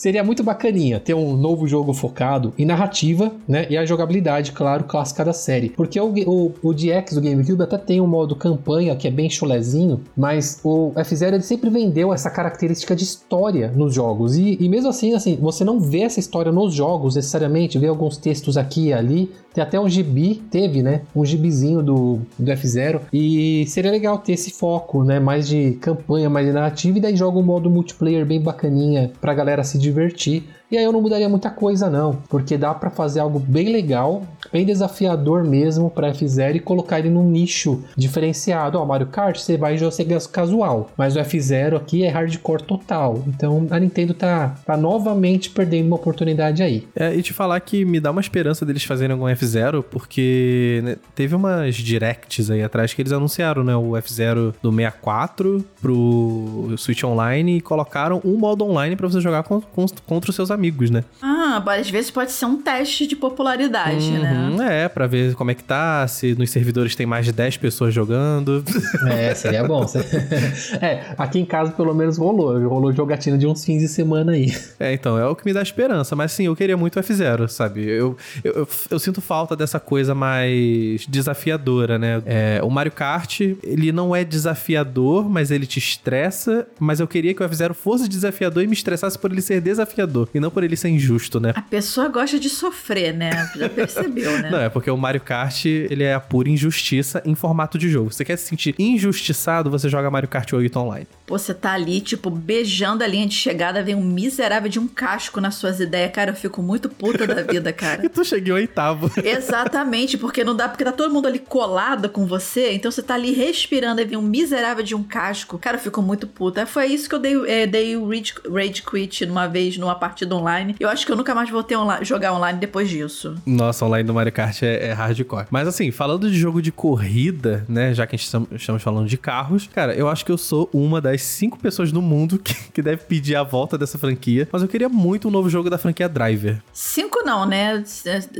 Seria 0.04 0.22
muito 0.22 0.44
bacaninha 0.44 1.00
ter 1.00 1.14
um 1.14 1.38
novo 1.38 1.66
jogo 1.66 1.94
focado 1.94 2.54
em 2.58 2.66
narrativa, 2.66 3.32
né? 3.48 3.66
E 3.70 3.78
a 3.78 3.86
jogabilidade, 3.86 4.52
claro, 4.52 4.84
clássica 4.84 5.24
da 5.24 5.32
série. 5.32 5.70
Porque 5.70 5.98
o, 5.98 6.14
o, 6.28 6.52
o 6.62 6.74
DX 6.74 7.14
do 7.14 7.22
GameCube 7.22 7.64
até 7.64 7.78
tem 7.78 8.02
um 8.02 8.06
modo 8.06 8.36
campanha 8.36 8.98
que 8.98 9.08
é 9.08 9.12
bem 9.12 9.30
chulezinho, 9.30 10.02
mas 10.14 10.60
o 10.62 10.92
F-Zero 10.94 11.42
sempre 11.42 11.70
vendeu 11.70 12.14
essa 12.14 12.30
característica 12.30 12.94
de 12.94 13.06
história 13.06 13.72
nos 13.74 13.94
jogos. 13.94 14.36
E, 14.36 14.58
e 14.60 14.68
mesmo 14.68 14.90
assim, 14.90 15.14
assim, 15.14 15.38
você 15.40 15.64
não 15.64 15.80
vê 15.80 16.02
essa 16.02 16.20
história 16.20 16.52
nos 16.52 16.74
jogos 16.74 17.16
necessariamente, 17.16 17.80
vê 17.80 17.88
alguns 17.88 18.18
textos 18.18 18.58
aqui 18.58 18.88
e 18.88 18.94
ali, 18.94 19.32
tem 19.54 19.64
até 19.64 19.80
um 19.80 19.88
gibi, 19.88 20.44
teve, 20.52 20.82
né? 20.82 21.04
Um 21.16 21.24
gibizinho 21.24 21.82
do, 21.82 22.20
do 22.38 22.52
F0. 22.52 23.02
E 23.14 23.66
seria 23.68 23.92
legal 23.92 24.18
ter 24.18 24.34
esse 24.34 24.52
foco, 24.52 25.02
né? 25.06 25.18
Mais 25.18 25.48
de 25.48 25.78
campanha, 25.80 26.30
mais 26.30 26.46
de 26.46 26.52
narrativa. 26.52 26.98
E 26.98 27.02
daí 27.02 27.16
joga 27.16 27.40
um 27.40 27.44
modo 27.44 27.70
multiplayer 27.70 28.26
bem 28.26 28.42
bacaninha 28.42 29.14
pra 29.22 29.34
galera 29.34 29.64
se 29.64 29.78
divertir 29.78 29.93
divertir. 29.94 30.44
E 30.74 30.78
aí 30.78 30.84
eu 30.84 30.92
não 30.92 31.02
mudaria 31.02 31.30
muita 31.30 31.52
coisa 31.52 31.88
não, 31.88 32.16
porque 32.28 32.58
dá 32.58 32.74
para 32.74 32.90
fazer 32.90 33.20
algo 33.20 33.38
bem 33.38 33.72
legal, 33.72 34.24
bem 34.52 34.66
desafiador 34.66 35.44
mesmo 35.44 35.88
para 35.88 36.12
F0 36.12 36.56
e 36.56 36.60
colocar 36.60 36.98
ele 36.98 37.12
num 37.12 37.30
nicho 37.30 37.84
diferenciado. 37.96 38.80
Ó, 38.80 38.84
Mario 38.84 39.06
Kart 39.06 39.38
você 39.38 39.56
vai 39.56 39.78
jogar 39.78 39.94
casual, 40.32 40.90
mas 40.98 41.16
o 41.16 41.20
F0 41.20 41.78
aqui 41.78 42.04
é 42.04 42.10
hardcore 42.10 42.64
total. 42.64 43.24
Então 43.28 43.68
a 43.70 43.80
Nintendo 43.80 44.16
tá, 44.16 44.56
tá 44.66 44.76
novamente 44.76 45.52
perdendo 45.52 45.86
uma 45.86 45.96
oportunidade 45.96 46.64
aí. 46.64 46.88
É, 46.96 47.16
e 47.16 47.22
te 47.22 47.34
falar 47.34 47.60
que 47.60 47.86
me 47.86 48.00
dá 48.00 48.10
uma 48.10 48.22
esperança 48.22 48.66
deles 48.66 48.84
fazerem 48.84 49.14
algum 49.14 49.26
F0, 49.26 49.84
porque 49.84 50.82
né, 50.84 50.98
teve 51.14 51.36
umas 51.36 51.76
directs 51.76 52.50
aí 52.50 52.64
atrás 52.64 52.96
que 52.96 53.02
eles 53.04 53.12
anunciaram, 53.12 53.64
né? 53.64 53.76
O 53.76 53.92
F0 53.92 54.56
do 54.60 54.72
64 54.72 55.64
pro 55.80 56.74
Switch 56.78 57.04
Online 57.04 57.58
e 57.58 57.62
colocaram 57.62 58.20
um 58.26 58.38
modo 58.38 58.66
online 58.66 58.96
para 58.96 59.08
você 59.08 59.22
jogar 59.22 59.44
com, 59.44 59.62
com, 59.62 59.86
contra 60.06 60.30
os 60.30 60.36
seus 60.36 60.50
amigos, 60.50 60.63
né? 60.92 61.04
Ah, 61.22 61.43
às 61.56 61.90
vezes 61.90 62.12
pode 62.12 62.32
ser 62.32 62.46
um 62.46 62.62
teste 62.62 63.08
de 63.08 63.16
popularidade, 63.16 64.12
né? 64.12 64.32
uhum, 64.50 64.58
né? 64.58 64.84
É, 64.84 64.90
pra 64.90 65.08
ver 65.08 65.36
como 65.36 65.52
é 65.52 65.54
que 65.54 65.64
tá, 65.64 66.08
se 66.08 66.36
nos 66.36 66.50
servidores 66.50 66.96
tem 66.96 67.06
mais 67.06 67.26
de 67.26 67.32
10 67.32 67.58
pessoas 67.58 67.94
jogando. 67.94 68.64
É, 69.08 69.34
seria 69.36 69.64
bom. 69.64 69.86
é, 70.82 71.14
aqui 71.18 71.40
em 71.40 71.46
casa 71.46 71.72
pelo 71.72 71.94
menos 71.94 72.18
rolou. 72.18 72.60
Rolou 72.68 72.94
jogatina 72.94 73.38
de 73.38 73.46
uns 73.46 73.64
fins 73.64 73.82
de 73.82 73.88
semana 73.88 74.34
aí. 74.34 74.54
É, 74.80 74.94
então, 74.94 75.18
é 75.18 75.26
o 75.26 75.36
que 75.36 75.46
me 75.46 75.54
dá 75.54 75.62
esperança. 75.62 76.16
Mas 76.16 76.32
sim, 76.32 76.46
eu 76.46 76.56
queria 76.56 76.78
muito 76.78 77.00
o 77.00 77.04
F0, 77.04 77.48
sabe? 77.48 77.84
Eu, 77.84 78.18
eu, 78.44 78.54
eu, 78.54 78.68
eu, 78.92 79.00
sinto 79.00 79.22
falta 79.22 79.56
dessa 79.56 79.80
coisa 79.80 80.16
mais 80.16 81.06
desafiadora, 81.08 81.98
né? 81.98 82.22
É, 82.26 82.62
o 82.64 82.70
Mario 82.70 82.92
Kart, 82.92 83.42
ele 83.42 83.92
não 83.92 84.16
é 84.16 84.24
desafiador, 84.24 85.30
mas 85.30 85.52
ele 85.52 85.66
te 85.66 85.80
estressa. 85.80 86.68
Mas 86.80 87.00
eu 87.00 87.08
queria 87.08 87.34
que 87.34 87.44
o 87.44 87.50
F0 87.50 87.74
fosse 87.74 88.08
desafiador 88.08 88.64
e 88.64 88.68
me 88.68 88.74
estressasse 88.74 89.18
por 89.18 89.32
ele 89.32 89.42
ser 89.42 89.62
desafiador. 89.62 90.30
E 90.34 90.40
não 90.40 90.50
por 90.50 90.64
ele 90.64 90.76
ser 90.76 90.90
injusto, 90.90 91.40
né? 91.44 91.54
A 91.56 91.62
pessoa 91.62 92.08
gosta 92.08 92.40
de 92.40 92.50
sofrer, 92.50 93.14
né? 93.14 93.52
Já 93.56 93.70
percebeu, 93.70 94.40
né? 94.40 94.50
Não, 94.52 94.60
é 94.60 94.70
porque 94.70 94.90
o 94.90 94.98
Mario 94.98 95.22
Kart, 95.22 95.66
ele 95.66 96.04
é 96.04 96.14
a 96.14 96.20
pura 96.20 96.50
injustiça 96.50 97.22
em 97.26 97.36
formato 97.36 97.78
de 97.78 97.90
jogo. 97.90 98.12
Você 98.12 98.26
quer 98.26 98.38
se 98.38 98.48
sentir 98.48 98.74
injustiçado, 98.80 99.70
você 99.70 99.90
joga 99.90 100.10
Mario 100.10 100.30
Kart 100.30 100.52
8 100.52 100.80
online. 100.80 101.08
Você 101.28 101.54
tá 101.54 101.74
ali, 101.74 102.02
tipo, 102.02 102.30
beijando 102.30 103.04
a 103.04 103.08
linha 103.08 103.28
de 103.28 103.36
chegada, 103.36 103.84
vem 103.84 103.96
um 103.96 104.04
miserável 104.04 104.70
de 104.70 104.80
um 104.80 104.88
casco 104.88 105.40
nas 105.42 105.56
suas 105.56 105.80
ideias. 105.80 106.12
Cara, 106.12 106.32
eu 106.32 106.36
fico 106.36 106.62
muito 106.62 106.90
puta 106.90 107.26
da 107.28 107.42
vida, 107.42 107.72
cara. 107.74 108.04
e 108.06 108.10
tu 108.10 108.24
cheguei 108.24 108.54
oitavo. 108.54 109.12
Exatamente, 109.24 110.18
porque 110.18 110.44
não 110.44 110.56
dá, 110.56 110.70
porque 110.70 110.84
tá 110.84 110.92
todo 110.92 111.14
mundo 111.14 111.28
ali 111.28 111.40
colado 111.40 112.10
com 112.10 112.26
você, 112.26 112.74
então 112.74 112.92
você 112.92 113.02
tá 113.02 113.16
ali 113.16 113.32
respirando 113.32 114.02
e 114.02 114.06
vem 114.06 114.18
um 114.18 114.22
miserável 114.22 114.84
de 114.84 114.96
um 114.96 115.04
casco. 115.04 115.58
Cara, 115.58 115.78
eu 115.78 115.82
fico 115.82 116.02
muito 116.02 116.28
puta. 116.28 116.66
Foi 116.66 116.88
isso 116.88 117.10
que 117.10 117.16
eu 117.16 117.20
dei, 117.20 117.36
é, 117.48 117.68
dei 117.68 117.96
o 117.96 118.08
Rage, 118.08 118.34
Rage 118.50 118.84
Quit 118.84 119.26
numa 119.26 119.48
vez, 119.48 119.78
numa 119.78 119.96
partida 119.96 120.36
online. 120.36 120.76
Eu 120.80 120.90
acho 120.90 121.06
que 121.06 121.12
eu 121.12 121.16
nunca 121.16 121.33
mais 121.36 121.50
vou 121.50 121.64
ter 121.64 121.78
online, 121.78 122.06
jogar 122.06 122.34
online 122.34 122.60
depois 122.60 122.90
disso. 122.90 123.36
Nossa, 123.46 123.86
online 123.86 124.06
do 124.06 124.14
Mario 124.14 124.32
Kart 124.32 124.64
é, 124.64 124.88
é 124.88 124.94
hardcore. 124.94 125.48
Mas 125.50 125.68
assim, 125.68 125.92
falando 125.92 126.30
de 126.30 126.38
jogo 126.38 126.62
de 126.62 126.72
corrida, 126.72 127.66
né, 127.68 127.94
já 127.94 128.06
que 128.06 128.16
a 128.16 128.18
gente 128.18 128.56
estamos 128.56 128.82
falando 128.84 129.08
de 129.08 129.18
carros, 129.18 129.70
cara, 129.74 129.94
eu 129.94 130.08
acho 130.10 130.26
que 130.26 130.32
eu 130.32 130.38
sou 130.38 130.70
uma 130.74 131.00
das 131.00 131.22
cinco 131.22 131.58
pessoas 131.60 131.92
no 131.92 132.02
mundo 132.02 132.38
que, 132.40 132.54
que 132.72 132.82
deve 132.82 133.04
pedir 133.04 133.36
a 133.36 133.44
volta 133.44 133.78
dessa 133.78 133.98
franquia. 133.98 134.48
Mas 134.52 134.62
eu 134.62 134.68
queria 134.68 134.90
muito 134.90 135.28
um 135.28 135.32
novo 135.32 135.50
jogo 135.50 135.70
da 135.70 135.78
franquia 135.78 136.10
Driver. 136.10 136.62
Cinco 136.72 137.24
não, 137.24 137.46
né? 137.46 137.84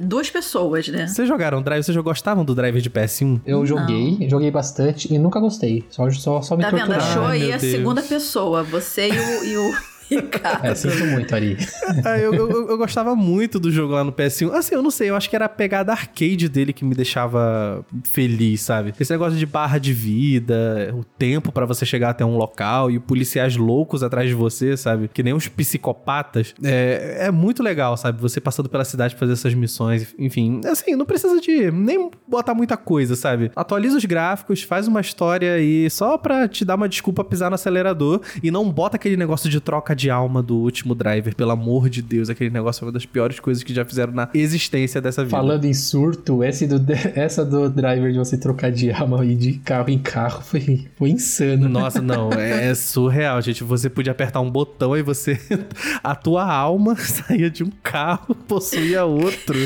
Duas 0.02 0.30
pessoas, 0.30 0.88
né? 0.88 1.08
Vocês 1.08 1.28
jogaram 1.28 1.62
Driver? 1.62 1.84
Vocês 1.84 1.96
já 1.96 2.02
gostavam 2.02 2.44
do 2.46 2.56
Driver 2.56 2.82
de 2.82 2.90
PS1? 2.90 3.42
Eu 3.46 3.66
joguei, 3.66 4.18
não. 4.20 4.30
joguei 4.30 4.52
bastante 4.52 5.14
e 5.14 5.18
nunca 5.18 5.40
gostei. 5.40 5.86
Só, 5.90 6.10
só, 6.12 6.42
só 6.42 6.56
me 6.56 6.64
tá 6.64 6.70
torturaram. 6.70 6.94
Tá 6.94 7.00
vendo? 7.00 7.12
Achou 7.12 7.26
aí 7.26 7.54
a 7.54 7.60
segunda 7.60 8.02
pessoa. 8.02 8.64
Você 8.64 9.10
e 9.10 9.20
o... 9.20 9.44
E 9.44 9.58
o... 9.58 9.93
Ricardo. 10.16 10.66
É, 10.66 10.76
sinto 10.76 11.06
muito, 11.06 11.34
Ari. 11.34 11.58
ah, 12.06 12.18
eu, 12.18 12.34
eu, 12.34 12.70
eu, 12.70 12.78
gostava 12.78 13.16
muito 13.16 13.60
do 13.60 13.72
jogo 13.72 13.94
lá 13.94 14.04
no 14.04 14.12
PS1. 14.12 14.52
Assim, 14.52 14.76
eu 14.76 14.82
não 14.82 14.92
sei, 14.92 15.10
eu 15.10 15.16
acho 15.16 15.30
que 15.30 15.36
era 15.36 15.46
a 15.46 15.50
pegada 15.50 15.92
arcade 15.92 16.50
dele 16.50 16.74
que 16.74 16.84
me 16.84 16.96
deixava 16.96 17.86
feliz, 18.04 18.62
sabe? 18.62 18.94
Esse 19.00 19.12
negócio 19.12 19.38
de 19.38 19.46
barra 19.46 19.78
de 19.78 19.94
vida, 19.94 20.94
o 20.98 21.04
tempo 21.04 21.52
para 21.52 21.66
você 21.66 21.86
chegar 21.86 22.10
até 22.10 22.26
um 22.26 22.38
local 22.38 22.90
e 22.90 23.00
policiais 23.00 23.56
loucos 23.56 24.04
atrás 24.04 24.28
de 24.28 24.36
você, 24.36 24.76
sabe? 24.78 25.08
Que 25.08 25.24
nem 25.24 25.34
uns 25.34 25.48
psicopatas. 25.48 26.54
É, 26.64 27.28
é 27.28 27.32
muito 27.32 27.64
legal, 27.64 27.96
sabe? 27.98 28.22
Você 28.22 28.40
passando 28.40 28.70
pela 28.70 28.86
cidade 28.86 29.16
pra 29.16 29.22
fazer 29.22 29.34
essas 29.34 29.54
missões. 29.54 30.14
Enfim, 30.18 30.62
assim, 30.66 30.96
não 30.96 31.06
precisa 31.06 31.40
de 31.40 31.72
nem 31.72 32.10
botar 32.28 32.54
muita 32.54 32.78
coisa, 32.78 33.16
sabe? 33.16 33.52
Atualiza 33.56 33.98
os 33.98 34.06
gráficos, 34.06 34.64
faz 34.64 34.88
uma 34.88 35.02
história 35.02 35.60
e 35.60 35.90
só 35.90 36.18
pra 36.18 36.48
te 36.48 36.66
dar 36.66 36.76
uma 36.76 36.90
desculpa 36.90 37.24
pisar 37.24 37.50
no 37.50 37.56
acelerador 37.56 38.22
e 38.42 38.52
não 38.52 38.70
bota 38.70 38.96
aquele 38.96 39.18
negócio 39.18 39.50
de 39.50 39.60
troca 39.60 39.96
de 39.96 40.03
alma 40.10 40.42
do 40.42 40.58
último 40.58 40.96
driver, 40.96 41.36
pelo 41.36 41.52
amor 41.52 41.90
de 41.90 42.02
Deus. 42.02 42.30
Aquele 42.30 42.50
negócio 42.50 42.80
foi 42.80 42.88
uma 42.88 42.94
das 42.94 43.06
piores 43.06 43.40
coisas 43.40 43.64
que 43.64 43.74
já 43.74 43.86
fizeram 43.86 44.14
na 44.14 44.30
existência 44.34 45.02
dessa 45.02 45.24
vida. 45.24 45.36
Falando 45.36 45.66
em 45.66 45.74
surto, 45.74 46.44
esse 46.44 46.68
do, 46.68 46.84
essa 47.16 47.46
do 47.46 47.70
driver 47.70 48.12
de 48.12 48.18
você 48.18 48.38
trocar 48.38 48.72
de 48.72 48.92
alma 48.92 49.26
e 49.26 49.36
de 49.36 49.54
carro 49.54 49.90
em 49.90 50.00
carro 50.00 50.42
foi, 50.42 50.88
foi 50.96 51.10
insano. 51.10 51.70
Nossa, 51.70 52.02
não, 52.02 52.32
é, 52.34 52.70
é 52.70 52.76
surreal, 52.76 53.42
gente. 53.42 53.64
Você 53.64 53.90
podia 53.90 54.12
apertar 54.12 54.42
um 54.42 54.50
botão 54.50 54.96
e 54.96 55.02
você. 55.02 55.40
a 56.04 56.16
tua 56.16 56.46
alma 56.52 56.96
saía 56.96 57.50
de 57.50 57.64
um 57.64 57.72
carro, 57.82 58.36
possuía 58.36 59.06
outro. 59.06 59.58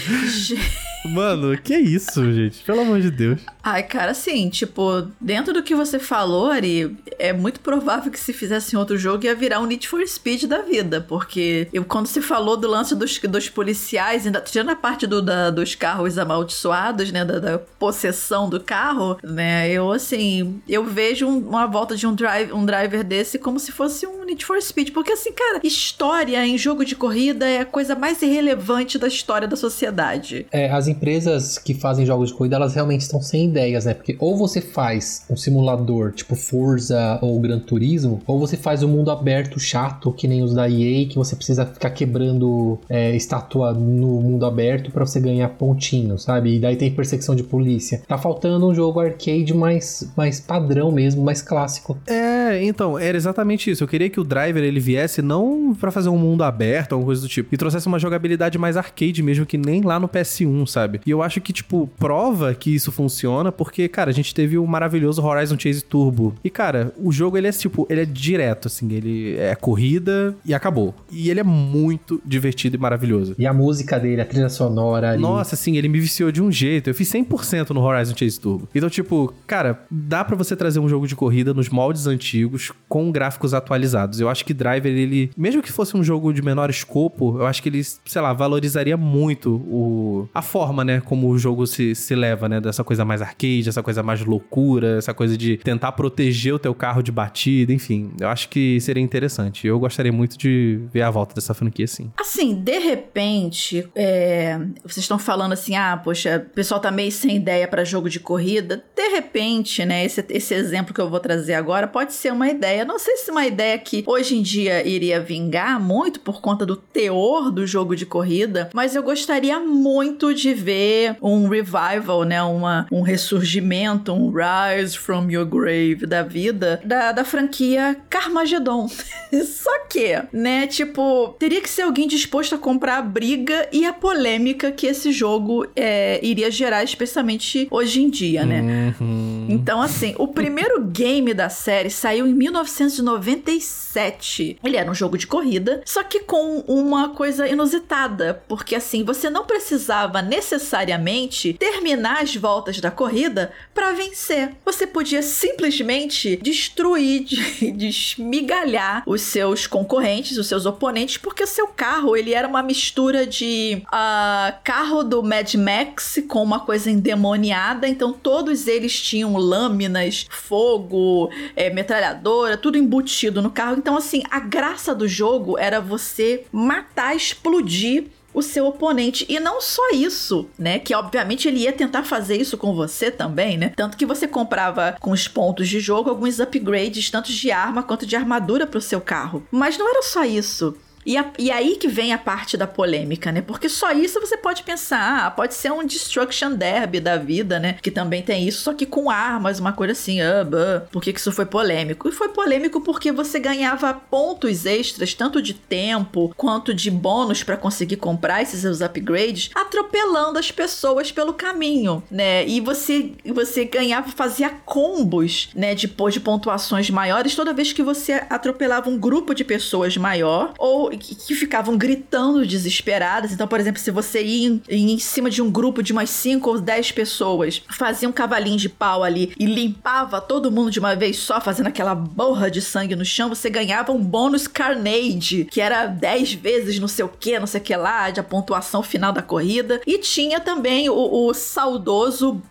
Mano, 1.13 1.57
que 1.57 1.75
isso, 1.75 2.31
gente? 2.33 2.63
Pelo 2.63 2.81
amor 2.81 3.01
de 3.01 3.09
Deus. 3.11 3.41
Ai, 3.63 3.83
cara, 3.83 4.11
assim, 4.11 4.49
tipo, 4.49 5.07
dentro 5.19 5.53
do 5.53 5.61
que 5.61 5.75
você 5.75 5.99
falou, 5.99 6.49
Ari, 6.51 6.95
é 7.19 7.33
muito 7.33 7.59
provável 7.59 8.11
que 8.11 8.19
se 8.19 8.31
fizesse 8.31 8.77
outro 8.77 8.97
jogo 8.97 9.25
ia 9.25 9.35
virar 9.35 9.59
um 9.59 9.65
Need 9.65 9.87
for 9.87 10.05
Speed 10.07 10.43
da 10.45 10.61
vida, 10.61 11.01
porque 11.01 11.67
eu, 11.73 11.83
quando 11.83 12.07
se 12.07 12.21
falou 12.21 12.55
do 12.55 12.67
lance 12.67 12.95
dos, 12.95 13.19
dos 13.19 13.49
policiais, 13.49 14.25
ainda 14.25 14.39
tirando 14.39 14.69
a 14.69 14.75
parte 14.75 15.05
do, 15.05 15.21
da, 15.21 15.49
dos 15.49 15.75
carros 15.75 16.17
amaldiçoados, 16.17 17.11
né, 17.11 17.25
da, 17.25 17.39
da, 17.39 17.57
possessão 17.57 18.49
do 18.49 18.59
carro, 18.59 19.17
né, 19.23 19.69
eu, 19.69 19.91
assim, 19.91 20.61
eu 20.67 20.85
vejo 20.85 21.27
um, 21.27 21.39
uma 21.39 21.65
volta 21.65 21.95
de 21.95 22.07
um, 22.07 22.15
drive, 22.15 22.53
um 22.53 22.65
driver 22.65 23.03
desse 23.03 23.37
como 23.37 23.59
se 23.59 23.71
fosse 23.71 24.07
um 24.07 24.23
Need 24.23 24.45
for 24.45 24.61
Speed, 24.61 24.91
porque, 24.91 25.11
assim, 25.11 25.31
cara, 25.31 25.59
história 25.63 26.45
em 26.45 26.57
jogo 26.57 26.85
de 26.85 26.95
corrida 26.95 27.45
é 27.45 27.59
a 27.59 27.65
coisa 27.65 27.95
mais 27.95 28.21
irrelevante 28.21 28.97
da 28.97 29.07
história 29.07 29.47
da 29.47 29.55
sociedade. 29.55 30.47
É, 30.51 30.71
as 30.71 30.87
empresas 30.97 31.57
que 31.57 31.73
fazem 31.73 32.05
jogos 32.05 32.29
de 32.29 32.35
corrida, 32.35 32.55
elas 32.55 32.73
realmente 32.73 33.01
estão 33.01 33.21
sem 33.21 33.45
ideias, 33.45 33.85
né? 33.85 33.93
Porque 33.93 34.15
ou 34.19 34.35
você 34.35 34.59
faz 34.59 35.23
um 35.29 35.35
simulador 35.35 36.11
tipo 36.11 36.35
Forza 36.35 37.19
ou 37.21 37.39
Gran 37.39 37.59
Turismo, 37.59 38.21
ou 38.25 38.39
você 38.39 38.57
faz 38.57 38.83
um 38.83 38.87
mundo 38.87 39.11
aberto 39.11 39.59
chato, 39.59 40.11
que 40.11 40.27
nem 40.27 40.43
os 40.43 40.53
da 40.53 40.69
EA, 40.69 41.07
que 41.07 41.15
você 41.15 41.35
precisa 41.35 41.65
ficar 41.65 41.91
quebrando 41.91 42.79
é, 42.89 43.15
estátua 43.15 43.73
no 43.73 44.21
mundo 44.21 44.45
aberto 44.45 44.91
para 44.91 45.05
você 45.05 45.19
ganhar 45.19 45.49
pontinhos, 45.49 46.23
sabe? 46.23 46.55
E 46.55 46.59
daí 46.59 46.75
tem 46.75 46.91
perseguição 46.91 47.35
de 47.35 47.43
polícia. 47.43 48.01
Tá 48.07 48.17
faltando 48.17 48.67
um 48.67 48.73
jogo 48.73 48.99
arcade 48.99 49.53
mais, 49.53 50.11
mais 50.15 50.39
padrão 50.39 50.91
mesmo, 50.91 51.23
mais 51.23 51.41
clássico. 51.41 51.97
É, 52.07 52.63
então, 52.63 52.97
era 52.97 53.17
exatamente 53.17 53.69
isso. 53.69 53.83
Eu 53.83 53.87
queria 53.87 54.09
que 54.09 54.19
o 54.19 54.23
driver 54.23 54.63
ele 54.63 54.79
viesse 54.79 55.21
não 55.21 55.75
para 55.75 55.91
fazer 55.91 56.09
um 56.09 56.17
mundo 56.17 56.43
aberto, 56.43 56.93
alguma 56.93 57.07
coisa 57.07 57.21
do 57.21 57.27
tipo, 57.27 57.53
e 57.53 57.57
trouxesse 57.57 57.87
uma 57.87 57.99
jogabilidade 57.99 58.57
mais 58.57 58.77
arcade 58.77 59.21
mesmo, 59.21 59.45
que 59.45 59.57
nem 59.57 59.81
lá 59.81 59.99
no 59.99 60.07
PS1, 60.07 60.67
sabe? 60.67 60.76
E 61.05 61.11
eu 61.11 61.21
acho 61.21 61.41
que, 61.41 61.51
tipo, 61.51 61.89
prova 61.97 62.53
que 62.53 62.73
isso 62.73 62.91
funciona, 62.91 63.51
porque, 63.51 63.87
cara, 63.87 64.09
a 64.09 64.13
gente 64.13 64.33
teve 64.33 64.57
o 64.57 64.65
maravilhoso 64.65 65.23
Horizon 65.23 65.57
Chase 65.57 65.83
Turbo. 65.83 66.35
E, 66.43 66.49
cara, 66.49 66.93
o 66.97 67.11
jogo 67.11 67.37
ele 67.37 67.47
é 67.47 67.51
tipo, 67.51 67.87
ele 67.89 68.01
é 68.01 68.05
direto, 68.05 68.67
assim, 68.67 68.91
ele 68.91 69.37
é 69.37 69.55
corrida 69.55 70.35
e 70.45 70.53
acabou. 70.53 70.93
E 71.11 71.29
ele 71.29 71.39
é 71.39 71.43
muito 71.43 72.21
divertido 72.25 72.75
e 72.75 72.79
maravilhoso. 72.79 73.35
E 73.37 73.45
a 73.45 73.53
música 73.53 73.99
dele, 73.99 74.21
a 74.21 74.25
trilha 74.25 74.49
sonora. 74.49 75.11
Ali. 75.11 75.21
Nossa, 75.21 75.55
assim, 75.55 75.77
ele 75.77 75.87
me 75.87 75.99
viciou 75.99 76.31
de 76.31 76.41
um 76.41 76.51
jeito. 76.51 76.89
Eu 76.89 76.93
fiz 76.93 77.11
100% 77.11 77.71
no 77.71 77.81
Horizon 77.81 78.15
Chase 78.15 78.39
Turbo. 78.39 78.67
Então, 78.73 78.89
tipo, 78.89 79.33
cara, 79.45 79.81
dá 79.89 80.23
para 80.23 80.35
você 80.35 80.55
trazer 80.55 80.79
um 80.79 80.89
jogo 80.89 81.07
de 81.07 81.15
corrida 81.15 81.53
nos 81.53 81.69
moldes 81.69 82.07
antigos 82.07 82.71
com 82.87 83.11
gráficos 83.11 83.53
atualizados. 83.53 84.19
Eu 84.19 84.29
acho 84.29 84.45
que 84.45 84.53
Driver, 84.53 84.91
ele, 84.91 85.31
mesmo 85.37 85.61
que 85.61 85.71
fosse 85.71 85.95
um 85.95 86.03
jogo 86.03 86.33
de 86.33 86.41
menor 86.41 86.69
escopo, 86.69 87.37
eu 87.39 87.45
acho 87.45 87.61
que 87.61 87.69
ele, 87.69 87.83
sei 87.83 88.21
lá, 88.21 88.33
valorizaria 88.33 88.97
muito 88.97 89.55
o, 89.55 90.27
a 90.33 90.41
forma, 90.41 90.66
né, 90.83 91.01
como 91.01 91.29
o 91.29 91.37
jogo 91.37 91.65
se, 91.65 91.95
se 91.95 92.15
leva, 92.15 92.47
né, 92.47 92.59
dessa 92.59 92.83
coisa 92.83 93.03
mais 93.03 93.21
arcade, 93.21 93.67
essa 93.67 93.83
coisa 93.83 94.03
mais 94.03 94.23
loucura, 94.23 94.97
essa 94.97 95.13
coisa 95.13 95.37
de 95.37 95.57
tentar 95.57 95.91
proteger 95.93 96.53
o 96.53 96.59
teu 96.59 96.73
carro 96.73 97.01
de 97.01 97.11
batida, 97.11 97.73
enfim. 97.73 98.11
Eu 98.19 98.29
acho 98.29 98.49
que 98.49 98.79
seria 98.81 99.01
interessante. 99.01 99.67
Eu 99.67 99.79
gostaria 99.79 100.11
muito 100.11 100.37
de 100.37 100.79
ver 100.91 101.01
a 101.01 101.09
volta 101.09 101.35
dessa 101.35 101.53
franquia, 101.53 101.87
sim. 101.87 102.11
Assim, 102.17 102.55
de 102.55 102.79
repente, 102.79 103.87
é, 103.95 104.59
vocês 104.83 105.03
estão 105.03 105.19
falando 105.19 105.53
assim, 105.53 105.75
ah, 105.75 105.99
poxa, 106.01 106.45
o 106.47 106.53
pessoal 106.53 106.79
tá 106.79 106.91
meio 106.91 107.11
sem 107.11 107.35
ideia 107.35 107.67
para 107.67 107.83
jogo 107.83 108.09
de 108.09 108.19
corrida. 108.19 108.83
De 108.95 109.07
repente, 109.09 109.83
né, 109.85 110.05
esse, 110.05 110.23
esse 110.29 110.53
exemplo 110.53 110.93
que 110.93 111.01
eu 111.01 111.09
vou 111.09 111.19
trazer 111.19 111.53
agora 111.53 111.87
pode 111.87 112.13
ser 112.13 112.31
uma 112.31 112.49
ideia. 112.49 112.85
Não 112.85 112.99
sei 112.99 113.17
se 113.17 113.31
uma 113.31 113.45
ideia 113.45 113.77
que 113.77 114.03
hoje 114.05 114.37
em 114.37 114.41
dia 114.41 114.87
iria 114.87 115.19
vingar 115.19 115.79
muito 115.79 116.19
por 116.19 116.41
conta 116.41 116.65
do 116.65 116.75
teor 116.75 117.51
do 117.51 117.65
jogo 117.65 117.95
de 117.95 118.05
corrida, 118.05 118.69
mas 118.73 118.95
eu 118.95 119.03
gostaria 119.03 119.59
muito 119.59 120.33
de 120.33 120.53
ver 120.57 121.15
um 121.21 121.47
revival, 121.47 122.23
né? 122.23 122.41
Uma, 122.43 122.87
um 122.91 123.01
ressurgimento, 123.01 124.11
um 124.13 124.31
rise 124.31 124.97
from 124.97 125.29
your 125.29 125.45
grave 125.45 126.05
da 126.05 126.23
vida 126.23 126.81
da, 126.83 127.11
da 127.11 127.23
franquia 127.23 127.97
Carmageddon. 128.09 128.87
Só 129.45 129.85
que, 129.89 130.21
né, 130.33 130.67
tipo, 130.67 131.35
teria 131.39 131.61
que 131.61 131.69
ser 131.69 131.83
alguém 131.83 132.07
disposto 132.07 132.55
a 132.55 132.57
comprar 132.57 132.97
a 132.97 133.01
briga 133.01 133.67
e 133.71 133.85
a 133.85 133.93
polêmica 133.93 134.71
que 134.71 134.87
esse 134.87 135.11
jogo 135.11 135.67
é, 135.75 136.19
iria 136.23 136.49
gerar, 136.49 136.83
especialmente 136.83 137.67
hoje 137.69 138.01
em 138.01 138.09
dia, 138.09 138.45
né? 138.45 138.93
Uhum. 138.99 139.36
Então, 139.47 139.81
assim, 139.81 140.13
o 140.17 140.27
primeiro 140.27 140.81
game 140.81 141.33
da 141.33 141.47
série 141.49 141.89
saiu 141.89 142.27
em 142.27 142.33
1997. 142.33 144.59
Ele 144.63 144.77
era 144.77 144.91
um 144.91 144.95
jogo 144.95 145.17
de 145.17 145.25
corrida, 145.25 145.81
só 145.85 146.03
que 146.03 146.19
com 146.21 146.59
uma 146.67 147.09
coisa 147.09 147.47
inusitada, 147.47 148.43
porque 148.47 148.75
assim, 148.75 149.03
você 149.03 149.27
não 149.29 149.45
precisava 149.45 150.21
necessariamente 150.21 151.53
terminar 151.53 152.21
as 152.21 152.35
voltas 152.35 152.79
da 152.81 152.91
corrida 152.91 153.53
para 153.73 153.93
vencer. 153.93 154.51
Você 154.65 154.85
podia 154.85 155.21
simplesmente 155.21 156.35
destruir, 156.37 157.25
desmigalhar 157.75 159.03
os 159.05 159.21
seus 159.21 159.67
concorrentes, 159.67 160.37
os 160.37 160.47
seus 160.47 160.65
oponentes, 160.65 161.17
porque 161.17 161.43
o 161.43 161.47
seu 161.47 161.67
carro, 161.67 162.17
ele 162.17 162.33
era 162.33 162.47
uma 162.47 162.63
mistura 162.63 163.25
de 163.25 163.81
uh, 163.87 164.53
carro 164.63 165.03
do 165.03 165.23
Mad 165.23 165.53
Max 165.55 166.19
com 166.27 166.43
uma 166.43 166.59
coisa 166.59 166.91
endemoniada, 166.91 167.87
então 167.87 168.11
todos 168.11 168.67
eles 168.67 168.99
tinham 168.99 169.36
lâminas, 169.37 170.27
fogo, 170.29 171.29
é, 171.55 171.69
metralhadora, 171.69 172.57
tudo 172.57 172.77
embutido 172.77 173.41
no 173.41 173.51
carro. 173.51 173.77
Então, 173.77 173.97
assim, 173.97 174.23
a 174.29 174.39
graça 174.39 174.93
do 174.93 175.07
jogo 175.07 175.57
era 175.57 175.79
você 175.79 176.45
matar, 176.51 177.15
explodir 177.15 178.05
o 178.33 178.41
seu 178.43 178.67
oponente. 178.67 179.25
E 179.27 179.39
não 179.39 179.59
só 179.59 179.89
isso, 179.91 180.47
né? 180.59 180.77
Que 180.77 180.93
obviamente 180.93 181.47
ele 181.47 181.61
ia 181.61 181.73
tentar 181.73 182.03
fazer 182.03 182.37
isso 182.37 182.57
com 182.57 182.75
você 182.75 183.09
também, 183.09 183.57
né? 183.57 183.73
Tanto 183.75 183.97
que 183.97 184.05
você 184.05 184.27
comprava 184.27 184.95
com 184.99 185.11
os 185.11 185.27
pontos 185.27 185.67
de 185.67 185.79
jogo 185.79 186.09
alguns 186.09 186.39
upgrades, 186.39 187.09
tanto 187.09 187.31
de 187.31 187.51
arma 187.51 187.81
quanto 187.81 188.05
de 188.05 188.15
armadura 188.15 188.67
para 188.67 188.77
o 188.77 188.81
seu 188.81 189.01
carro. 189.01 189.43
Mas 189.51 189.77
não 189.77 189.89
era 189.89 190.03
só 190.03 190.23
isso. 190.23 190.77
E, 191.07 191.15
a, 191.15 191.31
e 191.39 191.49
aí 191.49 191.77
que 191.77 191.87
vem 191.87 192.11
a 192.11 192.17
parte 192.17 192.57
da 192.57 192.67
polêmica, 192.67 193.31
né? 193.31 193.41
Porque 193.41 193.69
só 193.69 193.93
isso 193.93 194.19
você 194.19 194.35
pode 194.35 194.63
pensar, 194.63 195.25
ah, 195.25 195.31
pode 195.31 195.53
ser 195.53 195.71
um 195.71 195.85
Destruction 195.85 196.51
Derby 196.51 196.99
da 196.99 197.15
vida, 197.15 197.59
né? 197.59 197.77
Que 197.81 197.89
também 197.89 198.21
tem 198.21 198.45
isso, 198.45 198.61
só 198.61 198.73
que 198.73 198.85
com 198.85 199.09
armas, 199.09 199.57
uma 199.57 199.71
coisa 199.71 199.93
assim, 199.93 200.19
ah, 200.19 200.43
bah, 200.43 200.85
por 200.91 201.01
que, 201.01 201.13
que 201.13 201.19
isso 201.21 201.31
foi 201.31 201.45
polêmico? 201.45 202.09
E 202.09 202.11
foi 202.11 202.27
polêmico 202.27 202.81
porque 202.81 203.09
você 203.09 203.39
ganhava 203.39 203.93
pontos 203.93 204.65
extras, 204.65 205.13
tanto 205.13 205.41
de 205.41 205.53
tempo 205.53 206.33
quanto 206.35 206.73
de 206.73 206.91
bônus 206.91 207.41
para 207.41 207.55
conseguir 207.55 207.95
comprar 207.95 208.41
esses 208.41 208.59
seus 208.59 208.81
upgrades, 208.81 209.49
atropelando 209.55 210.37
as 210.37 210.51
pessoas 210.51 211.09
pelo 211.09 211.33
caminho, 211.33 212.03
né? 212.11 212.45
E 212.45 212.59
você, 212.59 213.13
você 213.25 213.63
ganhava, 213.63 214.11
fazia 214.11 214.49
combos, 214.49 215.51
né? 215.55 215.73
Depois 215.73 216.13
de 216.13 216.19
pontuações 216.19 216.89
maiores, 216.89 217.33
toda 217.33 217.53
vez 217.53 217.71
que 217.71 217.81
você 217.81 218.25
atropelava 218.29 218.89
um 218.89 218.97
grupo 218.97 219.33
de 219.33 219.45
pessoas 219.45 219.95
maior, 219.95 220.53
ou 220.57 220.96
que, 220.97 221.35
ficavam 221.35 221.77
gritando 221.77 222.45
desesperadas. 222.45 223.31
Então, 223.31 223.47
por 223.47 223.59
exemplo, 223.59 223.79
se 223.79 223.91
você 223.91 224.23
ia 224.23 224.47
em, 224.47 224.61
em 224.69 224.99
cima 224.99 225.29
de 225.29 225.41
um 225.41 225.51
grupo 225.51 225.83
de 225.83 225.93
umas 225.93 226.09
5 226.09 226.49
ou 226.49 226.59
10 226.59 226.91
pessoas, 226.91 227.61
fazia 227.69 228.09
um 228.09 228.11
cavalinho 228.11 228.57
de 228.57 228.69
pau 228.69 229.03
ali 229.03 229.33
e 229.39 229.45
limpava 229.45 230.19
todo 230.19 230.51
mundo 230.51 230.71
de 230.71 230.79
uma 230.79 230.95
vez 230.95 231.17
só, 231.17 231.39
fazendo 231.39 231.67
aquela 231.67 231.93
borra 231.93 232.49
de 232.49 232.61
sangue 232.61 232.95
no 232.95 233.05
chão, 233.05 233.29
você 233.29 233.49
ganhava 233.49 233.91
um 233.91 234.01
bônus 234.01 234.47
Carnage, 234.47 235.45
que 235.45 235.61
era 235.61 235.85
10 235.85 236.33
vezes 236.33 236.79
não 236.79 236.87
sei 236.87 237.05
o 237.05 237.09
que, 237.09 237.39
não 237.39 237.47
sei 237.47 237.61
o 237.61 237.63
que 237.63 237.75
lá, 237.75 238.09
de 238.09 238.19
a 238.19 238.23
pontuação 238.23 238.81
final 238.81 239.11
da 239.11 239.21
corrida. 239.21 239.81
E 239.85 239.97
tinha 239.99 240.39
também 240.39 240.89
o, 240.89 241.27
o 241.27 241.33
saudoso 241.33 242.41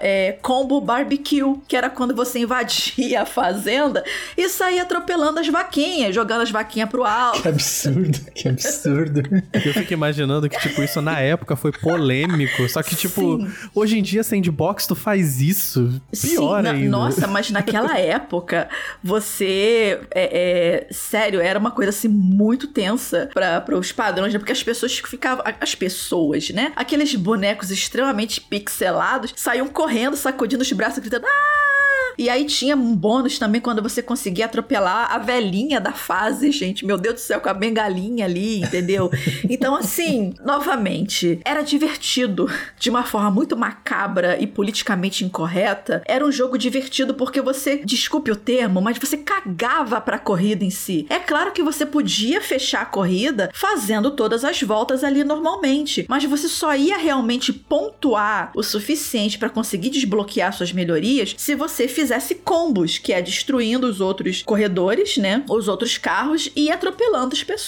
é, 0.00 0.38
combo 0.42 0.80
barbecue, 0.80 1.60
que 1.68 1.76
era 1.76 1.90
quando 1.90 2.14
você 2.14 2.38
invadia 2.40 3.22
a 3.22 3.26
fazenda 3.26 4.04
e 4.36 4.48
saía 4.48 4.82
atropelando 4.82 5.40
as 5.40 5.48
vaquinhas, 5.48 6.14
jogando 6.14 6.42
as 6.42 6.50
vaquinhas 6.50 6.88
pro 6.88 7.04
alto. 7.04 7.42
Que 7.42 7.48
absurdo 7.48 7.89
absurdo, 7.90 8.20
que 8.34 8.48
absurdo. 8.48 9.22
Eu 9.52 9.74
fico 9.74 9.92
imaginando 9.92 10.48
que, 10.48 10.58
tipo, 10.58 10.82
isso 10.82 11.00
na 11.00 11.18
época 11.20 11.56
foi 11.56 11.72
polêmico. 11.72 12.68
Só 12.68 12.82
que, 12.82 12.94
tipo, 12.94 13.38
Sim. 13.38 13.52
hoje 13.74 13.98
em 13.98 14.02
dia, 14.02 14.22
sandbox, 14.22 14.86
tu 14.86 14.94
faz 14.94 15.40
isso. 15.40 16.00
Pior 16.20 16.62
Sim, 16.62 16.68
ainda. 16.68 16.88
Nossa, 16.88 17.26
mas 17.26 17.50
naquela 17.50 17.96
época, 17.98 18.68
você. 19.02 20.00
É, 20.14 20.86
é, 20.88 20.92
sério, 20.92 21.40
era 21.40 21.58
uma 21.58 21.70
coisa 21.70 21.90
assim 21.90 22.08
muito 22.08 22.66
tensa 22.68 23.28
para 23.32 23.76
os 23.76 23.92
padrões, 23.92 24.32
né? 24.32 24.38
Porque 24.38 24.52
as 24.52 24.62
pessoas 24.62 24.98
ficavam. 24.98 25.44
As 25.60 25.74
pessoas, 25.74 26.50
né? 26.50 26.72
Aqueles 26.76 27.14
bonecos 27.14 27.70
extremamente 27.70 28.40
pixelados 28.40 29.32
saíam 29.36 29.68
correndo, 29.68 30.16
sacudindo 30.16 30.62
os 30.62 30.72
braços, 30.72 30.98
gritando. 30.98 31.26
Ah! 31.26 31.70
E 32.20 32.28
aí 32.28 32.44
tinha 32.44 32.76
um 32.76 32.94
bônus 32.94 33.38
também 33.38 33.62
quando 33.62 33.82
você 33.82 34.02
conseguia 34.02 34.44
atropelar 34.44 35.10
a 35.10 35.16
velhinha 35.16 35.80
da 35.80 35.92
fase, 35.92 36.52
gente. 36.52 36.84
Meu 36.84 36.98
Deus 36.98 37.14
do 37.14 37.20
céu, 37.20 37.40
com 37.40 37.48
a 37.48 37.54
bengalinha 37.70 38.24
ali, 38.24 38.60
entendeu? 38.60 39.10
Então, 39.48 39.76
assim, 39.76 40.34
novamente, 40.44 41.40
era 41.44 41.62
divertido 41.62 42.50
de 42.78 42.90
uma 42.90 43.04
forma 43.04 43.30
muito 43.30 43.56
macabra 43.56 44.36
e 44.40 44.46
politicamente 44.46 45.24
incorreta. 45.24 46.02
Era 46.06 46.26
um 46.26 46.32
jogo 46.32 46.58
divertido 46.58 47.14
porque 47.14 47.40
você, 47.40 47.76
desculpe 47.84 48.30
o 48.30 48.36
termo, 48.36 48.80
mas 48.82 48.98
você 48.98 49.16
cagava 49.16 50.00
pra 50.00 50.18
corrida 50.18 50.64
em 50.64 50.70
si. 50.70 51.06
É 51.08 51.18
claro 51.18 51.52
que 51.52 51.62
você 51.62 51.86
podia 51.86 52.40
fechar 52.40 52.82
a 52.82 52.86
corrida 52.86 53.50
fazendo 53.54 54.10
todas 54.10 54.44
as 54.44 54.60
voltas 54.62 55.04
ali 55.04 55.22
normalmente, 55.22 56.04
mas 56.08 56.24
você 56.24 56.48
só 56.48 56.74
ia 56.74 56.98
realmente 56.98 57.52
pontuar 57.52 58.50
o 58.54 58.62
suficiente 58.62 59.38
para 59.38 59.48
conseguir 59.48 59.90
desbloquear 59.90 60.52
suas 60.52 60.72
melhorias 60.72 61.34
se 61.36 61.54
você 61.54 61.86
fizesse 61.86 62.34
combos, 62.36 62.98
que 62.98 63.12
é 63.12 63.22
destruindo 63.22 63.86
os 63.86 64.00
outros 64.00 64.42
corredores, 64.42 65.16
né? 65.16 65.44
Os 65.48 65.68
outros 65.68 65.96
carros 65.98 66.50
e 66.56 66.70
atropelando 66.70 67.34
as 67.34 67.42
pessoas. 67.42 67.59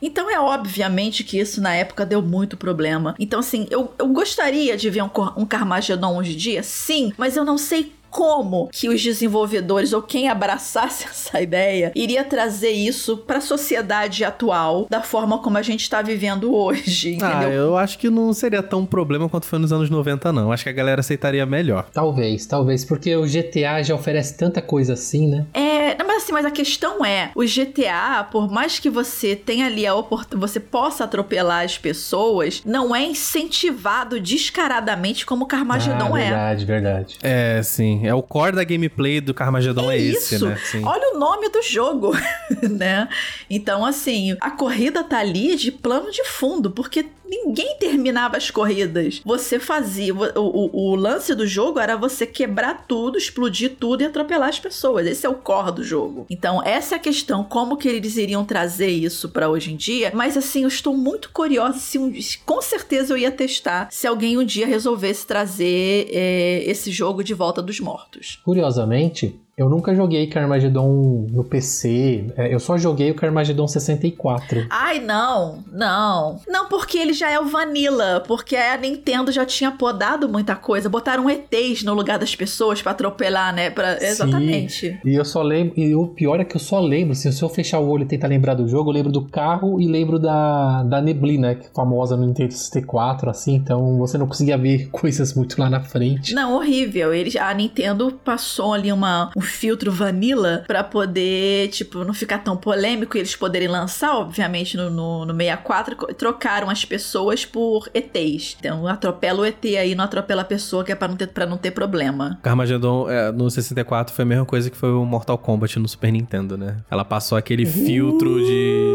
Então 0.00 0.30
é 0.30 0.38
obviamente 0.38 1.24
que 1.24 1.38
isso 1.38 1.60
na 1.60 1.74
época 1.74 2.06
deu 2.06 2.22
muito 2.22 2.56
problema. 2.56 3.14
Então, 3.18 3.40
assim, 3.40 3.66
eu, 3.70 3.92
eu 3.98 4.08
gostaria 4.08 4.76
de 4.76 4.88
ver 4.90 5.02
um, 5.02 5.10
um 5.36 5.46
Carmageddon 5.46 6.16
hoje 6.16 6.34
em 6.34 6.36
dia, 6.36 6.62
sim, 6.62 7.12
mas 7.16 7.36
eu 7.36 7.44
não 7.44 7.58
sei 7.58 7.92
como 8.14 8.68
que 8.70 8.88
os 8.88 9.02
desenvolvedores 9.02 9.92
ou 9.92 10.00
quem 10.00 10.28
abraçasse 10.28 11.04
essa 11.10 11.42
ideia 11.42 11.90
iria 11.96 12.22
trazer 12.22 12.70
isso 12.70 13.16
para 13.16 13.38
a 13.38 13.40
sociedade 13.40 14.24
atual 14.24 14.86
da 14.88 15.02
forma 15.02 15.38
como 15.38 15.58
a 15.58 15.62
gente 15.62 15.80
está 15.80 16.00
vivendo 16.00 16.54
hoje, 16.54 17.18
ah, 17.20 17.26
entendeu? 17.26 17.48
Ah, 17.48 17.52
eu 17.52 17.76
acho 17.76 17.98
que 17.98 18.08
não 18.08 18.32
seria 18.32 18.62
tão 18.62 18.86
problema 18.86 19.28
quanto 19.28 19.46
foi 19.46 19.58
nos 19.58 19.72
anos 19.72 19.90
90 19.90 20.32
não. 20.32 20.52
Acho 20.52 20.62
que 20.62 20.70
a 20.70 20.72
galera 20.72 21.00
aceitaria 21.00 21.44
melhor. 21.44 21.88
Talvez, 21.92 22.46
talvez, 22.46 22.84
porque 22.84 23.16
o 23.16 23.24
GTA 23.24 23.82
já 23.82 23.94
oferece 23.94 24.36
tanta 24.36 24.62
coisa 24.62 24.92
assim, 24.92 25.28
né? 25.28 25.46
É, 25.52 26.00
mas 26.04 26.22
assim, 26.22 26.32
mas 26.32 26.46
a 26.46 26.50
questão 26.52 27.04
é, 27.04 27.32
o 27.34 27.42
GTA, 27.42 28.28
por 28.30 28.48
mais 28.48 28.78
que 28.78 28.88
você 28.88 29.34
tenha 29.34 29.66
ali 29.66 29.86
a 29.86 29.94
oportunidade, 29.94 30.52
você 30.52 30.60
possa 30.60 31.02
atropelar 31.02 31.64
as 31.64 31.76
pessoas, 31.76 32.62
não 32.64 32.94
é 32.94 33.04
incentivado 33.04 34.20
descaradamente 34.20 35.26
como 35.26 35.44
o 35.44 35.48
Carmageddon 35.48 36.14
ah, 36.14 36.20
é. 36.20 36.28
Verdade, 36.28 36.64
verdade. 36.64 37.18
É, 37.22 37.60
sim. 37.62 38.03
É 38.06 38.14
o 38.14 38.22
core 38.22 38.56
da 38.56 38.64
gameplay 38.64 39.20
do 39.20 39.32
Carmageddon 39.32 39.90
é, 39.90 39.96
é 39.96 40.00
esse, 40.00 40.34
isso. 40.36 40.46
né? 40.46 40.58
Sim. 40.64 40.84
Olha 40.84 41.14
o 41.14 41.18
nome 41.18 41.48
do 41.48 41.62
jogo, 41.62 42.12
né? 42.70 43.08
Então, 43.48 43.84
assim, 43.84 44.36
a 44.40 44.50
corrida 44.50 45.02
tá 45.02 45.18
ali 45.18 45.56
de 45.56 45.70
plano 45.70 46.10
de 46.10 46.24
fundo, 46.24 46.70
porque 46.70 47.06
ninguém 47.44 47.76
terminava 47.78 48.36
as 48.36 48.50
corridas. 48.50 49.20
Você 49.24 49.58
fazia. 49.58 50.14
O, 50.14 50.40
o, 50.40 50.90
o, 50.92 50.94
lance 50.94 51.34
do 51.34 51.46
jogo 51.46 51.78
era 51.78 51.96
você 51.96 52.26
quebrar 52.26 52.86
tudo, 52.86 53.18
explodir 53.18 53.76
tudo 53.78 54.02
e 54.02 54.06
atropelar 54.06 54.48
as 54.48 54.58
pessoas. 54.58 55.06
Esse 55.06 55.26
é 55.26 55.28
o 55.28 55.34
core 55.34 55.72
do 55.72 55.84
jogo. 55.84 56.26
Então, 56.30 56.62
essa 56.62 56.94
é 56.94 56.96
a 56.96 57.00
questão. 57.00 57.44
Como 57.44 57.76
que 57.76 57.88
eles 57.88 58.16
iriam 58.16 58.44
trazer 58.44 58.88
isso 58.88 59.28
para 59.28 59.48
hoje 59.48 59.72
em 59.72 59.76
dia? 59.76 60.12
Mas 60.14 60.36
assim, 60.36 60.62
eu 60.62 60.68
estou 60.68 60.96
muito 60.96 61.30
curiosa 61.30 61.78
se 61.78 61.98
um, 61.98 62.12
com 62.44 62.60
certeza 62.60 63.12
eu 63.12 63.18
ia 63.18 63.30
testar 63.30 63.88
se 63.90 64.06
alguém 64.06 64.38
um 64.38 64.44
dia 64.44 64.66
resolvesse 64.66 65.26
trazer 65.26 66.08
é, 66.10 66.62
esse 66.66 66.90
jogo 66.90 67.22
de 67.22 67.34
volta 67.34 67.62
dos 67.62 67.80
mortos. 67.80 68.40
Curiosamente, 68.44 69.38
eu 69.56 69.68
nunca 69.68 69.94
joguei 69.94 70.26
Carmageddon 70.26 71.26
no 71.30 71.44
PC. 71.44 72.32
É, 72.36 72.52
eu 72.52 72.58
só 72.58 72.76
joguei 72.76 73.12
o 73.12 73.14
Carmageddon 73.14 73.68
64. 73.68 74.66
Ai, 74.68 74.98
não, 74.98 75.62
não. 75.72 76.40
Não, 76.48 76.68
porque 76.68 76.98
ele 76.98 77.12
já 77.12 77.30
é 77.30 77.38
o 77.38 77.46
Vanilla. 77.46 78.22
Porque 78.26 78.56
a 78.56 78.76
Nintendo 78.76 79.30
já 79.30 79.46
tinha 79.46 79.70
podado 79.70 80.28
muita 80.28 80.56
coisa. 80.56 80.88
Botaram 80.88 81.30
ETs 81.30 81.84
no 81.84 81.94
lugar 81.94 82.18
das 82.18 82.34
pessoas 82.34 82.82
para 82.82 82.92
atropelar, 82.92 83.54
né? 83.54 83.70
Pra... 83.70 83.96
Exatamente. 84.02 84.98
E 85.04 85.14
eu 85.14 85.24
só 85.24 85.40
lembro. 85.40 85.78
E 85.78 85.94
o 85.94 86.08
pior 86.08 86.40
é 86.40 86.44
que 86.44 86.56
eu 86.56 86.60
só 86.60 86.80
lembro. 86.80 87.14
Se 87.14 87.28
eu 87.40 87.48
fechar 87.48 87.78
o 87.78 87.88
olho 87.88 88.02
e 88.02 88.06
tentar 88.06 88.26
lembrar 88.26 88.54
do 88.54 88.66
jogo, 88.66 88.90
eu 88.90 88.94
lembro 88.94 89.12
do 89.12 89.22
carro 89.22 89.80
e 89.80 89.86
lembro 89.86 90.18
da, 90.18 90.82
da 90.82 91.00
neblina, 91.00 91.54
que 91.54 91.66
é 91.66 91.70
famosa 91.72 92.16
no 92.16 92.26
Nintendo 92.26 92.52
64, 92.52 93.30
assim. 93.30 93.54
Então 93.54 93.98
você 93.98 94.18
não 94.18 94.26
conseguia 94.26 94.58
ver 94.58 94.88
coisas 94.90 95.32
muito 95.32 95.60
lá 95.60 95.70
na 95.70 95.80
frente. 95.80 96.34
Não, 96.34 96.56
horrível. 96.56 97.14
Ele, 97.14 97.38
a 97.38 97.54
Nintendo 97.54 98.18
passou 98.24 98.72
ali 98.72 98.90
uma, 98.90 99.30
um 99.36 99.43
filtro 99.44 99.90
vanilla 99.92 100.64
pra 100.66 100.82
poder, 100.82 101.68
tipo, 101.68 102.04
não 102.04 102.14
ficar 102.14 102.38
tão 102.38 102.56
polêmico 102.56 103.16
e 103.16 103.20
eles 103.20 103.36
poderem 103.36 103.68
lançar, 103.68 104.16
obviamente, 104.16 104.76
no, 104.76 104.90
no, 104.90 105.24
no 105.26 105.34
64, 105.34 105.96
co- 105.96 106.06
trocaram 106.14 106.68
as 106.70 106.84
pessoas 106.84 107.44
por 107.44 107.88
ETs. 107.94 108.56
Então, 108.58 108.86
atropela 108.86 109.40
o 109.40 109.44
ET 109.44 109.64
aí, 109.64 109.94
não 109.94 110.04
atropela 110.04 110.42
a 110.42 110.44
pessoa, 110.44 110.84
que 110.84 110.92
é 110.92 110.94
pra 110.94 111.08
não 111.08 111.16
ter, 111.16 111.28
pra 111.28 111.46
não 111.46 111.56
ter 111.56 111.70
problema. 111.70 112.38
Carmageddon 112.42 113.08
é, 113.08 113.30
no 113.32 113.50
64 113.50 114.14
foi 114.14 114.22
a 114.22 114.26
mesma 114.26 114.44
coisa 114.46 114.70
que 114.70 114.76
foi 114.76 114.90
o 114.90 115.04
Mortal 115.04 115.38
Kombat 115.38 115.78
no 115.78 115.88
Super 115.88 116.10
Nintendo, 116.12 116.56
né? 116.56 116.76
Ela 116.90 117.04
passou 117.04 117.36
aquele 117.38 117.66
filtro 117.66 118.44
de, 118.44 118.90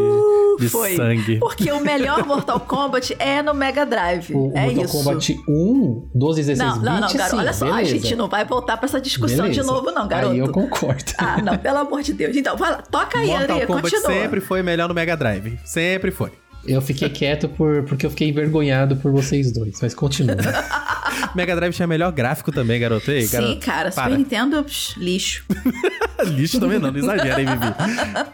de 0.60 0.68
Foi. 0.68 0.96
sangue. 0.96 1.38
Porque 1.38 1.70
o 1.72 1.80
melhor 1.80 2.24
Mortal 2.26 2.60
Kombat 2.60 3.14
é 3.18 3.42
no 3.42 3.54
Mega 3.54 3.84
Drive. 3.86 4.30
O 4.34 4.52
é 4.54 4.64
Mortal 4.66 4.84
isso. 4.84 4.92
Kombat 4.98 5.40
1, 5.48 6.10
12, 6.14 6.40
16 6.42 6.58
Não, 6.58 6.76
não, 6.76 6.82
não, 6.82 7.00
garoto. 7.00 7.30
sim, 7.30 7.36
Olha 7.36 7.52
só, 7.52 7.66
a 7.66 7.72
beleza. 7.76 7.90
gente 7.90 8.16
não 8.16 8.28
vai 8.28 8.44
voltar 8.44 8.76
pra 8.76 8.86
essa 8.86 9.00
discussão 9.00 9.46
de 9.48 9.52
Beleza. 9.58 9.72
novo, 9.72 9.90
não, 9.90 10.06
garoto. 10.06 10.32
Aí 10.32 10.38
eu 10.38 10.50
concordo. 10.52 11.12
Ah, 11.18 11.40
não, 11.42 11.56
pelo 11.56 11.78
amor 11.78 12.02
de 12.02 12.12
Deus. 12.12 12.36
Então, 12.36 12.56
vai 12.56 12.70
lá, 12.70 12.78
toca 12.82 13.18
aí, 13.18 13.28
Mortal 13.28 13.56
André, 13.56 13.66
Kombat 13.66 13.90
continua. 13.94 14.12
sempre 14.22 14.40
foi 14.40 14.62
melhor 14.62 14.88
no 14.88 14.94
Mega 14.94 15.16
Drive. 15.16 15.58
Sempre 15.64 16.10
foi. 16.10 16.30
Eu 16.66 16.80
fiquei 16.82 17.08
quieto 17.08 17.48
por, 17.48 17.84
porque 17.84 18.04
eu 18.04 18.10
fiquei 18.10 18.28
envergonhado 18.28 18.94
por 18.96 19.10
vocês 19.10 19.50
dois, 19.52 19.78
mas 19.80 19.94
continua. 19.94 20.36
Mega 21.34 21.54
Drive 21.56 21.72
tinha 21.74 21.86
melhor 21.86 22.12
gráfico 22.12 22.52
também, 22.52 22.78
garoto. 22.80 23.10
Ei, 23.10 23.22
Sim, 23.22 23.32
garoto, 23.32 23.60
cara, 23.60 23.90
para. 23.90 24.04
Super 24.10 24.18
Nintendo, 24.18 24.62
psh, 24.64 24.96
lixo. 24.98 25.44
Lixo 26.36 26.60
também 26.60 26.78
não, 26.78 26.90
não 26.90 26.98
exagera, 26.98 27.40
hein, 27.40 27.46
Vivi? 27.48 27.72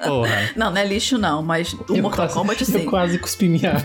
Porra. 0.05 0.51
Não, 0.57 0.71
não 0.73 0.77
é 0.77 0.85
lixo, 0.85 1.17
não, 1.19 1.41
mas 1.41 1.73
o 1.73 1.85
Eu 1.95 2.03
Mortal 2.03 2.27
quase- 2.27 2.35
Kombat 2.35 2.75
Eu 2.75 2.85
quase 2.87 3.19
cuspi 3.21 3.49
minha 3.49 3.75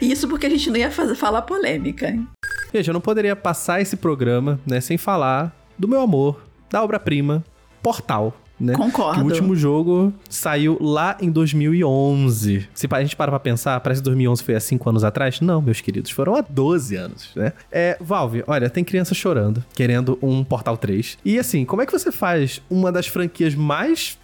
Isso 0.00 0.26
porque 0.28 0.46
a 0.46 0.50
gente 0.50 0.68
não 0.70 0.76
ia 0.76 0.90
fazer, 0.90 1.14
falar 1.14 1.42
polêmica. 1.42 2.08
hein? 2.08 2.26
Gente, 2.74 2.88
eu 2.88 2.94
não 2.94 3.00
poderia 3.00 3.36
passar 3.36 3.80
esse 3.80 3.96
programa, 3.96 4.58
né, 4.66 4.80
sem 4.80 4.98
falar 4.98 5.54
do 5.78 5.86
meu 5.86 6.00
amor, 6.00 6.42
da 6.70 6.82
obra-prima, 6.82 7.44
Portal. 7.82 8.36
Né? 8.58 8.74
Concordo. 8.74 9.20
Que 9.20 9.20
o 9.20 9.24
último 9.26 9.54
jogo 9.54 10.12
saiu 10.28 10.78
lá 10.80 11.16
em 11.20 11.30
2011. 11.30 12.68
Se 12.74 12.88
a 12.90 13.02
gente 13.02 13.14
para 13.14 13.30
pra 13.30 13.38
pensar, 13.38 13.78
parece 13.80 14.00
que 14.00 14.04
2011 14.04 14.42
foi 14.42 14.54
há 14.54 14.60
5 14.60 14.88
anos 14.88 15.04
atrás. 15.04 15.40
Não, 15.40 15.60
meus 15.60 15.80
queridos, 15.80 16.10
foram 16.10 16.34
há 16.36 16.40
12 16.40 16.96
anos, 16.96 17.30
né? 17.36 17.52
É, 17.70 17.96
Valve, 18.00 18.42
olha, 18.46 18.70
tem 18.70 18.82
criança 18.82 19.14
chorando, 19.14 19.62
querendo 19.74 20.18
um 20.22 20.42
Portal 20.42 20.76
3. 20.76 21.18
E 21.24 21.38
assim, 21.38 21.64
como 21.64 21.82
é 21.82 21.86
que 21.86 21.92
você 21.92 22.10
faz 22.10 22.62
uma 22.70 22.90
das 22.90 23.06
franquias 23.06 23.54
mais 23.54 24.18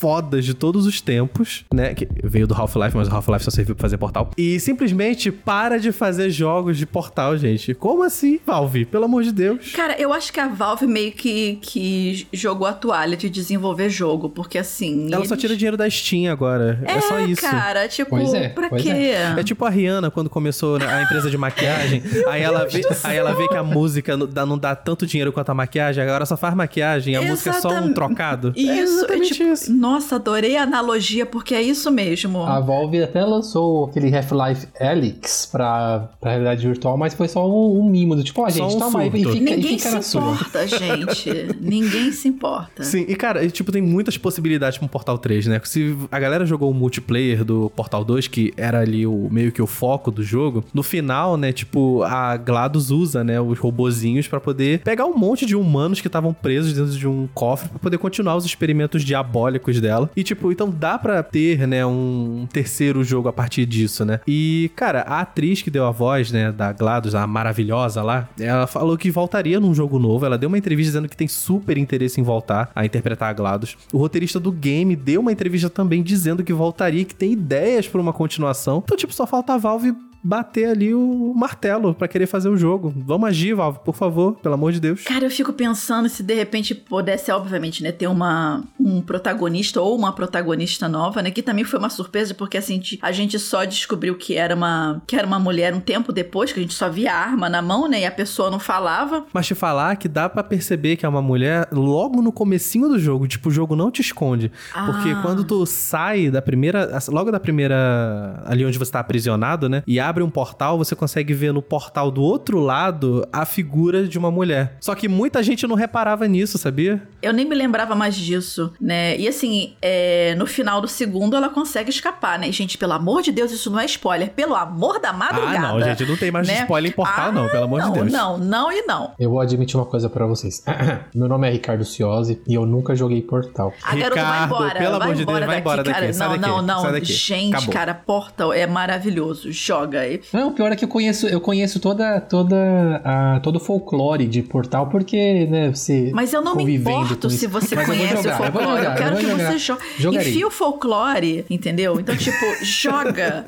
fodas 0.00 0.44
de 0.46 0.54
todos 0.54 0.86
os 0.86 1.00
tempos, 1.00 1.64
né? 1.72 1.92
Que 1.94 2.08
veio 2.24 2.46
do 2.46 2.54
Half-Life, 2.54 2.96
mas 2.96 3.06
o 3.08 3.14
Half-Life 3.14 3.44
só 3.44 3.50
serviu 3.50 3.74
pra 3.74 3.82
fazer 3.82 3.98
portal. 3.98 4.30
E 4.36 4.58
simplesmente 4.58 5.30
para 5.30 5.78
de 5.78 5.92
fazer 5.92 6.30
jogos 6.30 6.78
de 6.78 6.86
portal, 6.86 7.36
gente. 7.36 7.74
Como 7.74 8.02
assim, 8.02 8.40
Valve? 8.46 8.86
Pelo 8.86 9.04
amor 9.04 9.22
de 9.22 9.30
Deus. 9.32 9.72
Cara, 9.72 10.00
eu 10.00 10.12
acho 10.12 10.32
que 10.32 10.40
a 10.40 10.48
Valve 10.48 10.86
meio 10.86 11.12
que, 11.12 11.58
que 11.60 12.26
jogou 12.32 12.66
a 12.66 12.72
toalha 12.72 13.14
de 13.16 13.28
desenvolver 13.28 13.90
jogo, 13.90 14.30
porque 14.30 14.56
assim. 14.56 15.06
Ela 15.12 15.24
só 15.26 15.34
eles- 15.34 15.40
tira 15.42 15.54
dinheiro 15.56 15.76
da 15.76 15.88
Steam 15.90 16.32
agora. 16.32 16.82
É, 16.86 17.00
só 17.00 17.20
isso. 17.20 17.42
cara, 17.42 17.86
tipo, 17.88 18.10
Pois 18.10 18.32
é, 18.32 18.48
pra 18.48 18.68
pois 18.70 18.82
quê? 18.82 19.12
É 19.36 19.42
tipo 19.44 19.64
a 19.66 19.70
Rihanna 19.70 20.10
quando 20.10 20.30
começou 20.30 20.76
a 20.76 21.02
empresa 21.02 21.30
de 21.30 21.36
maquiagem. 21.36 22.02
aí, 22.28 22.42
ela 22.42 22.66
vê, 22.66 22.80
aí 23.04 23.16
ela 23.16 23.34
vê 23.34 23.46
que 23.48 23.56
a 23.56 23.62
música 23.62 24.16
não 24.16 24.26
dá, 24.26 24.46
não 24.46 24.58
dá 24.58 24.74
tanto 24.74 25.06
dinheiro 25.06 25.32
quanto 25.32 25.50
a 25.50 25.54
maquiagem, 25.54 26.02
agora 26.02 26.24
só 26.24 26.36
faz 26.36 26.54
maquiagem, 26.54 27.16
a 27.16 27.22
música 27.22 27.50
é 27.50 27.52
só 27.54 27.70
um 27.80 27.92
trocado. 27.92 28.52
é 28.56 28.60
Isso, 28.60 28.70
é 28.70 28.78
exatamente 28.80 29.34
tipo, 29.34 29.52
isso. 29.52 29.72
Nossa, 29.72 29.89
adorei 29.96 30.56
a 30.56 30.62
analogia, 30.62 31.24
porque 31.26 31.54
é 31.54 31.62
isso 31.62 31.90
mesmo. 31.90 32.42
A 32.42 32.60
Valve 32.60 33.02
até 33.02 33.24
lançou 33.24 33.86
aquele 33.86 34.14
Half-Life 34.14 34.68
Alyx 34.80 35.48
pra, 35.50 36.08
pra 36.20 36.30
realidade 36.30 36.66
virtual, 36.66 36.96
mas 36.96 37.14
foi 37.14 37.28
só 37.28 37.48
um, 37.48 37.80
um 37.80 37.84
mimo 37.88 38.14
do 38.16 38.22
tipo, 38.24 38.42
ó, 38.42 38.48
Só 38.48 38.68
gente, 38.68 38.76
um 38.76 38.78
toma 38.78 39.00
aí 39.00 39.08
e 39.12 39.22
surto. 39.22 39.38
fica, 39.38 39.50
e 39.50 39.56
Ninguém 39.56 39.78
fica 39.78 39.88
se 39.88 39.94
na 39.94 40.02
sua. 40.02 40.32
importa, 40.32 40.66
gente. 40.66 41.30
Ninguém 41.60 42.12
se 42.12 42.28
importa. 42.28 42.82
Sim, 42.84 43.04
e 43.08 43.14
cara, 43.16 43.44
e, 43.44 43.50
tipo, 43.50 43.72
tem 43.72 43.82
muitas 43.82 44.16
possibilidades 44.18 44.78
com 44.78 44.86
o 44.86 44.88
Portal 44.88 45.18
3, 45.18 45.46
né? 45.46 45.60
Se 45.64 45.96
a 46.10 46.18
galera 46.18 46.44
jogou 46.46 46.70
o 46.70 46.74
multiplayer 46.74 47.44
do 47.44 47.70
Portal 47.74 48.04
2, 48.04 48.28
que 48.28 48.52
era 48.56 48.80
ali 48.80 49.06
o 49.06 49.28
meio 49.30 49.52
que 49.52 49.62
o 49.62 49.66
foco 49.66 50.10
do 50.10 50.22
jogo, 50.22 50.64
no 50.74 50.82
final, 50.82 51.36
né, 51.36 51.52
tipo, 51.52 52.02
a 52.02 52.36
GLaDOS 52.36 52.90
usa, 52.90 53.24
né, 53.24 53.40
os 53.40 53.58
robozinhos 53.58 54.26
pra 54.28 54.40
poder 54.40 54.80
pegar 54.80 55.06
um 55.06 55.16
monte 55.16 55.46
de 55.46 55.56
humanos 55.56 56.00
que 56.00 56.06
estavam 56.06 56.32
presos 56.32 56.72
dentro 56.72 56.92
de 56.92 57.06
um 57.06 57.28
cofre 57.34 57.68
pra 57.68 57.78
poder 57.78 57.98
continuar 57.98 58.36
os 58.36 58.44
experimentos 58.44 59.04
diabólicos 59.04 59.79
dela. 59.80 60.10
E 60.16 60.22
tipo, 60.22 60.50
então 60.52 60.70
dá 60.70 60.98
pra 60.98 61.22
ter, 61.22 61.66
né, 61.66 61.84
um 61.84 62.46
terceiro 62.52 63.02
jogo 63.02 63.28
a 63.28 63.32
partir 63.32 63.66
disso, 63.66 64.04
né? 64.04 64.20
E, 64.26 64.70
cara, 64.76 65.00
a 65.02 65.20
atriz 65.20 65.62
que 65.62 65.70
deu 65.70 65.86
a 65.86 65.90
voz, 65.90 66.30
né, 66.32 66.52
da 66.52 66.72
GLaDOS, 66.72 67.14
a 67.14 67.26
maravilhosa 67.26 68.02
lá, 68.02 68.28
ela 68.38 68.66
falou 68.66 68.96
que 68.96 69.10
voltaria 69.10 69.60
num 69.60 69.74
jogo 69.74 69.98
novo. 69.98 70.26
Ela 70.26 70.38
deu 70.38 70.48
uma 70.48 70.58
entrevista 70.58 70.90
dizendo 70.90 71.08
que 71.08 71.16
tem 71.16 71.28
super 71.28 71.78
interesse 71.78 72.20
em 72.20 72.24
voltar 72.24 72.70
a 72.74 72.84
interpretar 72.84 73.30
a 73.30 73.32
GLaDOS. 73.32 73.76
O 73.92 73.98
roteirista 73.98 74.40
do 74.40 74.52
game 74.52 74.96
deu 74.96 75.20
uma 75.20 75.32
entrevista 75.32 75.70
também 75.70 76.02
dizendo 76.02 76.44
que 76.44 76.52
voltaria, 76.52 77.04
que 77.04 77.14
tem 77.14 77.32
ideias 77.32 77.88
pra 77.88 78.00
uma 78.00 78.12
continuação. 78.12 78.82
Então, 78.84 78.96
tipo, 78.96 79.12
só 79.12 79.26
falta 79.26 79.54
a 79.54 79.58
Valve 79.58 79.94
bater 80.22 80.66
ali 80.70 80.94
o 80.94 81.32
martelo 81.34 81.94
pra 81.94 82.08
querer 82.08 82.26
fazer 82.26 82.48
o 82.48 82.56
jogo. 82.56 82.92
Vamos 82.96 83.28
agir, 83.28 83.54
Valve, 83.54 83.80
por 83.84 83.94
favor, 83.94 84.34
pelo 84.36 84.54
amor 84.54 84.72
de 84.72 84.80
Deus. 84.80 85.02
Cara, 85.04 85.24
eu 85.24 85.30
fico 85.30 85.52
pensando 85.52 86.08
se 86.08 86.22
de 86.22 86.34
repente 86.34 86.74
pudesse, 86.74 87.30
obviamente, 87.32 87.82
né, 87.82 87.90
ter 87.92 88.06
uma, 88.06 88.62
um 88.78 89.00
protagonista 89.00 89.80
ou 89.80 89.96
uma 89.96 90.12
protagonista 90.12 90.88
nova, 90.88 91.22
né, 91.22 91.30
que 91.30 91.42
também 91.42 91.64
foi 91.64 91.78
uma 91.78 91.90
surpresa, 91.90 92.34
porque 92.34 92.58
assim, 92.58 92.80
a 93.02 93.12
gente 93.12 93.38
só 93.38 93.64
descobriu 93.64 94.14
que 94.16 94.36
era 94.36 94.54
uma, 94.54 95.02
que 95.06 95.16
era 95.16 95.26
uma 95.26 95.38
mulher 95.38 95.74
um 95.74 95.80
tempo 95.80 96.12
depois, 96.12 96.52
que 96.52 96.60
a 96.60 96.62
gente 96.62 96.74
só 96.74 96.88
via 96.88 97.12
a 97.12 97.16
arma 97.16 97.48
na 97.48 97.62
mão, 97.62 97.88
né, 97.88 98.00
e 98.00 98.06
a 98.06 98.10
pessoa 98.10 98.50
não 98.50 98.58
falava. 98.58 99.24
Mas 99.32 99.46
te 99.46 99.54
falar 99.54 99.96
que 99.96 100.08
dá 100.08 100.28
pra 100.28 100.42
perceber 100.42 100.96
que 100.96 101.06
é 101.06 101.08
uma 101.08 101.22
mulher 101.22 101.66
logo 101.72 102.20
no 102.22 102.32
comecinho 102.32 102.88
do 102.88 102.98
jogo. 102.98 103.26
Tipo, 103.26 103.48
o 103.48 103.52
jogo 103.52 103.74
não 103.74 103.90
te 103.90 104.00
esconde. 104.00 104.50
Porque 104.86 105.10
Ah. 105.10 105.20
quando 105.22 105.44
tu 105.44 105.64
sai 105.66 106.30
da 106.30 106.42
primeira... 106.42 106.98
Logo 107.08 107.30
da 107.30 107.40
primeira... 107.40 108.42
Ali 108.46 108.64
onde 108.64 108.78
você 108.78 108.90
tá 108.92 109.00
aprisionado, 109.00 109.68
né? 109.68 109.82
E 109.86 109.98
abre 110.10 110.22
um 110.22 110.30
portal, 110.30 110.76
você 110.76 110.94
consegue 110.94 111.32
ver 111.32 111.52
no 111.52 111.62
portal 111.62 112.10
do 112.10 112.22
outro 112.22 112.58
lado 112.60 113.26
a 113.32 113.44
figura 113.46 114.06
de 114.06 114.18
uma 114.18 114.30
mulher. 114.30 114.76
Só 114.80 114.94
que 114.94 115.08
muita 115.08 115.42
gente 115.42 115.66
não 115.66 115.76
reparava 115.76 116.26
nisso, 116.26 116.58
sabia? 116.58 117.02
Eu 117.22 117.32
nem 117.32 117.46
me 117.46 117.54
lembrava 117.54 117.94
mais 117.94 118.16
disso, 118.16 118.72
né? 118.80 119.16
E 119.16 119.26
assim, 119.28 119.74
é, 119.80 120.34
no 120.36 120.46
final 120.46 120.80
do 120.80 120.88
segundo 120.88 121.36
ela 121.36 121.48
consegue 121.48 121.90
escapar, 121.90 122.38
né? 122.38 122.50
Gente, 122.52 122.76
pelo 122.76 122.92
amor 122.92 123.22
de 123.22 123.32
Deus, 123.32 123.52
isso 123.52 123.70
não 123.70 123.78
é 123.78 123.84
spoiler. 123.86 124.30
Pelo 124.30 124.54
amor 124.54 125.00
da 125.00 125.12
madrugada. 125.12 125.58
Ah, 125.58 125.72
não, 125.72 125.80
gente. 125.80 126.04
Não 126.04 126.16
tem 126.16 126.30
mais 126.30 126.46
né? 126.46 126.60
spoiler 126.62 126.90
em 126.90 126.94
portal, 126.94 127.28
Ah, 127.28 127.32
não. 127.32 127.48
Pelo 127.48 127.64
amor 127.64 127.80
não, 127.80 127.92
de 127.92 127.98
Deus. 128.00 128.12
Não, 128.12 128.38
não 128.38 128.72
e 128.72 128.82
não. 128.82 129.12
Eu 129.18 129.30
vou 129.30 129.40
admitir 129.40 129.76
uma 129.76 129.86
coisa 129.86 130.08
pra 130.10 130.26
vocês. 130.26 130.62
Meu 131.14 131.28
nome 131.28 131.48
é 131.48 131.52
Ricardo 131.52 131.84
Ciosi 131.84 132.40
e 132.46 132.54
eu 132.54 132.66
nunca 132.66 132.94
joguei 132.96 133.22
Portal. 133.22 133.72
A 133.82 133.94
garota 133.94 134.22
vai 134.22 134.24
Ricardo, 134.24 134.54
embora. 134.54 134.78
pelo 134.78 134.98
vai 134.98 135.02
amor 135.02 135.14
de 135.14 135.24
Deus, 135.24 135.28
embora 135.28 135.46
vai 135.46 135.54
daqui, 135.56 135.60
embora 135.60 135.82
daqui, 135.84 136.00
cara. 136.00 136.12
sai 136.12 136.28
não, 136.28 136.38
daqui, 136.38 136.66
não, 136.66 136.82
não. 136.82 136.92
daqui. 136.92 137.12
Gente, 137.12 137.54
Acabou. 137.54 137.72
cara, 137.72 137.94
Portal 137.94 138.52
é 138.52 138.66
maravilhoso. 138.66 139.52
Joga. 139.52 139.99
Aí. 140.00 140.20
Não, 140.32 140.48
o 140.48 140.52
pior 140.52 140.72
é 140.72 140.76
que 140.76 140.84
eu 140.84 140.88
conheço, 140.88 141.26
eu 141.26 141.40
conheço 141.40 141.78
toda, 141.80 142.20
toda 142.20 143.00
a, 143.04 143.40
todo 143.40 143.56
o 143.56 143.60
folclore 143.60 144.26
de 144.26 144.42
Portal, 144.42 144.88
porque, 144.88 145.46
né, 145.46 145.70
você 145.74 146.10
Mas 146.14 146.32
eu 146.32 146.42
não 146.42 146.54
me 146.56 146.76
importo 146.76 147.30
se 147.30 147.46
você 147.46 147.74
Mas 147.76 147.88
eu 147.88 147.94
conhece 147.94 148.16
jogar, 148.22 148.40
o 148.40 148.44
eu 148.46 148.52
folclore. 148.52 148.70
Eu, 148.70 148.76
jogar, 148.84 148.96
quero 148.96 149.14
eu 149.14 149.18
que 149.20 149.42
você 149.44 149.58
jogue. 149.58 149.82
Jogarei. 149.98 150.28
Enfia 150.30 150.46
o 150.46 150.50
folclore, 150.50 151.44
entendeu? 151.48 152.00
Então, 152.00 152.16
tipo, 152.16 152.36
joga. 152.64 153.44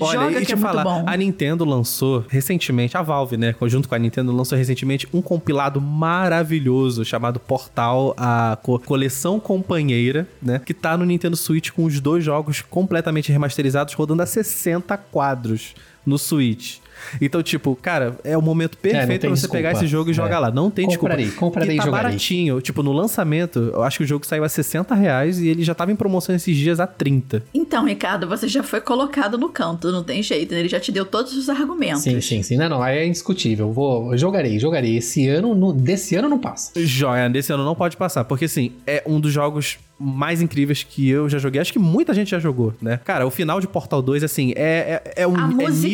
Olha, 0.00 0.20
joga 0.20 0.32
e 0.32 0.40
que 0.40 0.46
te 0.46 0.52
é 0.52 0.56
muito 0.56 0.66
falar, 0.68 0.82
bom. 0.82 1.04
a 1.06 1.16
Nintendo 1.16 1.64
lançou 1.64 2.24
recentemente, 2.28 2.96
a 2.96 3.02
Valve, 3.02 3.36
né, 3.36 3.54
junto 3.66 3.88
com 3.88 3.94
a 3.94 3.98
Nintendo, 3.98 4.32
lançou 4.32 4.58
recentemente 4.58 5.06
um 5.12 5.22
compilado 5.22 5.80
maravilhoso 5.80 7.04
chamado 7.04 7.38
Portal, 7.38 8.12
a 8.16 8.58
co- 8.62 8.78
coleção 8.80 9.38
companheira, 9.38 10.26
né, 10.42 10.60
que 10.64 10.74
tá 10.74 10.96
no 10.96 11.04
Nintendo 11.04 11.36
Switch 11.36 11.70
com 11.70 11.84
os 11.84 12.00
dois 12.00 12.24
jogos 12.24 12.62
completamente 12.62 13.30
remasterizados, 13.30 13.94
rodando 13.94 14.22
a 14.22 14.26
60 14.26 14.96
quadros 14.96 15.74
no 16.10 16.18
Switch. 16.18 16.78
Então, 17.18 17.42
tipo, 17.42 17.74
cara, 17.74 18.18
é 18.22 18.36
o 18.36 18.42
momento 18.42 18.76
perfeito 18.76 19.08
tem 19.08 19.18
pra 19.20 19.28
você 19.30 19.34
desculpa. 19.36 19.56
pegar 19.56 19.72
esse 19.72 19.86
jogo 19.86 20.10
e 20.10 20.12
É. 20.12 20.14
jogar 20.14 20.38
lá. 20.38 20.50
Não 20.50 20.70
tem 20.70 20.86
Comprarei, 20.86 21.24
desculpa. 21.24 21.46
comprarei 21.46 21.70
e 21.70 21.74
e 21.74 21.78
tá 21.78 21.84
jogarei. 21.86 22.06
baratinho. 22.10 22.60
Tipo, 22.60 22.82
no 22.82 22.92
lançamento, 22.92 23.58
eu 23.72 23.82
acho 23.82 23.96
que 23.98 24.04
o 24.04 24.06
jogo 24.06 24.26
saiu 24.26 24.44
a 24.44 24.48
60 24.50 24.94
reais 24.94 25.38
e 25.40 25.48
ele 25.48 25.64
já 25.64 25.74
tava 25.74 25.90
em 25.90 25.96
promoção 25.96 26.34
esses 26.36 26.54
dias 26.54 26.78
a 26.78 26.86
30. 26.86 27.42
Então, 27.54 27.86
Ricardo, 27.86 28.28
você 28.28 28.46
já 28.46 28.62
foi 28.62 28.82
colocado 28.82 29.38
no 29.38 29.48
canto, 29.48 29.90
não 29.90 30.04
tem 30.04 30.22
jeito. 30.22 30.52
né? 30.52 30.60
Ele 30.60 30.68
já 30.68 30.78
te 30.78 30.92
deu 30.92 31.06
todos 31.06 31.34
os 31.34 31.48
argumentos. 31.48 32.02
Sim, 32.02 32.20
sim, 32.20 32.42
sim. 32.42 32.56
Não, 32.58 32.68
não, 32.68 32.82
aí 32.82 32.98
é 32.98 33.06
indiscutível. 33.06 33.72
Vou, 33.72 34.12
eu 34.12 34.18
jogarei, 34.18 34.58
jogarei. 34.58 34.98
Esse 34.98 35.26
ano, 35.26 35.54
no- 35.54 35.72
desse 35.72 36.14
ano 36.16 36.28
não 36.28 36.38
passa. 36.38 36.72
Joia, 36.76 37.30
desse 37.30 37.50
ano 37.50 37.64
não 37.64 37.74
pode 37.74 37.96
passar, 37.96 38.24
porque 38.24 38.44
assim, 38.44 38.72
é 38.86 39.02
um 39.06 39.18
dos 39.18 39.32
jogos 39.32 39.78
mais 40.02 40.40
incríveis 40.40 40.82
que 40.82 41.08
eu 41.10 41.28
já 41.28 41.38
joguei. 41.38 41.60
Acho 41.60 41.72
que 41.72 41.78
muita 41.78 42.14
gente 42.14 42.30
já 42.30 42.38
jogou, 42.38 42.72
né? 42.80 42.98
Cara, 43.04 43.26
o 43.26 43.30
final 43.30 43.60
de 43.60 43.68
Portal 43.68 44.00
2, 44.00 44.24
assim, 44.24 44.52
é, 44.56 45.02
é, 45.14 45.22
é 45.22 45.26
um 45.26 45.36
A 45.36 45.42
é 45.42 45.46
musiquinha, 45.46 45.90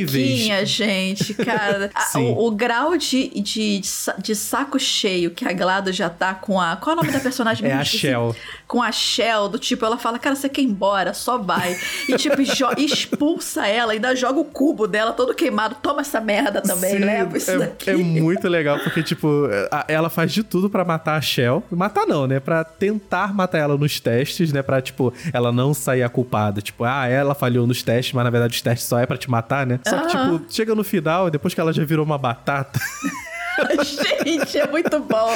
níveis. 0.56 0.68
gente, 0.70 1.34
cara. 1.34 1.90
A- 1.94 2.18
o, 2.20 2.46
o 2.46 2.50
grau 2.52 2.96
de, 2.96 3.28
de, 3.40 3.80
de 4.18 4.34
saco 4.36 4.78
cheio 4.78 5.30
que 5.32 5.44
a 5.46 5.52
Glado 5.52 5.92
já 5.92 6.08
tá 6.08 6.34
com 6.34 6.60
a. 6.60 6.76
Qual 6.76 6.94
é 6.94 6.98
o 6.98 7.02
nome 7.02 7.12
da 7.12 7.20
personagem 7.20 7.66
É 7.68 7.72
a. 7.72 7.84
Shell. 7.84 8.34
Com 8.68 8.82
a 8.82 8.90
Shell, 8.92 9.48
do 9.48 9.58
tipo, 9.58 9.84
ela 9.84 9.96
fala, 9.98 10.18
cara, 10.18 10.34
você 10.36 10.48
quer 10.48 10.60
ir 10.62 10.66
embora, 10.66 11.12
só 11.14 11.38
vai. 11.38 11.76
E 12.08 12.16
tipo, 12.16 12.36
expulsa 12.78 13.66
ela, 13.66 13.92
ainda 13.92 14.14
joga 14.14 14.40
o 14.40 14.44
cubo 14.44 14.86
dela 14.86 15.12
todo 15.12 15.34
queimado. 15.34 15.76
Toma 15.82 16.00
essa 16.00 16.20
merda 16.20 16.60
também, 16.60 16.90
Sim, 16.92 16.98
leva 16.98 17.36
isso 17.36 17.50
é, 17.50 17.58
daqui. 17.58 17.90
é 17.90 17.96
muito 17.96 18.48
legal, 18.48 18.78
porque, 18.80 19.02
tipo, 19.02 19.48
a- 19.70 19.84
ela 19.88 20.08
faz 20.08 20.32
de 20.32 20.42
tudo 20.42 20.68
pra 20.70 20.84
matar 20.84 21.16
a 21.16 21.20
Shell. 21.20 21.62
Matar 21.70 22.06
não, 22.06 22.26
né? 22.26 22.40
Pra 22.40 22.64
tentar 22.64 23.34
matar 23.34 23.58
ela 23.58 23.76
nos 23.96 24.00
testes, 24.00 24.52
né? 24.52 24.62
Pra, 24.62 24.80
tipo, 24.80 25.12
ela 25.32 25.50
não 25.50 25.72
sair 25.74 26.02
a 26.02 26.08
culpada. 26.08 26.60
Tipo, 26.60 26.84
ah, 26.84 27.06
ela 27.06 27.34
falhou 27.34 27.66
nos 27.66 27.82
testes, 27.82 28.12
mas 28.12 28.24
na 28.24 28.30
verdade 28.30 28.54
os 28.54 28.62
testes 28.62 28.86
só 28.86 28.98
é 28.98 29.06
pra 29.06 29.16
te 29.16 29.30
matar, 29.30 29.66
né? 29.66 29.80
Só 29.86 29.98
que, 30.06 30.16
Aham. 30.16 30.38
tipo, 30.38 30.52
chega 30.52 30.74
no 30.74 30.84
final, 30.84 31.30
depois 31.30 31.54
que 31.54 31.60
ela 31.60 31.72
já 31.72 31.84
virou 31.84 32.04
uma 32.04 32.18
batata, 32.18 32.78
Gente, 34.24 34.58
é 34.58 34.66
muito 34.66 34.98
bom. 35.00 35.30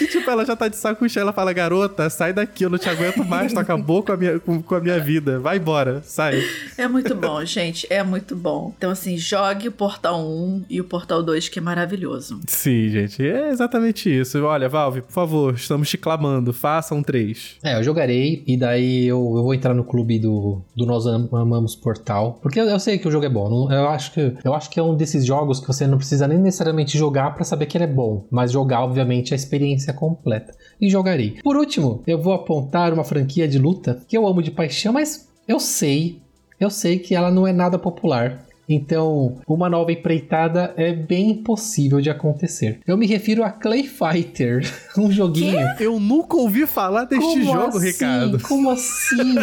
e, 0.00 0.06
tipo, 0.06 0.28
ela 0.30 0.44
já 0.44 0.54
tá 0.56 0.68
de 0.68 0.76
saco 0.76 1.08
cheio, 1.08 1.22
ela 1.22 1.32
fala, 1.32 1.52
garota, 1.52 2.08
sai 2.10 2.32
daqui, 2.32 2.64
eu 2.64 2.70
não 2.70 2.78
te 2.78 2.88
aguento 2.88 3.24
mais, 3.24 3.52
tu 3.52 3.58
acabou 3.58 4.02
com 4.02 4.12
a 4.12 4.16
minha, 4.16 4.38
com, 4.38 4.62
com 4.62 4.74
a 4.74 4.80
minha 4.80 4.98
vida. 5.00 5.38
Vai 5.40 5.56
embora, 5.58 6.02
sai. 6.04 6.42
É 6.76 6.86
muito 6.88 7.14
bom, 7.14 7.44
gente. 7.44 7.86
É 7.90 8.02
muito 8.02 8.36
bom. 8.36 8.72
Então, 8.76 8.90
assim, 8.90 9.16
jogue 9.16 9.68
o 9.68 9.72
Portal 9.72 10.20
1 10.20 10.64
e 10.70 10.80
o 10.80 10.84
Portal 10.84 11.22
2, 11.22 11.48
que 11.48 11.58
é 11.58 11.62
maravilhoso. 11.62 12.40
Sim, 12.46 12.88
gente, 12.90 13.26
é 13.26 13.50
exatamente 13.50 14.08
isso. 14.14 14.42
Olha, 14.44 14.68
Valve, 14.68 15.02
por 15.02 15.12
favor, 15.12 15.54
estamos 15.54 15.88
te 15.88 15.96
clamando, 15.98 16.52
faça 16.52 16.94
um 16.94 17.02
3. 17.02 17.56
É, 17.62 17.78
eu 17.78 17.82
jogarei 17.82 18.42
e 18.46 18.56
daí 18.56 19.06
eu, 19.06 19.18
eu 19.36 19.42
vou 19.42 19.54
entrar 19.54 19.74
no 19.74 19.84
clube 19.84 20.18
do, 20.18 20.60
do 20.76 20.86
Nós 20.86 21.06
Am- 21.06 21.28
Amamos 21.32 21.74
Portal. 21.74 22.38
Porque 22.42 22.60
eu, 22.60 22.64
eu 22.66 22.78
sei 22.78 22.98
que 22.98 23.08
o 23.08 23.10
jogo 23.10 23.24
é 23.24 23.28
bom. 23.28 23.70
Eu 23.72 23.88
acho, 23.88 24.12
que, 24.12 24.34
eu 24.44 24.54
acho 24.54 24.70
que 24.70 24.78
é 24.78 24.82
um 24.82 24.94
desses 24.96 25.24
jogos 25.24 25.60
que 25.60 25.66
você 25.66 25.86
não 25.86 25.98
precisa 25.98 26.26
nem 26.28 26.38
necessariamente 26.38 26.96
jogar 26.96 27.34
pra 27.34 27.44
saber 27.44 27.63
que 27.66 27.76
ele 27.76 27.84
é 27.84 27.88
bom. 27.88 28.26
Mas 28.30 28.52
jogar, 28.52 28.82
obviamente, 28.82 29.32
a 29.32 29.36
experiência 29.36 29.92
completa. 29.92 30.54
E 30.80 30.88
jogarei. 30.88 31.38
Por 31.42 31.56
último, 31.56 32.02
eu 32.06 32.20
vou 32.20 32.32
apontar 32.32 32.92
uma 32.92 33.04
franquia 33.04 33.46
de 33.48 33.58
luta 33.58 34.02
que 34.08 34.16
eu 34.16 34.26
amo 34.26 34.42
de 34.42 34.50
paixão, 34.50 34.92
mas 34.92 35.28
eu 35.46 35.60
sei, 35.60 36.22
eu 36.58 36.70
sei 36.70 36.98
que 36.98 37.14
ela 37.14 37.30
não 37.30 37.46
é 37.46 37.52
nada 37.52 37.78
popular. 37.78 38.43
Então, 38.68 39.36
uma 39.46 39.68
nova 39.68 39.92
empreitada 39.92 40.72
é 40.76 40.92
bem 40.92 41.30
impossível 41.30 42.00
de 42.00 42.10
acontecer. 42.10 42.80
Eu 42.86 42.96
me 42.96 43.06
refiro 43.06 43.44
a 43.44 43.50
Clay 43.50 43.84
Fighter, 43.84 44.62
um 44.96 45.10
joguinho. 45.10 45.66
Eu 45.78 45.98
nunca 46.00 46.36
ouvi 46.36 46.66
falar 46.66 47.04
deste 47.04 47.24
Como 47.24 47.44
jogo, 47.44 47.78
assim? 47.78 47.86
Ricardo. 47.86 48.40
Como 48.40 48.70
assim? 48.70 49.34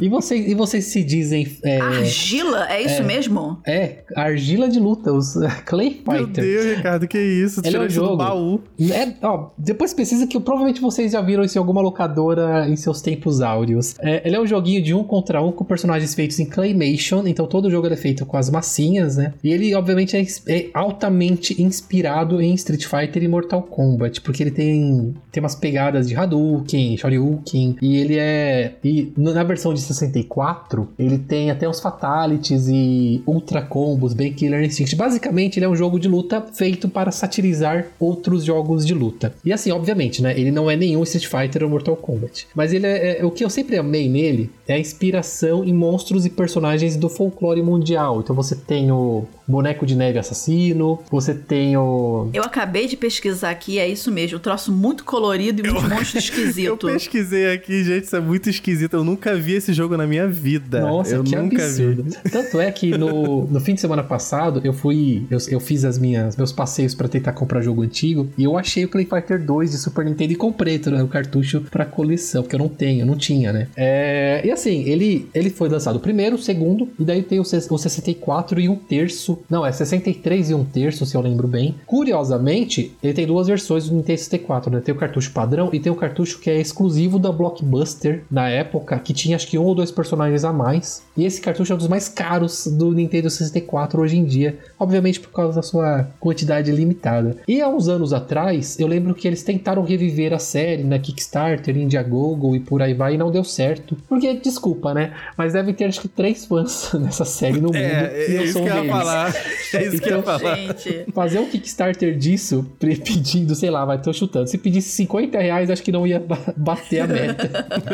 e, 0.00 0.08
vocês, 0.08 0.50
e 0.50 0.54
vocês 0.54 0.84
se 0.86 1.02
dizem. 1.02 1.46
É, 1.64 1.80
Argila? 1.80 2.70
É 2.70 2.82
isso 2.82 3.02
mesmo? 3.04 3.58
é, 3.66 4.04
argila 4.16 4.68
de 4.68 4.78
luta, 4.78 5.12
os 5.12 5.34
Clay 5.64 6.02
Meu 6.06 6.26
Fighter. 6.26 6.44
Deus, 6.44 6.76
Ricardo, 6.76 7.08
que 7.08 7.18
isso? 7.18 7.60
Ele 7.64 7.76
é 7.76 7.80
um 7.80 7.86
isso 7.86 8.00
do 8.00 8.06
jogo. 8.06 8.16
baú. 8.16 8.60
É, 8.80 9.14
ó, 9.22 9.50
depois 9.56 9.94
pesquisa 9.94 10.26
que 10.26 10.38
provavelmente 10.38 10.80
vocês 10.80 11.12
já 11.12 11.20
viram 11.20 11.42
isso 11.44 11.56
em 11.56 11.60
alguma 11.60 11.80
locadora 11.80 12.68
em 12.68 12.76
seus 12.76 13.00
tempos 13.00 13.40
áureos. 13.40 13.94
É, 14.00 14.26
ele 14.26 14.36
é 14.36 14.40
um 14.40 14.46
joguinho 14.46 14.82
de 14.82 14.94
um 14.94 15.02
contra 15.04 15.42
um 15.42 15.52
com 15.52 15.64
personagens 15.64 16.14
feitos 16.14 16.38
em 16.38 16.46
Claymation, 16.46 17.26
então 17.26 17.46
todo 17.46 17.66
o 17.66 17.70
jogo 17.70 17.86
é 17.86 17.96
feito 17.96 18.26
com 18.26 18.36
as 18.36 18.49
massinhas, 18.50 19.16
né? 19.16 19.34
E 19.42 19.52
ele, 19.52 19.74
obviamente, 19.74 20.16
é, 20.16 20.24
é 20.48 20.70
altamente 20.74 21.60
inspirado 21.62 22.40
em 22.40 22.54
Street 22.54 22.84
Fighter 22.84 23.22
e 23.22 23.28
Mortal 23.28 23.62
Kombat, 23.62 24.20
porque 24.20 24.42
ele 24.42 24.50
tem, 24.50 25.14
tem 25.30 25.42
umas 25.42 25.54
pegadas 25.54 26.08
de 26.08 26.14
Hadouken, 26.14 26.96
Shoryuken, 26.96 27.76
e 27.80 27.96
ele 27.96 28.16
é... 28.18 28.74
E 28.82 29.12
na 29.16 29.42
versão 29.42 29.72
de 29.72 29.80
64, 29.80 30.88
ele 30.98 31.18
tem 31.18 31.50
até 31.50 31.68
uns 31.68 31.80
Fatalities 31.80 32.68
e 32.68 33.22
Ultra 33.26 33.62
Combos, 33.62 34.12
bem 34.12 34.32
Killer 34.32 34.62
Instinct. 34.62 34.96
Basicamente, 34.96 35.58
ele 35.58 35.66
é 35.66 35.68
um 35.68 35.76
jogo 35.76 35.98
de 35.98 36.08
luta 36.08 36.44
feito 36.52 36.88
para 36.88 37.10
satirizar 37.10 37.86
outros 37.98 38.44
jogos 38.44 38.86
de 38.86 38.94
luta. 38.94 39.34
E 39.44 39.52
assim, 39.52 39.70
obviamente, 39.70 40.22
né? 40.22 40.38
Ele 40.38 40.50
não 40.50 40.70
é 40.70 40.76
nenhum 40.76 41.02
Street 41.02 41.26
Fighter 41.26 41.62
ou 41.62 41.70
Mortal 41.70 41.96
Kombat. 41.96 42.46
Mas 42.54 42.72
ele 42.72 42.86
é, 42.86 43.20
é- 43.20 43.24
o 43.24 43.30
que 43.30 43.44
eu 43.44 43.50
sempre 43.50 43.76
amei 43.76 44.08
nele 44.08 44.50
é 44.66 44.74
a 44.74 44.78
inspiração 44.78 45.64
em 45.64 45.72
monstros 45.72 46.26
e 46.26 46.30
personagens 46.30 46.96
do 46.96 47.08
folclore 47.08 47.62
mundial. 47.62 48.20
Então 48.20 48.34
você 48.42 48.56
tem 48.56 48.90
o 48.90 49.26
boneco 49.50 49.84
de 49.84 49.94
neve 49.94 50.18
assassino, 50.18 50.98
você 51.10 51.34
tem 51.34 51.76
o 51.76 52.28
Eu 52.32 52.42
acabei 52.42 52.86
de 52.86 52.96
pesquisar 52.96 53.50
aqui, 53.50 53.78
é 53.78 53.88
isso 53.88 54.10
mesmo. 54.10 54.38
Um 54.38 54.40
troço 54.40 54.72
muito 54.72 55.04
colorido 55.04 55.66
e 55.66 55.70
um 55.70 55.74
monstro 55.74 56.16
Eu 56.16 56.20
esquisito. 56.20 56.86
pesquisei 56.86 57.52
aqui, 57.52 57.84
gente, 57.84 58.04
isso 58.04 58.16
é 58.16 58.20
muito 58.20 58.48
esquisito. 58.48 58.94
Eu 58.94 59.04
nunca 59.04 59.36
vi 59.36 59.54
esse 59.54 59.72
jogo 59.72 59.96
na 59.96 60.06
minha 60.06 60.26
vida. 60.28 60.80
Nossa, 60.80 61.14
eu 61.14 61.24
que 61.24 61.34
nunca 61.36 61.64
absurdo. 61.64 62.04
vi. 62.04 62.30
Tanto 62.30 62.60
é 62.60 62.70
que 62.70 62.96
no, 62.96 63.46
no 63.46 63.60
fim 63.60 63.74
de 63.74 63.80
semana 63.80 64.02
passado 64.02 64.60
eu 64.64 64.72
fui. 64.72 65.26
Eu, 65.30 65.38
eu 65.48 65.60
fiz 65.60 65.84
as 65.84 65.98
minhas, 65.98 66.36
meus 66.36 66.52
passeios 66.52 66.94
pra 66.94 67.08
tentar 67.08 67.32
comprar 67.32 67.60
jogo 67.60 67.82
antigo 67.82 68.28
e 68.38 68.44
eu 68.44 68.56
achei 68.56 68.84
o 68.84 68.88
Clay 68.88 69.04
Fighter 69.04 69.44
2 69.44 69.70
de 69.72 69.78
Super 69.78 70.04
Nintendo 70.04 70.32
e 70.32 70.36
comprei 70.36 70.80
né, 70.86 71.02
o 71.02 71.08
cartucho 71.08 71.60
pra 71.70 71.84
coleção, 71.84 72.42
porque 72.42 72.54
eu 72.54 72.58
não 72.58 72.68
tenho, 72.68 73.04
não 73.04 73.16
tinha, 73.16 73.52
né? 73.52 73.68
É, 73.76 74.40
e 74.44 74.50
assim, 74.50 74.84
ele, 74.84 75.28
ele 75.34 75.50
foi 75.50 75.68
lançado 75.68 75.96
o 75.96 76.00
primeiro, 76.00 76.36
o 76.36 76.38
segundo, 76.38 76.88
e 76.98 77.04
daí 77.04 77.22
tem 77.22 77.38
o, 77.38 77.42
o 77.42 77.78
64 77.78 78.60
e 78.60 78.68
um 78.68 78.76
terço. 78.76 79.38
Não, 79.48 79.64
é 79.64 79.72
63 79.72 80.50
e 80.50 80.54
um 80.54 80.64
terço, 80.64 81.06
se 81.06 81.16
eu 81.16 81.20
lembro 81.20 81.48
bem. 81.48 81.74
Curiosamente, 81.86 82.92
ele 83.02 83.12
tem 83.12 83.26
duas 83.26 83.46
versões 83.46 83.88
do 83.88 83.94
Nintendo 83.94 84.18
64, 84.18 84.70
né? 84.70 84.80
Tem 84.80 84.94
o 84.94 84.98
cartucho 84.98 85.32
padrão 85.32 85.70
e 85.72 85.80
tem 85.80 85.90
o 85.92 85.96
cartucho 85.96 86.38
que 86.40 86.50
é 86.50 86.60
exclusivo 86.60 87.18
da 87.18 87.30
Blockbuster 87.32 88.24
na 88.30 88.48
época, 88.48 88.98
que 88.98 89.12
tinha 89.12 89.36
acho 89.36 89.46
que 89.48 89.58
um 89.58 89.64
ou 89.64 89.74
dois 89.74 89.90
personagens 89.90 90.44
a 90.44 90.52
mais. 90.52 91.02
E 91.16 91.24
esse 91.24 91.40
cartucho 91.40 91.72
é 91.72 91.74
um 91.74 91.78
dos 91.78 91.88
mais 91.88 92.08
caros 92.08 92.66
do 92.66 92.92
Nintendo 92.92 93.30
64 93.30 94.00
hoje 94.00 94.16
em 94.16 94.24
dia, 94.24 94.58
obviamente 94.78 95.20
por 95.20 95.30
causa 95.30 95.56
da 95.56 95.62
sua 95.62 96.08
quantidade 96.18 96.70
limitada. 96.70 97.36
E 97.46 97.60
há 97.60 97.68
uns 97.68 97.88
anos 97.88 98.12
atrás, 98.12 98.78
eu 98.78 98.86
lembro 98.86 99.14
que 99.14 99.26
eles 99.26 99.42
tentaram 99.42 99.82
reviver 99.82 100.32
a 100.32 100.38
série 100.38 100.84
na 100.84 100.98
Kickstarter, 100.98 101.76
Indiegogo 101.76 102.54
e 102.54 102.60
por 102.60 102.82
aí 102.82 102.94
vai, 102.94 103.14
e 103.14 103.18
não 103.18 103.30
deu 103.30 103.44
certo. 103.44 103.96
Porque, 104.08 104.34
desculpa, 104.34 104.94
né? 104.94 105.12
Mas 105.36 105.52
deve 105.52 105.72
ter 105.72 105.84
acho 105.84 106.00
que 106.00 106.08
três 106.08 106.44
fãs 106.44 106.92
nessa 106.98 107.24
série 107.24 107.60
no 107.60 107.68
mundo. 107.68 107.76
É, 107.76 108.28
e 108.28 108.36
é 108.36 108.38
eu 108.38 108.44
isso 108.44 108.52
sou 108.54 108.62
que 108.62 108.70
um 108.70 108.74
deles. 108.74 108.90
falar. 108.90 109.29
É 109.72 109.86
isso 109.86 110.02
que 110.02 110.08
eu 110.08 110.14
ia 110.16 110.18
Então, 110.18 110.38
falar. 110.38 110.56
Gente. 110.56 111.06
Fazer 111.14 111.38
um 111.38 111.46
Kickstarter 111.46 112.16
disso, 112.18 112.66
pedindo, 112.80 113.54
sei 113.54 113.70
lá, 113.70 113.84
vai, 113.84 114.00
tô 114.02 114.12
chutando. 114.12 114.48
Se 114.48 114.58
pedisse 114.58 114.88
50 114.90 115.38
reais, 115.38 115.70
acho 115.70 115.80
que 115.82 115.92
não 115.92 116.04
ia 116.04 116.18
ba- 116.18 116.38
bater 116.56 117.00
a 117.02 117.06
meta. 117.06 117.48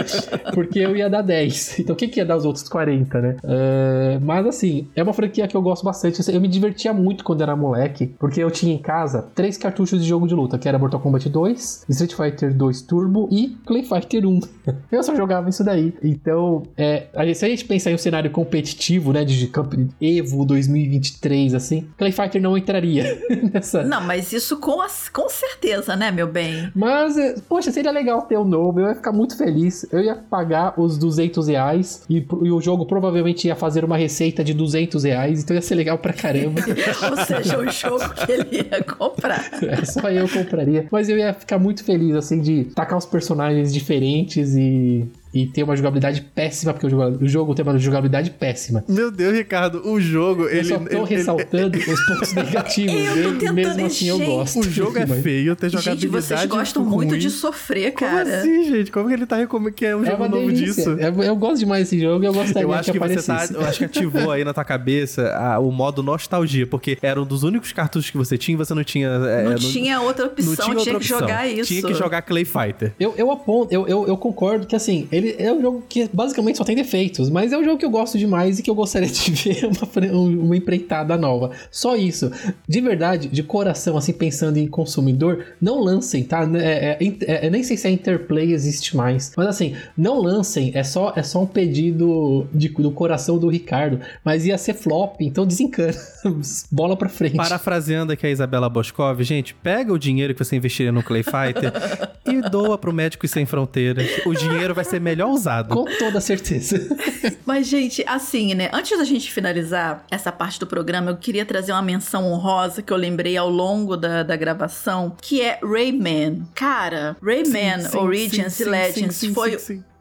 Porque 0.55 0.79
eu 0.79 0.97
ia 0.97 1.11
dar 1.11 1.21
10. 1.21 1.81
Então 1.81 1.95
quem 1.95 2.09
que 2.09 2.19
ia 2.19 2.25
dar 2.25 2.37
os 2.37 2.47
outros 2.47 2.67
40, 2.69 3.21
né? 3.21 3.37
É, 3.45 4.19
mas 4.23 4.47
assim, 4.47 4.89
é 4.97 5.03
uma 5.03 5.13
franquia 5.13 5.47
que 5.47 5.55
eu 5.57 5.61
gosto 5.61 5.85
bastante. 5.85 6.21
Eu 6.33 6.41
me 6.41 6.49
divertia 6.49 6.93
muito 6.95 7.23
quando 7.25 7.43
era 7.43 7.55
moleque, 7.55 8.07
porque 8.19 8.43
eu 8.43 8.51
tinha 8.51 8.75
em 8.75 8.79
casa 8.79 9.27
três 9.35 9.59
cartuchos 9.59 10.01
de 10.03 10.09
jogo 10.09 10.27
de 10.27 10.35
luta, 10.35 10.59
que 10.59 10.67
era 10.69 10.79
Mortal 10.79 11.01
Kombat 11.01 11.29
2, 11.29 11.85
Street 11.91 12.15
Fighter 12.15 12.55
2 12.55 12.83
Turbo 12.83 13.29
e 13.31 13.49
Clay 13.67 13.83
Fighter 13.85 14.27
1. 14.27 14.41
Eu 14.91 15.03
só 15.03 15.15
jogava 15.15 15.51
isso 15.51 15.63
daí. 15.63 15.93
Então, 16.03 16.63
é, 16.77 17.07
se 17.35 17.45
a 17.45 17.49
gente 17.49 17.65
pensar 17.67 17.91
em 17.91 17.95
um 17.95 17.99
cenário 17.99 18.31
competitivo, 18.31 19.13
né, 19.13 19.25
de 19.25 19.47
camp- 19.49 19.75
Evo 20.01 20.45
2023, 20.45 21.16
assim, 21.57 21.89
Clay 21.99 22.13
Fighter 22.13 22.41
não 22.41 22.57
entraria 22.57 23.21
nessa. 23.53 23.83
Não, 23.83 24.01
mas 24.01 24.33
isso 24.33 24.59
com, 24.59 24.81
as- 24.81 25.09
com 25.09 25.29
certeza, 25.29 25.97
né, 25.97 26.11
meu 26.11 26.27
bem? 26.27 26.71
Mas, 26.75 27.17
é, 27.17 27.35
poxa, 27.49 27.71
seria 27.71 27.91
legal 27.91 28.23
ter 28.23 28.37
o 28.37 28.45
novo. 28.45 28.81
Eu 28.81 28.89
ia 28.89 28.95
ficar 28.95 29.13
muito 29.13 29.37
feliz. 29.37 29.87
Eu 29.93 30.01
ia 30.01 30.15
pagar 30.15 30.79
os 30.79 30.99
200 30.99 31.49
reais 31.49 32.05
e, 32.09 32.19
e 32.19 32.51
o 32.51 32.61
jogo 32.61 32.87
provavelmente 32.87 33.47
ia 33.47 33.57
fazer 33.57 33.85
uma 33.85 33.97
receita 33.97 34.43
de 34.45 34.53
200 34.55 35.05
reais. 35.05 35.43
Então 35.43 35.55
ia 35.55 35.63
ser 35.63 35.75
legal 35.75 35.99
pra 35.99 36.13
caramba. 36.13 36.61
Ou 37.11 37.25
seja, 37.25 37.59
o 37.59 37.71
jogo 37.71 38.09
que 38.15 38.33
ele 38.33 38.57
ia 38.71 38.83
comprar. 38.85 39.51
É, 39.63 39.85
só 39.85 40.09
eu 40.11 40.29
compraria. 40.29 40.87
Mas 40.91 41.09
eu 41.09 41.17
ia 41.19 41.33
ficar 41.35 41.59
muito 41.59 41.85
feliz, 41.85 42.15
assim, 42.15 42.41
de 42.41 42.65
tacar 42.67 42.99
os 42.99 43.07
personagens 43.07 43.73
diferentes 43.73 44.55
e, 44.55 45.07
e 45.43 45.47
ter 45.47 45.63
uma 45.63 45.77
jogabilidade 45.77 46.21
péssima, 46.35 46.73
porque 46.73 46.87
o 46.87 46.91
jogo, 46.91 47.25
o 47.25 47.29
jogo 47.29 47.55
tem 47.55 47.63
uma 47.65 47.79
jogabilidade 47.79 48.31
péssima. 48.31 48.85
Meu 48.89 49.11
Deus, 49.11 49.35
Ricardo, 49.35 49.83
o 49.87 50.01
jogo, 50.01 50.45
Eu 50.45 50.49
ele. 50.51 50.65
só 50.65 50.79
tô 50.79 50.85
ele- 50.87 50.97
ele- 50.97 51.05
ressaltando 51.17 51.79
os 51.79 52.07
pontos 52.07 52.33
negativos 52.35 52.95
Eu 53.17 53.39
tô 53.39 53.53
mesmo 53.53 53.87
assim 53.87 54.09
eu 54.09 54.19
gosto. 54.19 54.61
o 54.61 54.63
jogo 54.63 54.99
é 54.99 55.07
feio, 55.07 55.55
tem 55.57 55.71
Gente, 55.71 55.83
jogabilidade. 55.83 56.25
vocês 56.27 56.47
gostam 56.47 56.83
ruim. 56.85 57.07
muito 57.07 57.19
de 57.19 57.31
sofrer, 57.31 57.93
Como 57.93 58.11
cara. 58.11 58.39
assim, 58.39 58.65
gente? 58.65 58.91
Como 58.93 59.09
que 59.09 59.15
ele 59.15 59.27
tá 59.27 59.37
recomendando 59.37 59.75
que 59.77 59.85
é 59.87 59.97
um 59.97 60.03
É 60.05 60.11
jogo 60.11 60.23
uma 60.23 60.29
novo 60.29 60.47
delícia. 60.53 60.67
disso? 60.67 60.91
Eu, 60.91 61.23
eu 61.23 61.37
gosto 61.37 61.59
demais 61.59 61.89
desse 61.89 62.01
jogo 62.01 62.25
e 62.25 62.27
eu 62.27 62.33
gostaria 62.33 62.63
Eu 62.63 62.73
acho 62.73 62.93
que, 62.93 62.99
que, 62.99 63.09
você 63.09 63.23
tá, 63.27 63.47
eu 63.53 63.61
acho 63.63 63.79
que 63.79 63.85
ativou 63.85 64.31
aí 64.31 64.45
na 64.45 64.55
tua 64.55 64.65
cabeça 64.65 65.29
a- 65.35 65.59
o 65.59 65.71
modo 65.71 66.03
nostalgia, 66.03 66.67
porque 66.67 66.97
era 67.03 67.21
um 67.21 67.27
dos 67.27 67.43
únicos 67.43 67.73
cartuchos 67.73 68.11
que 68.11 68.17
você 68.17 68.39
tinha 68.39 68.55
e 68.55 68.57
você 68.59 68.75
não 68.75 68.85
tinha. 68.85 69.09
é, 69.09 69.45
Não 69.45 69.55
tinha 69.57 70.01
outra 70.01 70.25
não 70.27 70.33
opção, 70.33 70.55
tinha, 70.57 70.77
outra 70.77 70.91
que 70.93 70.97
opção. 70.97 71.19
jogar 71.21 71.47
isso. 71.49 71.65
Tinha 71.69 71.83
que 71.83 71.95
jogar 71.95 72.23
Clay 72.23 72.45
Fighter. 72.45 72.93
Eu, 72.99 73.15
eu 73.17 73.31
aponto, 73.31 73.73
eu, 73.73 73.87
eu, 73.89 74.07
eu 74.07 74.17
concordo 74.17 74.67
que 74.67 74.77
assim, 74.77 75.09
ele 75.11 75.26
ele 75.29 75.49
é 75.49 75.53
um 75.53 75.61
jogo 75.61 75.85
que 75.89 76.09
basicamente 76.13 76.59
só 76.59 76.65
tem 76.65 76.77
defeitos, 76.77 77.31
mas 77.31 77.53
é 77.53 77.59
um 77.59 77.65
jogo 77.65 77.79
que 77.79 77.85
eu 77.85 77.91
gosto 77.91 78.19
demais 78.19 78.59
e 78.59 78.63
que 78.63 78.71
eu 78.71 78.75
gostaria 78.75 79.09
de 79.09 79.31
ver 79.33 79.65
uma, 79.65 80.13
uma 80.43 80.57
empreitada 80.57 81.17
nova. 81.17 81.51
Só 81.71 81.97
isso. 81.97 82.31
De 82.69 82.81
verdade, 82.81 83.29
de 83.29 83.43
coração, 83.43 83.97
assim, 83.97 84.13
pensando 84.13 84.59
em 84.59 84.67
consumidor, 84.67 85.45
não 85.61 85.81
lancem, 85.81 86.25
tá? 86.25 86.49
É, 86.57 86.99
é, 87.01 87.47
é, 87.47 87.51
nem 87.51 87.63
sei 87.63 87.77
se 87.77 87.87
a 87.87 87.91
Interplay 87.91 88.53
existe 88.53 88.97
mais, 88.97 89.33
mas 89.37 89.47
assim, 89.47 89.75
não 89.97 90.21
lancem, 90.21 90.73
é 90.75 90.83
só, 90.83 91.13
é 91.17 91.23
só 91.23 91.43
um 91.43 91.47
pedido 91.47 92.47
de, 92.53 92.69
do 92.69 92.91
coração 92.91 93.39
do 93.39 93.49
Ricardo, 93.49 94.01
mas 94.25 94.47
ia 94.47 94.59
ser 94.59 94.75
flop, 94.75 95.21
então 95.21 95.47
desencana. 95.47 95.95
Bola 96.71 96.97
pra 96.97 97.09
frente. 97.09 97.37
Parafraseando 97.37 98.13
aqui 98.13 98.27
a 98.27 98.31
Isabela 98.31 98.69
Boscov, 98.69 99.23
gente, 99.23 99.55
pega 99.55 99.93
o 99.93 99.99
dinheiro 99.99 100.35
que 100.35 100.45
você 100.45 100.57
investiria 100.57 100.93
no 100.93 101.03
Clay 101.03 101.23
Fighter 101.23 101.73
e 102.27 102.41
doa 102.51 102.77
pro 102.77 102.93
Médicos 102.93 103.31
Sem 103.31 103.47
Fronteiras. 103.47 104.07
O 104.27 104.35
dinheiro 104.35 104.75
vai 104.75 104.85
ser 104.85 105.01
melhor 105.01 105.16
usado. 105.25 105.75
Com 105.75 105.85
toda 105.99 106.21
certeza. 106.21 106.79
Mas, 107.47 107.67
gente, 107.67 108.05
assim, 108.07 108.55
né? 108.55 108.69
Antes 108.73 108.99
da 108.99 109.05
gente 109.05 109.33
finalizar 109.33 110.05
essa 110.11 110.31
parte 110.31 110.61
do 110.61 110.67
programa, 110.67 111.13
eu 111.13 111.17
queria 111.17 111.47
trazer 111.47 111.73
uma 111.73 111.83
menção 111.83 112.25
honrosa 112.31 112.83
que 112.83 112.93
eu 112.93 112.97
lembrei 112.97 113.37
ao 113.37 113.49
longo 113.49 113.97
da, 113.97 114.23
da 114.23 114.37
gravação, 114.37 115.17
que 115.21 115.41
é 115.41 115.59
Rayman. 115.63 116.47
Cara, 116.55 117.17
Rayman 117.23 117.81
sim, 117.81 117.89
sim, 117.89 117.97
Origins 117.97 118.53
sim, 118.53 118.63
e 118.65 118.67
Legends 118.67 119.25
foi 119.33 119.57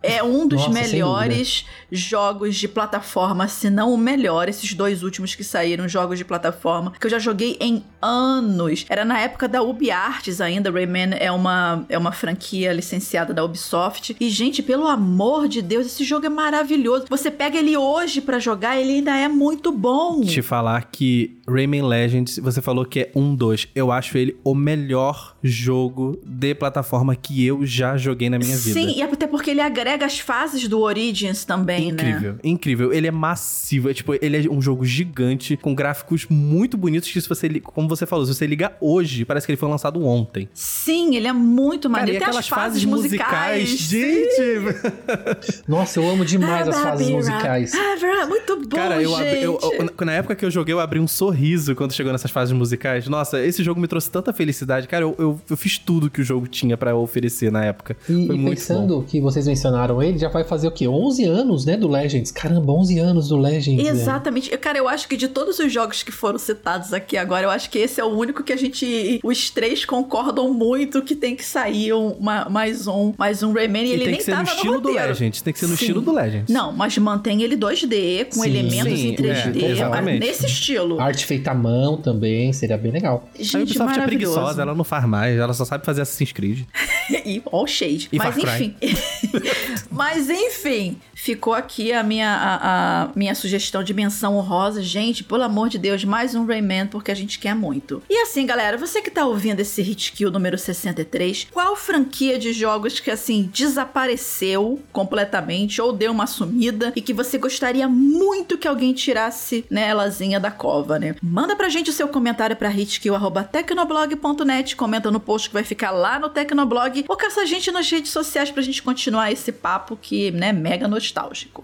é 0.06 0.24
um 0.24 0.48
dos 0.48 0.68
Nossa, 0.68 0.74
melhores 0.74 1.66
jogos 1.92 2.56
de 2.56 2.68
plataforma, 2.68 3.48
se 3.48 3.70
não 3.70 3.94
o 3.94 3.98
melhor, 3.98 4.50
esses 4.50 4.74
dois 4.74 5.04
últimos 5.04 5.36
que 5.36 5.44
saíram, 5.44 5.88
jogos 5.88 6.18
de 6.18 6.26
plataforma, 6.26 6.94
que 7.00 7.06
eu 7.06 7.12
já 7.12 7.20
joguei 7.20 7.58
em 7.60 7.84
anos. 8.02 8.86
Era 8.90 9.04
na 9.04 9.20
época 9.20 9.48
da 9.48 9.62
UbiArts 9.62 10.42
ainda, 10.42 10.72
Rayman 10.72 11.16
é 11.20 11.32
uma, 11.32 11.86
é 11.90 11.98
uma 11.98 12.12
franquia 12.12 12.74
licenciada 12.74 13.34
da 13.34 13.44
Ubisoft. 13.44 14.16
E, 14.20 14.30
gente, 14.30 14.62
pelo 14.62 14.88
amor 14.88 15.48
de 15.48 15.62
Deus, 15.62 15.88
esse 15.88 16.04
jogo 16.04 16.26
é 16.26 16.30
maravilhoso. 16.30 17.06
Você 17.10 17.32
pega 17.32 17.58
ele 17.58 17.78
hoje 17.78 18.22
para 18.22 18.40
jogar, 18.40 18.80
ele 18.80 18.94
ainda 18.94 19.16
é 19.16 19.28
muito 19.28 19.72
bom. 19.72 20.22
Te 20.22 20.42
falar 20.42 20.90
que 20.92 21.38
Rayman 21.48 21.84
Legends, 21.84 22.40
você 22.40 22.62
falou 22.62 22.86
que 22.86 23.02
é 23.02 23.12
um 23.16 23.36
dos. 23.36 23.68
Eu 23.76 23.92
acho 23.92 24.18
ele 24.18 24.36
o 24.44 24.54
melhor 24.54 25.36
jogo 25.44 26.20
de 26.26 26.54
plataforma 26.56 27.16
que 27.16 27.46
eu 27.46 27.66
já 27.66 27.98
joguei 27.98 28.30
na 28.30 28.38
minha 28.38 28.56
Sim, 28.58 28.74
vida. 28.74 28.80
Sim, 28.80 29.00
e 29.00 29.02
até 29.02 29.28
porque 29.28 29.52
ele 29.52 29.62
agrega 29.62 29.95
pega 29.96 30.06
as 30.06 30.20
fases 30.20 30.68
do 30.68 30.82
Origins 30.82 31.46
também, 31.46 31.90
incrível, 31.90 32.04
né? 32.04 32.18
Incrível, 32.18 32.40
incrível. 32.44 32.94
Ele 32.94 33.08
é 33.08 33.12
massivo, 33.12 33.90
é 33.90 33.94
tipo, 33.94 34.14
ele 34.22 34.46
é 34.46 34.52
um 34.52 34.62
jogo 34.62 34.84
gigante, 34.86 35.56
com 35.56 35.74
gráficos 35.74 36.26
muito 36.30 36.76
bonitos, 36.76 37.10
que 37.10 37.22
se 37.22 37.30
você, 37.30 37.50
como 37.62 37.88
você 37.88 38.06
falou, 38.06 38.26
se 38.26 38.34
você 38.34 38.46
ligar 38.46 38.78
hoje, 38.82 39.24
parece 39.24 39.46
que 39.46 39.54
ele 39.54 39.58
foi 39.58 39.70
lançado 39.70 40.06
ontem. 40.06 40.50
Sim, 40.54 41.16
ele 41.16 41.28
é 41.28 41.34
muito 41.34 41.90
maneiro. 41.90 42.20
Cara, 42.20 42.32
Tem 42.32 42.40
aquelas 42.40 42.48
fases, 42.48 42.84
fases 42.84 42.86
musicais, 42.86 43.72
musicais 43.72 43.90
gente! 43.90 45.64
Nossa, 45.68 46.00
eu 46.00 46.10
amo 46.10 46.26
demais 46.26 46.68
as 46.68 46.78
fases 46.78 47.10
musicais. 47.10 47.74
Ah, 47.74 48.26
muito 48.28 48.56
bom, 48.58 48.76
Cara, 48.76 49.02
eu, 49.02 49.16
abri, 49.16 49.44
eu, 49.44 49.60
eu, 49.62 50.06
na 50.06 50.14
época 50.14 50.36
que 50.36 50.46
eu 50.46 50.52
joguei, 50.52 50.74
eu 50.74 50.80
abri 50.80 51.00
um 51.00 51.08
sorriso 51.08 51.76
quando 51.76 51.94
chegou 51.94 52.12
nessas 52.12 52.32
fases 52.32 52.54
musicais. 52.54 53.08
Nossa, 53.08 53.44
esse 53.44 53.64
jogo 53.64 53.80
me 53.80 53.88
trouxe 53.88 54.12
tanta 54.12 54.34
felicidade. 54.34 54.88
Cara, 54.88 55.04
eu, 55.04 55.16
eu, 55.18 55.42
eu 55.50 55.58
fiz 55.58 55.78
tudo 55.78 56.10
que 56.10 56.20
o 56.20 56.24
jogo 56.24 56.48
tinha 56.48 56.76
para 56.76 56.96
oferecer 56.96 57.52
na 57.52 57.64
época. 57.64 57.96
E, 58.10 58.28
foi 58.28 58.36
e 58.36 58.40
muito 58.40 58.58
pensando 58.58 58.98
bom. 58.98 59.04
que 59.04 59.22
vocês 59.22 59.48
mencionaram 59.48 59.75
ele, 60.02 60.18
já 60.18 60.30
vai 60.30 60.44
fazer 60.44 60.68
o 60.68 60.72
quê? 60.72 60.88
11 60.88 61.24
anos, 61.24 61.66
né, 61.66 61.78
do 61.78 61.88
Legends. 61.88 62.32
Caramba, 62.32 62.72
11 62.74 63.00
anos 63.00 63.28
do 63.30 63.38
Legends. 63.38 63.88
Exatamente. 63.88 64.50
Velho. 64.50 64.62
Cara, 64.62 64.78
eu 64.78 64.88
acho 64.88 65.08
que 65.08 65.18
de 65.18 65.28
todos 65.28 65.60
os 65.60 65.72
jogos 65.72 66.04
que 66.04 66.12
foram 66.12 66.38
citados 66.38 66.94
aqui 66.94 67.18
agora, 67.18 67.46
eu 67.46 67.50
acho 67.50 67.70
que 67.70 67.80
esse 67.80 68.00
é 68.00 68.04
o 68.04 68.10
único 68.10 68.44
que 68.44 68.54
a 68.54 68.56
gente, 68.56 69.20
os 69.24 69.50
três 69.50 69.86
concordam 69.86 70.54
muito 70.54 71.02
que 71.02 71.16
tem 71.16 71.36
que 71.36 71.44
sair 71.44 71.94
uma, 71.94 72.50
mais 72.50 72.88
um, 72.88 73.14
mais 73.18 73.44
um 73.44 73.54
Rayman 73.54 73.84
e, 73.84 73.88
e 73.88 73.92
ele 73.92 74.00
tem 74.00 74.08
nem 74.08 74.18
que 74.18 74.24
ser 74.24 74.32
tava 74.32 74.44
no 74.44 74.50
estilo 74.50 74.74
no 74.76 74.82
do 74.82 74.92
Legends, 74.92 75.42
tem 75.42 75.54
que 75.54 75.60
ser 75.60 75.68
no 75.68 75.78
Sim. 75.78 75.86
estilo 75.86 76.02
do 76.02 76.12
Legends. 76.12 76.54
Não, 76.54 76.72
mas 76.72 76.98
mantém 76.98 77.42
ele 77.42 77.58
2D 77.58 78.26
com 78.26 78.42
Sim. 78.42 78.50
elementos 78.50 79.00
Sim, 79.00 79.10
em 79.10 79.16
3D, 79.16 79.64
é, 79.64 79.72
exatamente. 79.72 80.20
nesse 80.20 80.46
estilo. 80.46 81.00
Arte 81.00 81.26
feita 81.26 81.52
à 81.52 81.56
mão 81.56 81.98
também, 81.98 82.52
seria 82.54 82.78
bem 82.78 82.92
legal. 82.92 83.28
Gente, 83.38 83.56
a 83.56 83.60
Ubisoft 83.60 84.00
é 84.00 84.04
preguiçosa, 84.06 84.62
ela 84.62 84.76
não 84.76 84.84
faz 84.84 85.06
mais, 85.06 85.38
ela 85.38 85.54
só 85.54 85.66
sabe 85.66 85.86
fazer 85.86 86.02
Assassin's 86.02 86.32
Creed. 86.32 86.66
e 87.26 87.42
all 87.52 87.68
shade. 87.68 88.10
E 88.12 88.18
Mas 88.18 88.36
Far 88.36 88.58
Cry. 88.58 88.76
enfim. 88.82 88.96
Mas 89.90 90.30
enfim, 90.30 91.00
ficou 91.14 91.54
aqui 91.54 91.94
a 91.94 92.04
minha, 92.04 92.30
a, 92.30 93.04
a 93.04 93.10
minha 93.16 93.34
sugestão 93.34 93.82
de 93.84 93.94
menção 93.94 94.36
honrosa. 94.36 94.82
Gente, 94.82 95.24
pelo 95.24 95.44
amor 95.44 95.70
de 95.70 95.78
Deus, 95.78 96.04
mais 96.04 96.36
um 96.36 96.46
Rayman, 96.46 96.88
porque 96.88 97.12
a 97.12 97.16
gente 97.16 97.40
quer 97.40 97.56
muito. 97.56 98.04
E 98.10 98.22
assim, 98.22 98.46
galera, 98.46 98.78
você 98.78 99.02
que 99.02 99.10
tá 99.10 99.26
ouvindo 99.26 99.62
esse 99.62 99.82
Hit 99.82 100.12
Kill 100.12 100.30
número 100.30 100.58
63, 100.58 101.48
qual 101.52 101.74
franquia 101.76 102.38
de 102.38 102.54
jogos 102.54 103.00
que, 103.00 103.10
assim, 103.10 103.50
desapareceu 103.54 104.82
completamente 104.92 105.82
ou 105.82 105.94
deu 105.94 106.12
uma 106.12 106.28
sumida 106.28 106.92
e 106.96 107.02
que 107.02 107.14
você 107.14 107.38
gostaria 107.38 107.88
muito 107.88 108.58
que 108.58 108.68
alguém 108.68 108.94
tirasse, 108.94 109.64
né, 109.70 109.90
elazinha 109.90 110.40
da 110.40 110.52
cova, 110.52 111.00
né? 111.00 111.16
Manda 111.22 111.56
pra 111.56 111.70
gente 111.70 111.90
o 111.90 111.94
seu 111.94 112.08
comentário 112.08 112.56
pra 112.56 112.70
hitkill.tecnoblog.net, 112.70 114.76
comenta 114.76 115.10
no 115.10 115.20
post 115.20 115.50
que 115.50 115.54
vai 115.54 115.64
ficar 115.64 115.90
lá 115.92 116.20
no 116.20 116.30
Tecnoblog 116.30 117.06
ou 117.08 117.18
caça 117.18 117.42
a 117.42 117.46
gente 117.46 117.72
nas 117.72 117.90
redes 117.90 118.12
sociais 118.12 118.52
pra 118.52 118.62
gente 118.62 118.84
continuar 118.84 119.32
esse 119.32 119.52
papo 119.56 119.98
que, 119.98 120.32
né, 120.32 120.52
mega 120.52 120.88
nostálgico. 120.88 121.64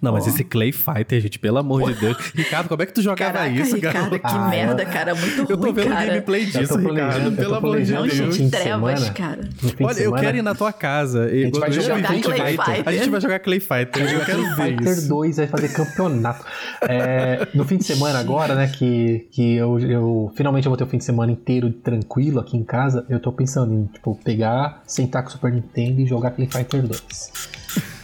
Não, 0.00 0.12
mas 0.12 0.26
Oh. 0.26 0.30
esse 0.30 0.44
Clay 0.44 0.70
Fighter, 0.72 1.20
gente, 1.20 1.38
pelo 1.38 1.58
amor 1.58 1.92
de 1.92 1.98
Deus. 2.00 2.16
Ricardo, 2.34 2.68
como 2.68 2.82
é 2.82 2.86
que 2.86 2.92
tu 2.92 3.02
jogava 3.02 3.32
Caraca, 3.32 3.50
isso, 3.54 3.74
Ricardo, 3.74 4.18
cara? 4.18 4.18
que 4.18 4.26
Ah, 4.44 4.48
merda, 4.48 4.84
cara, 4.86 5.14
muito 5.14 5.40
Eu 5.40 5.56
tô 5.56 5.64
ruim, 5.64 5.72
vendo 5.72 5.88
cara. 5.88 6.06
gameplay 6.06 6.44
disso, 6.46 6.78
Ricardo, 6.78 7.32
pelo 7.36 7.54
amor 7.54 7.80
de 7.80 7.92
Deus. 7.92 8.04
no 8.04 8.08
gente, 8.14 8.36
fim 8.36 8.44
de 8.44 8.50
trevas, 8.50 9.00
semana. 9.00 9.14
cara. 9.14 9.40
Olha, 9.80 10.00
eu 10.00 10.12
quero 10.14 10.36
ir 10.36 10.42
na 10.42 10.54
tua 10.54 10.72
casa. 10.72 11.24
A 11.24 11.28
gente 11.30 11.58
vai 11.58 11.72
jogar 11.72 12.02
Clay 12.02 12.22
vai- 12.56 12.56
Fighter. 12.56 12.82
A 12.88 12.92
gente 12.92 13.10
vai 13.10 13.20
jogar 13.20 13.38
Clay 13.40 13.60
Fighter. 13.60 14.12
Eu 14.14 14.24
quero 14.24 14.42
ver 14.56 14.56
Fighter 14.76 14.92
isso. 14.92 15.08
2 15.08 15.36
vai 15.36 15.46
fazer 15.46 15.68
campeonato. 15.72 16.44
É, 16.88 17.48
no 17.54 17.64
fim 17.64 17.76
de 17.76 17.84
semana 17.84 18.18
agora, 18.18 18.54
né, 18.54 18.68
que, 18.68 19.26
que 19.32 19.54
eu, 19.56 19.78
eu 19.80 20.32
finalmente 20.36 20.66
eu 20.66 20.70
vou 20.70 20.76
ter 20.76 20.84
o 20.84 20.86
fim 20.86 20.98
de 20.98 21.04
semana 21.04 21.32
inteiro 21.32 21.70
tranquilo 21.72 22.40
aqui 22.40 22.56
em 22.56 22.64
casa, 22.64 23.04
eu 23.08 23.18
tô 23.20 23.32
pensando 23.32 23.72
em, 23.72 23.86
tipo, 23.86 24.14
pegar, 24.24 24.82
sentar 24.86 25.22
com 25.22 25.28
o 25.28 25.32
Super 25.32 25.52
Nintendo 25.52 26.00
e 26.00 26.06
jogar 26.06 26.30
Clay 26.32 26.48
Fighter 26.50 26.82
2. 26.82 27.57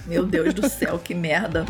Meu 0.07 0.27
Deus 0.27 0.53
do 0.53 0.69
céu, 0.69 0.99
que 0.99 1.15
merda. 1.15 1.65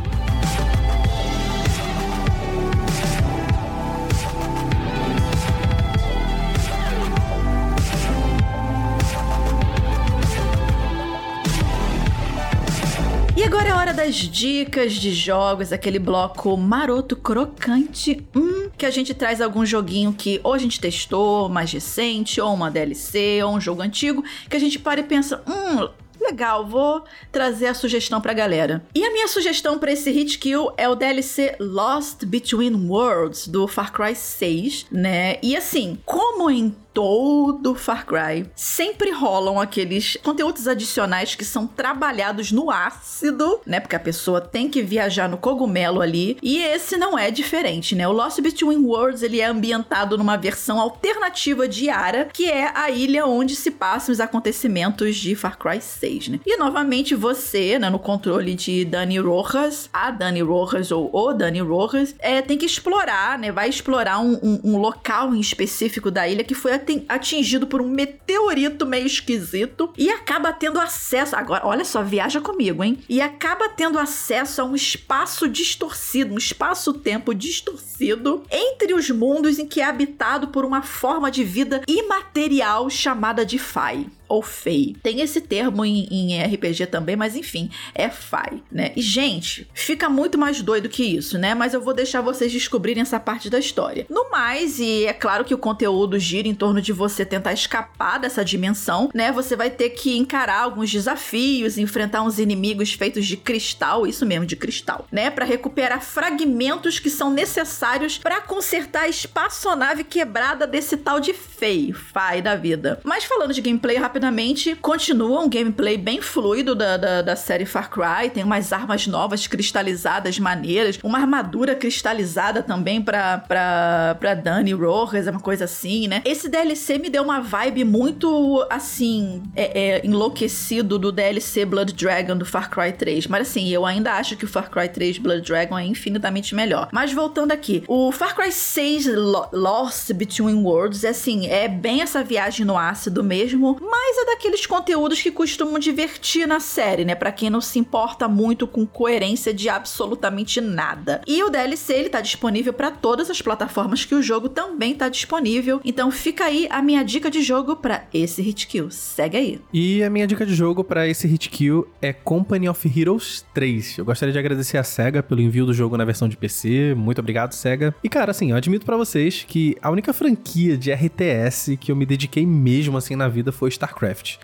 E 13.36 13.42
agora 13.42 13.68
é 13.68 13.70
a 13.70 13.76
hora 13.76 13.92
das 13.92 14.14
dicas 14.14 14.94
de 14.94 15.12
jogos, 15.12 15.72
aquele 15.72 15.98
bloco 15.98 16.56
maroto 16.56 17.14
crocante, 17.14 18.24
hum, 18.34 18.70
que 18.76 18.86
a 18.86 18.90
gente 18.90 19.12
traz 19.12 19.40
algum 19.40 19.66
joguinho 19.66 20.12
que 20.12 20.40
ou 20.42 20.54
a 20.54 20.58
gente 20.58 20.80
testou, 20.80 21.48
mais 21.48 21.70
recente, 21.72 22.40
ou 22.40 22.54
uma 22.54 22.70
DLC, 22.70 23.42
ou 23.44 23.54
um 23.54 23.60
jogo 23.60 23.82
antigo, 23.82 24.24
que 24.48 24.56
a 24.56 24.60
gente 24.60 24.78
para 24.78 25.00
e 25.00 25.02
pensa, 25.04 25.42
hum, 25.46 25.88
legal, 26.24 26.66
vou 26.66 27.04
trazer 27.30 27.66
a 27.66 27.74
sugestão 27.74 28.20
pra 28.20 28.32
galera. 28.32 28.84
E 28.94 29.04
a 29.04 29.12
minha 29.12 29.28
sugestão 29.28 29.78
pra 29.78 29.92
esse 29.92 30.10
hit 30.10 30.38
kill 30.38 30.72
é 30.76 30.88
o 30.88 30.94
DLC 30.94 31.56
Lost 31.60 32.24
Between 32.24 32.88
Worlds 32.88 33.46
do 33.46 33.66
Far 33.68 33.92
Cry 33.92 34.14
6, 34.14 34.86
né? 34.90 35.38
E 35.42 35.56
assim, 35.56 35.98
como 36.04 36.50
em 36.50 36.74
todo 36.94 37.74
Far 37.74 38.06
Cry, 38.06 38.46
sempre 38.54 39.10
rolam 39.10 39.60
aqueles 39.60 40.16
conteúdos 40.22 40.68
adicionais 40.68 41.34
que 41.34 41.44
são 41.44 41.66
trabalhados 41.66 42.52
no 42.52 42.70
ácido, 42.70 43.60
né? 43.66 43.80
Porque 43.80 43.96
a 43.96 44.00
pessoa 44.00 44.40
tem 44.40 44.68
que 44.70 44.80
viajar 44.80 45.28
no 45.28 45.36
cogumelo 45.36 46.00
ali. 46.00 46.38
E 46.42 46.58
esse 46.58 46.96
não 46.96 47.18
é 47.18 47.30
diferente, 47.30 47.94
né? 47.96 48.06
O 48.06 48.12
Lost 48.12 48.40
Between 48.40 48.78
Worlds 48.84 49.22
ele 49.22 49.40
é 49.40 49.46
ambientado 49.46 50.16
numa 50.16 50.36
versão 50.36 50.80
alternativa 50.80 51.66
de 51.68 51.86
Yara, 51.86 52.28
que 52.32 52.48
é 52.50 52.70
a 52.74 52.90
ilha 52.90 53.26
onde 53.26 53.56
se 53.56 53.70
passam 53.72 54.12
os 54.12 54.20
acontecimentos 54.20 55.16
de 55.16 55.34
Far 55.34 55.58
Cry 55.58 55.80
6, 55.80 56.28
né? 56.28 56.40
E 56.46 56.56
novamente 56.56 57.14
você, 57.14 57.78
né, 57.78 57.90
no 57.90 57.98
controle 57.98 58.54
de 58.54 58.84
Dani 58.84 59.18
Rojas, 59.18 59.90
a 59.92 60.10
Dani 60.12 60.42
Rojas 60.42 60.92
ou 60.92 61.10
o 61.12 61.32
Dani 61.32 61.60
Rojas, 61.60 62.14
é, 62.20 62.40
tem 62.40 62.56
que 62.56 62.66
explorar, 62.66 63.38
né? 63.38 63.50
Vai 63.50 63.68
explorar 63.68 64.20
um, 64.20 64.38
um- 64.42 64.60
um 64.64 64.76
local 64.78 65.34
em 65.34 65.40
específico 65.40 66.10
da 66.10 66.28
ilha 66.28 66.44
que 66.44 66.54
foi 66.54 66.72
atingido 67.08 67.66
por 67.66 67.80
um 67.80 67.88
meteorito 67.88 68.86
meio 68.86 69.06
esquisito 69.06 69.92
e 69.96 70.10
acaba 70.10 70.52
tendo 70.52 70.80
acesso. 70.80 71.36
Agora, 71.36 71.66
olha 71.66 71.84
só, 71.84 72.02
viaja 72.02 72.40
comigo, 72.40 72.82
hein? 72.82 72.98
E 73.08 73.20
acaba 73.20 73.68
tendo 73.68 73.98
acesso 73.98 74.60
a 74.60 74.64
um 74.64 74.74
espaço 74.74 75.48
distorcido, 75.48 76.34
um 76.34 76.38
espaço-tempo 76.38 77.34
distorcido 77.34 78.44
entre 78.50 78.94
os 78.94 79.10
mundos 79.10 79.58
em 79.58 79.66
que 79.66 79.80
é 79.80 79.84
habitado 79.84 80.48
por 80.48 80.64
uma 80.64 80.82
forma 80.82 81.30
de 81.30 81.44
vida 81.44 81.82
imaterial 81.86 82.88
chamada 82.90 83.44
de 83.44 83.58
Fai. 83.58 84.06
Ou 84.28 84.42
Fei. 84.42 84.96
Tem 85.02 85.20
esse 85.20 85.40
termo 85.40 85.84
em, 85.84 86.06
em, 86.10 86.42
RPG 86.42 86.86
também, 86.86 87.16
mas 87.16 87.36
enfim, 87.36 87.70
é 87.94 88.08
Fai, 88.08 88.62
né? 88.70 88.92
E, 88.96 89.02
gente, 89.02 89.68
fica 89.74 90.08
muito 90.08 90.38
mais 90.38 90.62
doido 90.62 90.88
que 90.88 91.04
isso, 91.04 91.38
né? 91.38 91.54
Mas 91.54 91.74
eu 91.74 91.80
vou 91.80 91.94
deixar 91.94 92.20
vocês 92.20 92.52
descobrirem 92.52 93.02
essa 93.02 93.20
parte 93.20 93.50
da 93.50 93.58
história. 93.58 94.06
No 94.08 94.30
mais, 94.30 94.78
e 94.78 95.04
é 95.06 95.12
claro 95.12 95.44
que 95.44 95.54
o 95.54 95.58
conteúdo 95.58 96.18
gira 96.18 96.48
em 96.48 96.54
torno 96.54 96.80
de 96.80 96.92
você 96.92 97.24
tentar 97.24 97.52
escapar 97.52 98.18
dessa 98.18 98.44
dimensão, 98.44 99.10
né? 99.14 99.32
Você 99.32 99.56
vai 99.56 99.70
ter 99.70 99.90
que 99.90 100.16
encarar 100.16 100.62
alguns 100.62 100.90
desafios, 100.90 101.78
enfrentar 101.78 102.22
uns 102.22 102.38
inimigos 102.38 102.92
feitos 102.92 103.26
de 103.26 103.36
cristal, 103.36 104.06
isso 104.06 104.24
mesmo, 104.24 104.46
de 104.46 104.56
cristal, 104.56 105.06
né? 105.10 105.30
Para 105.30 105.44
recuperar 105.44 106.02
fragmentos 106.02 106.98
que 106.98 107.10
são 107.10 107.30
necessários 107.30 108.18
para 108.18 108.40
consertar 108.40 109.02
a 109.02 109.08
espaçonave 109.08 110.04
quebrada 110.04 110.66
desse 110.66 110.96
tal 110.96 111.20
de 111.20 111.32
Fei, 111.32 111.92
Fai 111.92 112.40
da 112.40 112.54
vida. 112.54 113.00
Mas 113.04 113.24
falando 113.24 113.52
de 113.52 113.60
gameplay 113.60 113.96
rapidamente, 114.14 114.76
continua 114.76 115.40
um 115.40 115.48
gameplay 115.48 115.98
bem 115.98 116.22
fluido 116.22 116.72
da, 116.76 116.96
da, 116.96 117.20
da 117.20 117.34
série 117.34 117.66
Far 117.66 117.90
Cry, 117.90 118.30
tem 118.30 118.44
umas 118.44 118.72
armas 118.72 119.08
novas 119.08 119.48
cristalizadas 119.48 120.38
maneiras, 120.38 121.00
uma 121.02 121.18
armadura 121.18 121.74
cristalizada 121.74 122.62
também 122.62 123.02
pra, 123.02 123.38
pra, 123.38 124.16
pra 124.20 124.34
Dani 124.34 124.72
Rojas, 124.72 125.26
é 125.26 125.32
uma 125.32 125.40
coisa 125.40 125.64
assim, 125.64 126.06
né? 126.06 126.22
Esse 126.24 126.48
DLC 126.48 126.96
me 126.96 127.10
deu 127.10 127.24
uma 127.24 127.40
vibe 127.40 127.82
muito, 127.82 128.64
assim, 128.70 129.42
é, 129.56 129.96
é, 129.96 130.06
enlouquecido 130.06 130.96
do 130.96 131.10
DLC 131.10 131.64
Blood 131.64 131.92
Dragon 131.94 132.36
do 132.36 132.46
Far 132.46 132.70
Cry 132.70 132.92
3, 132.92 133.26
mas 133.26 133.48
assim, 133.48 133.68
eu 133.70 133.84
ainda 133.84 134.12
acho 134.12 134.36
que 134.36 134.44
o 134.44 134.48
Far 134.48 134.70
Cry 134.70 134.88
3 134.88 135.18
Blood 135.18 135.42
Dragon 135.42 135.76
é 135.76 135.84
infinitamente 135.84 136.54
melhor. 136.54 136.88
Mas 136.92 137.12
voltando 137.12 137.50
aqui, 137.50 137.82
o 137.88 138.12
Far 138.12 138.36
Cry 138.36 138.52
6 138.52 139.08
Lost 139.52 140.12
Between 140.12 140.62
Worlds, 140.62 141.02
é 141.02 141.08
assim, 141.08 141.48
é 141.48 141.66
bem 141.66 142.00
essa 142.00 142.22
viagem 142.22 142.64
no 142.64 142.78
ácido 142.78 143.24
mesmo, 143.24 143.76
mas 143.80 144.03
é 144.12 144.26
daqueles 144.26 144.66
conteúdos 144.66 145.20
que 145.20 145.30
costumam 145.30 145.78
divertir 145.78 146.46
na 146.46 146.60
série, 146.60 147.04
né? 147.04 147.14
Para 147.14 147.32
quem 147.32 147.50
não 147.50 147.60
se 147.60 147.78
importa 147.78 148.28
muito 148.28 148.66
com 148.66 148.86
coerência 148.86 149.52
de 149.52 149.68
absolutamente 149.68 150.60
nada. 150.60 151.20
E 151.26 151.42
o 151.42 151.50
DLC 151.50 151.94
ele 151.94 152.08
tá 152.08 152.20
disponível 152.20 152.72
para 152.72 152.90
todas 152.90 153.30
as 153.30 153.40
plataformas 153.40 154.04
que 154.04 154.14
o 154.14 154.22
jogo 154.22 154.48
também 154.48 154.94
tá 154.94 155.08
disponível. 155.08 155.80
Então 155.84 156.10
fica 156.10 156.44
aí 156.44 156.66
a 156.70 156.82
minha 156.82 157.02
dica 157.04 157.30
de 157.30 157.42
jogo 157.42 157.76
para 157.76 158.04
esse 158.12 158.42
hit 158.42 158.66
kill. 158.66 158.90
Segue 158.90 159.36
aí. 159.36 159.60
E 159.72 160.02
a 160.02 160.10
minha 160.10 160.26
dica 160.26 160.44
de 160.44 160.54
jogo 160.54 160.84
para 160.84 161.06
esse 161.08 161.26
hit 161.26 161.48
kill 161.50 161.86
é 162.00 162.12
Company 162.12 162.68
of 162.68 163.00
Heroes 163.00 163.44
3. 163.54 163.98
Eu 163.98 164.04
gostaria 164.04 164.32
de 164.32 164.38
agradecer 164.38 164.78
a 164.78 164.84
SEGA 164.84 165.22
pelo 165.22 165.40
envio 165.40 165.66
do 165.66 165.72
jogo 165.72 165.96
na 165.96 166.04
versão 166.04 166.28
de 166.28 166.36
PC. 166.36 166.94
Muito 166.94 167.18
obrigado, 167.18 167.52
SEGA. 167.52 167.94
E 168.02 168.08
cara, 168.08 168.30
assim, 168.30 168.50
eu 168.50 168.56
admito 168.56 168.86
para 168.86 168.96
vocês 168.96 169.44
que 169.46 169.76
a 169.80 169.90
única 169.90 170.12
franquia 170.12 170.76
de 170.76 170.92
RTS 170.92 171.76
que 171.80 171.90
eu 171.92 171.96
me 171.96 172.06
dediquei 172.06 172.46
mesmo 172.46 172.96
assim 172.96 173.16
na 173.16 173.28
vida 173.28 173.52
foi 173.52 173.68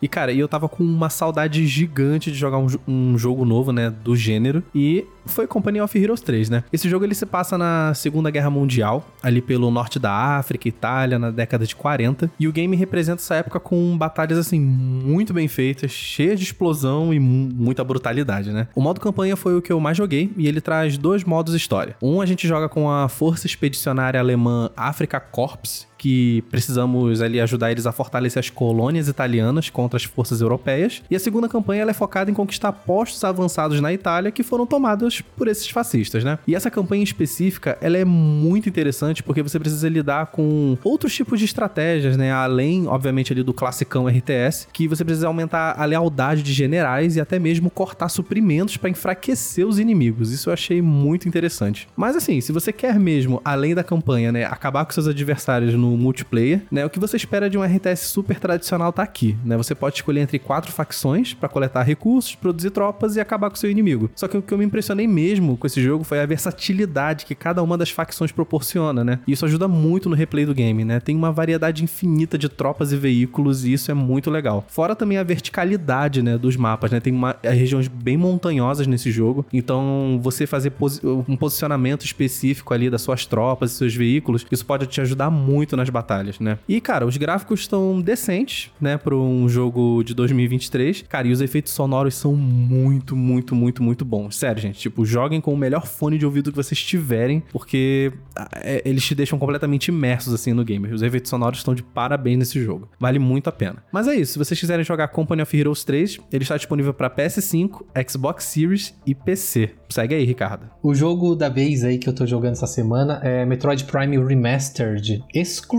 E 0.00 0.08
cara, 0.08 0.32
eu 0.32 0.48
tava 0.48 0.68
com 0.68 0.82
uma 0.82 1.10
saudade 1.10 1.66
gigante 1.66 2.30
de 2.30 2.38
jogar 2.38 2.58
um, 2.58 2.66
um 2.86 3.18
jogo 3.18 3.44
novo, 3.44 3.72
né, 3.72 3.90
do 3.90 4.14
gênero. 4.16 4.62
E 4.74 5.06
foi 5.26 5.46
Company 5.46 5.80
of 5.80 5.98
Heroes 5.98 6.20
3, 6.20 6.50
né? 6.50 6.64
Esse 6.72 6.88
jogo 6.88 7.04
ele 7.04 7.14
se 7.14 7.26
passa 7.26 7.56
na 7.56 7.92
Segunda 7.94 8.30
Guerra 8.30 8.50
Mundial, 8.50 9.06
ali 9.22 9.40
pelo 9.40 9.70
norte 9.70 9.98
da 9.98 10.12
África, 10.12 10.68
Itália, 10.68 11.18
na 11.18 11.30
década 11.30 11.66
de 11.66 11.76
40, 11.76 12.30
e 12.38 12.48
o 12.48 12.52
game 12.52 12.76
representa 12.76 13.22
essa 13.22 13.34
época 13.36 13.60
com 13.60 13.96
batalhas 13.96 14.38
assim 14.38 14.60
muito 14.60 15.32
bem 15.32 15.48
feitas, 15.48 15.90
cheias 15.90 16.38
de 16.38 16.46
explosão 16.46 17.12
e 17.12 17.18
muita 17.18 17.84
brutalidade, 17.84 18.50
né? 18.50 18.68
O 18.74 18.80
modo 18.80 19.00
campanha 19.00 19.36
foi 19.36 19.56
o 19.56 19.62
que 19.62 19.72
eu 19.72 19.80
mais 19.80 19.96
joguei 19.96 20.32
e 20.36 20.46
ele 20.46 20.60
traz 20.60 20.96
dois 20.96 21.24
modos 21.24 21.54
história. 21.54 21.96
Um 22.02 22.20
a 22.20 22.26
gente 22.26 22.46
joga 22.46 22.68
com 22.68 22.90
a 22.90 23.08
Força 23.08 23.46
Expedicionária 23.46 24.20
Alemã 24.20 24.70
Africa 24.76 25.20
Corps, 25.20 25.86
que 26.00 26.42
precisamos 26.50 27.20
ali 27.20 27.38
ajudar 27.42 27.70
eles 27.70 27.84
a 27.84 27.92
fortalecer 27.92 28.40
as 28.40 28.48
colônias 28.48 29.06
italianas 29.06 29.68
contra 29.68 29.98
as 29.98 30.04
forças 30.04 30.40
europeias. 30.40 31.02
E 31.10 31.14
a 31.14 31.20
segunda 31.20 31.46
campanha 31.46 31.84
é 31.84 31.92
focada 31.92 32.30
em 32.30 32.34
conquistar 32.34 32.72
postos 32.72 33.22
avançados 33.22 33.82
na 33.82 33.92
Itália 33.92 34.30
que 34.30 34.42
foram 34.42 34.66
tomados 34.66 35.20
por 35.20 35.46
esses 35.46 35.68
fascistas, 35.68 36.24
né? 36.24 36.38
E 36.46 36.54
essa 36.54 36.70
campanha 36.70 37.04
específica, 37.04 37.76
ela 37.82 37.98
é 37.98 38.04
muito 38.04 38.66
interessante 38.66 39.22
porque 39.22 39.42
você 39.42 39.58
precisa 39.58 39.90
lidar 39.90 40.28
com 40.28 40.78
outros 40.82 41.14
tipos 41.14 41.38
de 41.38 41.44
estratégias, 41.44 42.16
né? 42.16 42.32
Além, 42.32 42.86
obviamente, 42.86 43.34
ali 43.34 43.42
do 43.42 43.52
classicão 43.52 44.08
RTS, 44.08 44.68
que 44.72 44.88
você 44.88 45.04
precisa 45.04 45.26
aumentar 45.26 45.74
a 45.78 45.84
lealdade 45.84 46.42
de 46.42 46.54
generais 46.54 47.16
e 47.16 47.20
até 47.20 47.38
mesmo 47.38 47.68
cortar 47.68 48.08
suprimentos 48.08 48.78
para 48.78 48.88
enfraquecer 48.88 49.66
os 49.66 49.78
inimigos. 49.78 50.32
Isso 50.32 50.48
eu 50.48 50.54
achei 50.54 50.80
muito 50.80 51.28
interessante. 51.28 51.86
Mas 51.94 52.16
assim, 52.16 52.40
se 52.40 52.52
você 52.52 52.72
quer 52.72 52.98
mesmo, 52.98 53.38
além 53.44 53.74
da 53.74 53.84
campanha, 53.84 54.32
né, 54.32 54.44
acabar 54.44 54.86
com 54.86 54.92
seus 54.92 55.06
adversários 55.06 55.74
no 55.74 55.89
multiplayer, 55.96 56.62
né? 56.70 56.84
O 56.84 56.90
que 56.90 56.98
você 56.98 57.16
espera 57.16 57.48
de 57.48 57.58
um 57.58 57.62
RTS 57.62 58.06
super 58.06 58.38
tradicional 58.38 58.92
tá 58.92 59.02
aqui, 59.02 59.36
né? 59.44 59.56
Você 59.56 59.74
pode 59.74 59.96
escolher 59.96 60.20
entre 60.20 60.38
quatro 60.38 60.72
facções 60.72 61.34
para 61.34 61.48
coletar 61.48 61.82
recursos, 61.82 62.34
produzir 62.34 62.70
tropas 62.70 63.16
e 63.16 63.20
acabar 63.20 63.50
com 63.50 63.56
seu 63.56 63.70
inimigo. 63.70 64.10
Só 64.14 64.28
que 64.28 64.36
o 64.36 64.42
que 64.42 64.52
eu 64.52 64.58
me 64.58 64.64
impressionei 64.64 65.06
mesmo 65.06 65.56
com 65.56 65.66
esse 65.66 65.82
jogo 65.82 66.04
foi 66.04 66.20
a 66.20 66.26
versatilidade 66.26 67.26
que 67.26 67.34
cada 67.34 67.62
uma 67.62 67.76
das 67.76 67.90
facções 67.90 68.32
proporciona, 68.32 69.04
né? 69.04 69.20
E 69.26 69.32
isso 69.32 69.44
ajuda 69.44 69.68
muito 69.68 70.08
no 70.08 70.16
replay 70.16 70.46
do 70.46 70.54
game, 70.54 70.84
né? 70.84 71.00
Tem 71.00 71.16
uma 71.16 71.32
variedade 71.32 71.84
infinita 71.84 72.36
de 72.38 72.48
tropas 72.48 72.92
e 72.92 72.96
veículos 72.96 73.64
e 73.64 73.72
isso 73.72 73.90
é 73.90 73.94
muito 73.94 74.30
legal. 74.30 74.64
Fora 74.68 74.94
também 74.94 75.18
a 75.18 75.22
verticalidade, 75.22 76.22
né, 76.22 76.36
dos 76.38 76.56
mapas, 76.56 76.90
né? 76.90 77.00
Tem 77.00 77.12
uma, 77.12 77.36
regiões 77.42 77.88
bem 77.88 78.16
montanhosas 78.16 78.86
nesse 78.86 79.10
jogo, 79.10 79.44
então 79.52 80.18
você 80.22 80.46
fazer 80.46 80.70
posi 80.70 81.00
um 81.04 81.36
posicionamento 81.36 82.04
específico 82.04 82.74
ali 82.74 82.90
das 82.90 83.02
suas 83.02 83.26
tropas 83.26 83.72
e 83.72 83.74
seus 83.74 83.94
veículos, 83.94 84.46
isso 84.50 84.64
pode 84.64 84.86
te 84.86 85.00
ajudar 85.00 85.30
muito 85.30 85.76
nas 85.80 85.90
batalhas, 85.90 86.38
né? 86.38 86.58
E, 86.68 86.80
cara, 86.80 87.06
os 87.06 87.16
gráficos 87.16 87.60
estão 87.60 88.00
decentes, 88.00 88.70
né, 88.80 88.96
para 88.96 89.16
um 89.16 89.48
jogo 89.48 90.02
de 90.04 90.14
2023. 90.14 91.02
Cara, 91.08 91.26
e 91.26 91.32
os 91.32 91.40
efeitos 91.40 91.72
sonoros 91.72 92.14
são 92.14 92.34
muito, 92.34 93.16
muito, 93.16 93.54
muito, 93.54 93.82
muito 93.82 94.04
bons. 94.04 94.36
Sério, 94.36 94.60
gente. 94.60 94.78
Tipo, 94.78 95.04
joguem 95.04 95.40
com 95.40 95.52
o 95.52 95.56
melhor 95.56 95.86
fone 95.86 96.18
de 96.18 96.26
ouvido 96.26 96.50
que 96.50 96.56
vocês 96.56 96.82
tiverem, 96.82 97.42
porque 97.52 98.12
é, 98.56 98.82
eles 98.84 99.04
te 99.04 99.14
deixam 99.14 99.38
completamente 99.38 99.88
imersos, 99.88 100.32
assim, 100.32 100.52
no 100.52 100.64
game. 100.64 100.92
Os 100.92 101.02
efeitos 101.02 101.30
sonoros 101.30 101.58
estão 101.58 101.74
de 101.74 101.82
parabéns 101.82 102.38
nesse 102.38 102.62
jogo. 102.62 102.88
Vale 102.98 103.18
muito 103.18 103.48
a 103.48 103.52
pena. 103.52 103.82
Mas 103.92 104.06
é 104.06 104.14
isso. 104.14 104.32
Se 104.32 104.38
vocês 104.38 104.58
quiserem 104.58 104.84
jogar 104.84 105.08
Company 105.08 105.42
of 105.42 105.58
Heroes 105.58 105.84
3, 105.84 106.18
ele 106.32 106.44
está 106.44 106.56
disponível 106.56 106.92
para 106.92 107.10
PS5, 107.10 107.82
Xbox 108.08 108.44
Series 108.44 108.94
e 109.06 109.14
PC. 109.14 109.70
Segue 109.88 110.14
aí, 110.14 110.24
Ricardo. 110.24 110.70
O 110.82 110.94
jogo 110.94 111.34
da 111.34 111.48
vez 111.48 111.84
aí 111.84 111.98
que 111.98 112.08
eu 112.08 112.14
tô 112.14 112.24
jogando 112.26 112.52
essa 112.52 112.66
semana 112.66 113.20
é 113.22 113.44
Metroid 113.44 113.84
Prime 113.84 114.16
Remastered, 114.24 115.24
exclusivo 115.34 115.69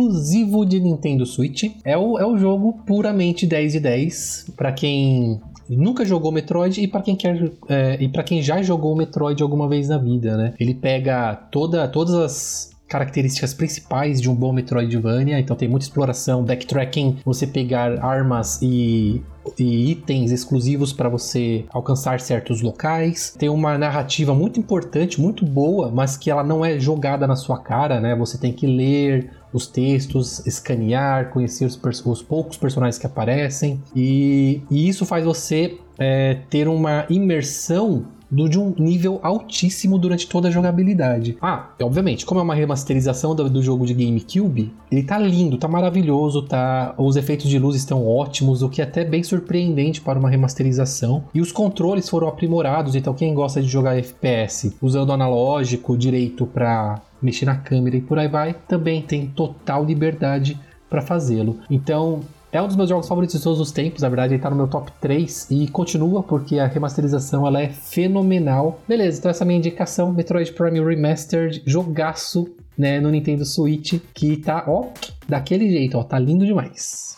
de 0.66 0.80
Nintendo 0.80 1.26
Switch. 1.26 1.64
É 1.84 1.98
o, 1.98 2.18
é 2.18 2.26
o 2.26 2.38
jogo 2.38 2.82
puramente 2.86 3.46
10 3.46 3.74
de 3.74 3.80
10. 3.80 4.54
Para 4.56 4.72
quem 4.72 5.40
nunca 5.70 6.06
jogou 6.06 6.32
Metroid 6.32 6.82
e 6.82 6.88
para 6.88 7.02
quem 7.02 7.16
quer 7.16 7.52
é, 7.70 7.98
e 8.00 8.10
para 8.10 8.24
quem 8.24 8.42
já 8.42 8.62
jogou 8.62 8.96
Metroid 8.96 9.42
alguma 9.42 9.68
vez 9.68 9.88
na 9.88 9.98
vida, 9.98 10.38
né? 10.38 10.54
Ele 10.60 10.74
pega 10.74 11.36
toda, 11.52 11.88
todas 11.88 12.14
as 12.14 12.72
características 12.88 13.54
principais 13.54 14.20
de 14.20 14.30
um 14.30 14.36
bom 14.36 14.52
Metroidvania, 14.52 15.40
então 15.40 15.56
tem 15.56 15.70
muita 15.70 15.86
exploração, 15.86 16.44
backtracking, 16.44 17.20
você 17.24 17.48
pegar 17.48 18.04
armas 18.04 18.62
e 18.62 19.22
e 19.58 19.92
itens 19.92 20.32
exclusivos 20.32 20.94
para 20.94 21.10
você 21.10 21.66
alcançar 21.70 22.20
certos 22.20 22.62
locais. 22.62 23.36
Tem 23.38 23.50
uma 23.50 23.78
narrativa 23.78 24.34
muito 24.34 24.60
importante, 24.60 25.20
muito 25.20 25.46
boa, 25.46 25.90
mas 25.92 26.16
que 26.16 26.30
ela 26.30 26.44
não 26.44 26.64
é 26.64 26.80
jogada 26.80 27.26
na 27.26 27.36
sua 27.36 27.60
cara, 27.60 28.00
né? 28.00 28.16
Você 28.16 28.38
tem 28.38 28.54
que 28.54 28.68
ler 28.68 29.32
os 29.54 29.68
textos, 29.68 30.46
escanear, 30.46 31.30
conhecer 31.30 31.66
os, 31.66 31.80
os 32.06 32.22
poucos 32.22 32.58
personagens 32.58 32.98
que 32.98 33.06
aparecem, 33.06 33.82
e, 33.96 34.62
e 34.70 34.88
isso 34.88 35.06
faz 35.06 35.26
você 35.26 35.78
é, 36.00 36.38
ter 36.50 36.68
uma 36.68 37.06
imersão 37.10 38.06
do, 38.32 38.48
de 38.48 38.58
um 38.58 38.74
nível 38.78 39.20
altíssimo 39.22 40.00
durante 40.00 40.28
toda 40.28 40.48
a 40.48 40.52
jogabilidade. 40.52 41.38
Ah, 41.42 41.70
obviamente, 41.82 42.26
como 42.26 42.40
é 42.40 42.44
uma 42.44 42.56
remasterização 42.56 43.36
do, 43.36 43.50
do, 43.50 43.62
jogo 43.62 43.86
de 43.86 43.94
GameCube, 43.94 44.74
ele 44.90 45.04
tá 45.04 45.20
lindo, 45.20 45.58
tá 45.58 45.68
maravilhoso, 45.68 46.44
tá. 46.44 46.96
Os 46.98 47.16
efeitos 47.16 47.50
de 47.50 47.60
luz 47.60 47.76
estão 47.76 48.08
ótimos, 48.08 48.64
o 48.64 48.70
que 48.70 48.82
é 48.82 48.86
até 48.86 49.04
bem 49.04 49.22
surpreendente 49.22 50.02
para 50.02 50.18
uma 50.18 50.30
remasterização. 50.30 51.26
E 51.34 51.42
os 51.42 51.52
controles 51.52 52.08
foram 52.08 52.28
aprimorados, 52.28 52.96
então 52.96 53.14
quem 53.14 53.34
gosta 53.34 53.62
de 53.62 53.68
jogar 53.68 53.98
FPS 53.98 54.76
usando 54.82 55.12
analógico 55.12 55.98
direito 55.98 56.46
para 56.46 57.02
mexer 57.22 57.46
na 57.46 57.56
câmera 57.56 57.98
e 57.98 58.02
por 58.02 58.18
aí 58.18 58.28
vai, 58.28 58.56
também 58.68 59.02
tem 59.02 59.28
total 59.28 59.86
liberdade 59.86 60.60
para 60.90 61.02
fazê-lo. 61.02 61.60
Então, 61.70 62.22
é 62.52 62.62
um 62.62 62.68
dos 62.68 62.76
meus 62.76 62.90
jogos 62.90 63.08
favoritos 63.08 63.38
de 63.38 63.44
todos 63.44 63.60
os 63.60 63.72
tempos, 63.72 64.02
na 64.02 64.10
verdade 64.10 64.34
ele 64.34 64.42
tá 64.42 64.50
no 64.50 64.56
meu 64.56 64.68
top 64.68 64.92
3 65.00 65.48
e 65.50 65.68
continua 65.70 66.22
porque 66.22 66.60
a 66.60 66.68
remasterização 66.68 67.48
ela 67.48 67.62
é 67.62 67.70
fenomenal. 67.70 68.82
Beleza, 68.88 69.20
então 69.20 69.32
essa 69.32 69.44
é 69.44 69.46
a 69.46 69.48
minha 69.48 69.58
indicação, 69.58 70.12
Metroid 70.12 70.52
Prime 70.52 70.84
Remastered, 70.84 71.64
jogaço, 71.66 72.50
né, 72.78 73.00
no 73.00 73.10
Nintendo 73.10 73.46
Switch, 73.46 74.00
que 74.14 74.38
tá, 74.38 74.66
ó, 74.68 74.88
daquele 75.28 75.70
jeito, 75.70 75.98
ó, 75.98 76.04
tá 76.04 76.20
lindo 76.20 76.46
demais. 76.46 77.18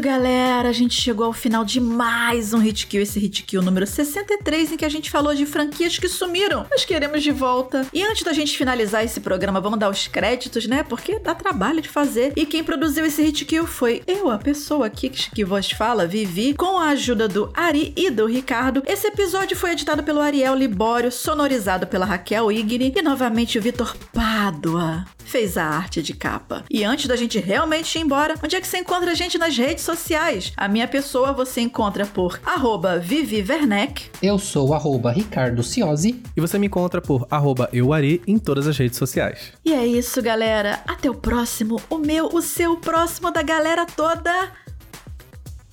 Galera. 0.00 0.68
A 0.68 0.72
gente 0.72 1.00
chegou 1.00 1.26
ao 1.26 1.32
final 1.32 1.64
de 1.64 1.80
mais 1.80 2.54
um 2.54 2.58
Hit 2.58 2.86
Kill, 2.86 3.02
esse 3.02 3.18
Hit 3.18 3.42
Kill 3.42 3.62
número 3.62 3.86
63, 3.86 4.72
em 4.72 4.76
que 4.76 4.84
a 4.84 4.88
gente 4.88 5.10
falou 5.10 5.34
de 5.34 5.44
franquias 5.44 5.98
que 5.98 6.08
sumiram. 6.08 6.66
Nós 6.70 6.84
queremos 6.84 7.22
de 7.22 7.30
volta. 7.30 7.86
E 7.92 8.02
antes 8.02 8.22
da 8.22 8.32
gente 8.32 8.56
finalizar 8.56 9.04
esse 9.04 9.20
programa, 9.20 9.60
vamos 9.60 9.78
dar 9.78 9.90
os 9.90 10.06
créditos, 10.06 10.66
né? 10.66 10.82
Porque 10.82 11.18
dá 11.18 11.34
trabalho 11.34 11.80
de 11.80 11.88
fazer. 11.88 12.32
E 12.36 12.46
quem 12.46 12.62
produziu 12.62 13.04
esse 13.04 13.22
Hit 13.22 13.44
Kill 13.44 13.66
foi 13.66 14.02
eu, 14.06 14.30
a 14.30 14.38
pessoa 14.38 14.86
aqui 14.86 15.08
que 15.10 15.44
vos 15.44 15.70
fala, 15.70 16.06
Vivi, 16.06 16.54
com 16.54 16.78
a 16.78 16.88
ajuda 16.90 17.26
do 17.26 17.50
Ari 17.54 17.92
e 17.96 18.10
do 18.10 18.26
Ricardo. 18.26 18.82
Esse 18.86 19.08
episódio 19.08 19.56
foi 19.56 19.72
editado 19.72 20.02
pelo 20.02 20.20
Ariel 20.20 20.54
Libório, 20.54 21.10
sonorizado 21.10 21.86
pela 21.86 22.06
Raquel 22.06 22.52
Igni 22.52 22.92
e 22.96 23.02
novamente 23.02 23.58
o 23.58 23.62
Vitor 23.62 23.96
Pádua 24.12 25.06
fez 25.28 25.56
a 25.58 25.64
arte 25.64 26.02
de 26.02 26.14
capa. 26.14 26.64
E 26.70 26.82
antes 26.82 27.06
da 27.06 27.14
gente 27.14 27.38
realmente 27.38 27.96
ir 27.96 28.02
embora, 28.02 28.34
onde 28.42 28.56
é 28.56 28.60
que 28.60 28.66
você 28.66 28.78
encontra 28.78 29.12
a 29.12 29.14
gente 29.14 29.36
nas 29.36 29.56
redes 29.56 29.84
sociais? 29.88 30.52
A 30.54 30.68
minha 30.68 30.86
pessoa 30.86 31.32
você 31.32 31.62
encontra 31.62 32.04
por 32.04 32.38
arroba 32.44 32.98
Vivi 32.98 33.42
Werneck. 33.48 34.10
Eu 34.22 34.38
sou 34.38 34.74
arroba 34.74 35.10
Ricardo 35.10 35.62
Ciosi. 35.62 36.22
E 36.36 36.40
você 36.42 36.58
me 36.58 36.66
encontra 36.66 37.00
por 37.00 37.26
arroba 37.30 37.70
Euari 37.72 38.20
em 38.26 38.38
todas 38.38 38.66
as 38.66 38.76
redes 38.76 38.98
sociais. 38.98 39.52
E 39.64 39.72
é 39.72 39.86
isso, 39.86 40.20
galera. 40.20 40.80
Até 40.86 41.08
o 41.08 41.14
próximo, 41.14 41.80
o 41.88 41.96
meu, 41.96 42.26
o 42.26 42.42
seu, 42.42 42.72
o 42.72 42.76
próximo 42.76 43.30
da 43.30 43.42
galera 43.42 43.86
toda. 43.86 44.52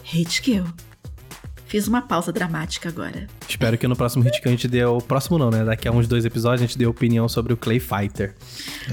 Hate 0.01 0.41
Kill. 0.41 0.63
Fiz 1.65 1.87
uma 1.89 2.01
pausa 2.01 2.31
dramática 2.31 2.87
agora. 2.87 3.27
Espero 3.49 3.77
que 3.77 3.85
no 3.85 3.97
próximo 3.97 4.23
hit 4.23 4.41
que 4.41 4.47
a 4.47 4.51
gente 4.51 4.67
dê 4.67 4.85
o 4.85 4.99
próximo 4.99 5.37
não, 5.37 5.49
né? 5.49 5.65
Daqui 5.65 5.89
a 5.89 5.91
uns 5.91 6.07
dois 6.07 6.23
episódios 6.23 6.61
a 6.61 6.65
gente 6.65 6.77
dê 6.77 6.85
opinião 6.85 7.27
sobre 7.27 7.51
o 7.51 7.57
Clay 7.57 7.81
Fighter. 7.81 8.33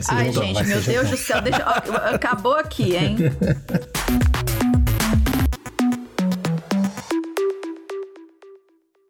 Ai, 0.08 0.32
gente, 0.32 0.64
meu 0.64 0.80
Deus 0.80 1.10
do 1.10 1.16
céu, 1.16 1.40
deixa... 1.40 1.62
acabou 1.62 2.56
aqui, 2.56 2.96
hein? 2.96 3.16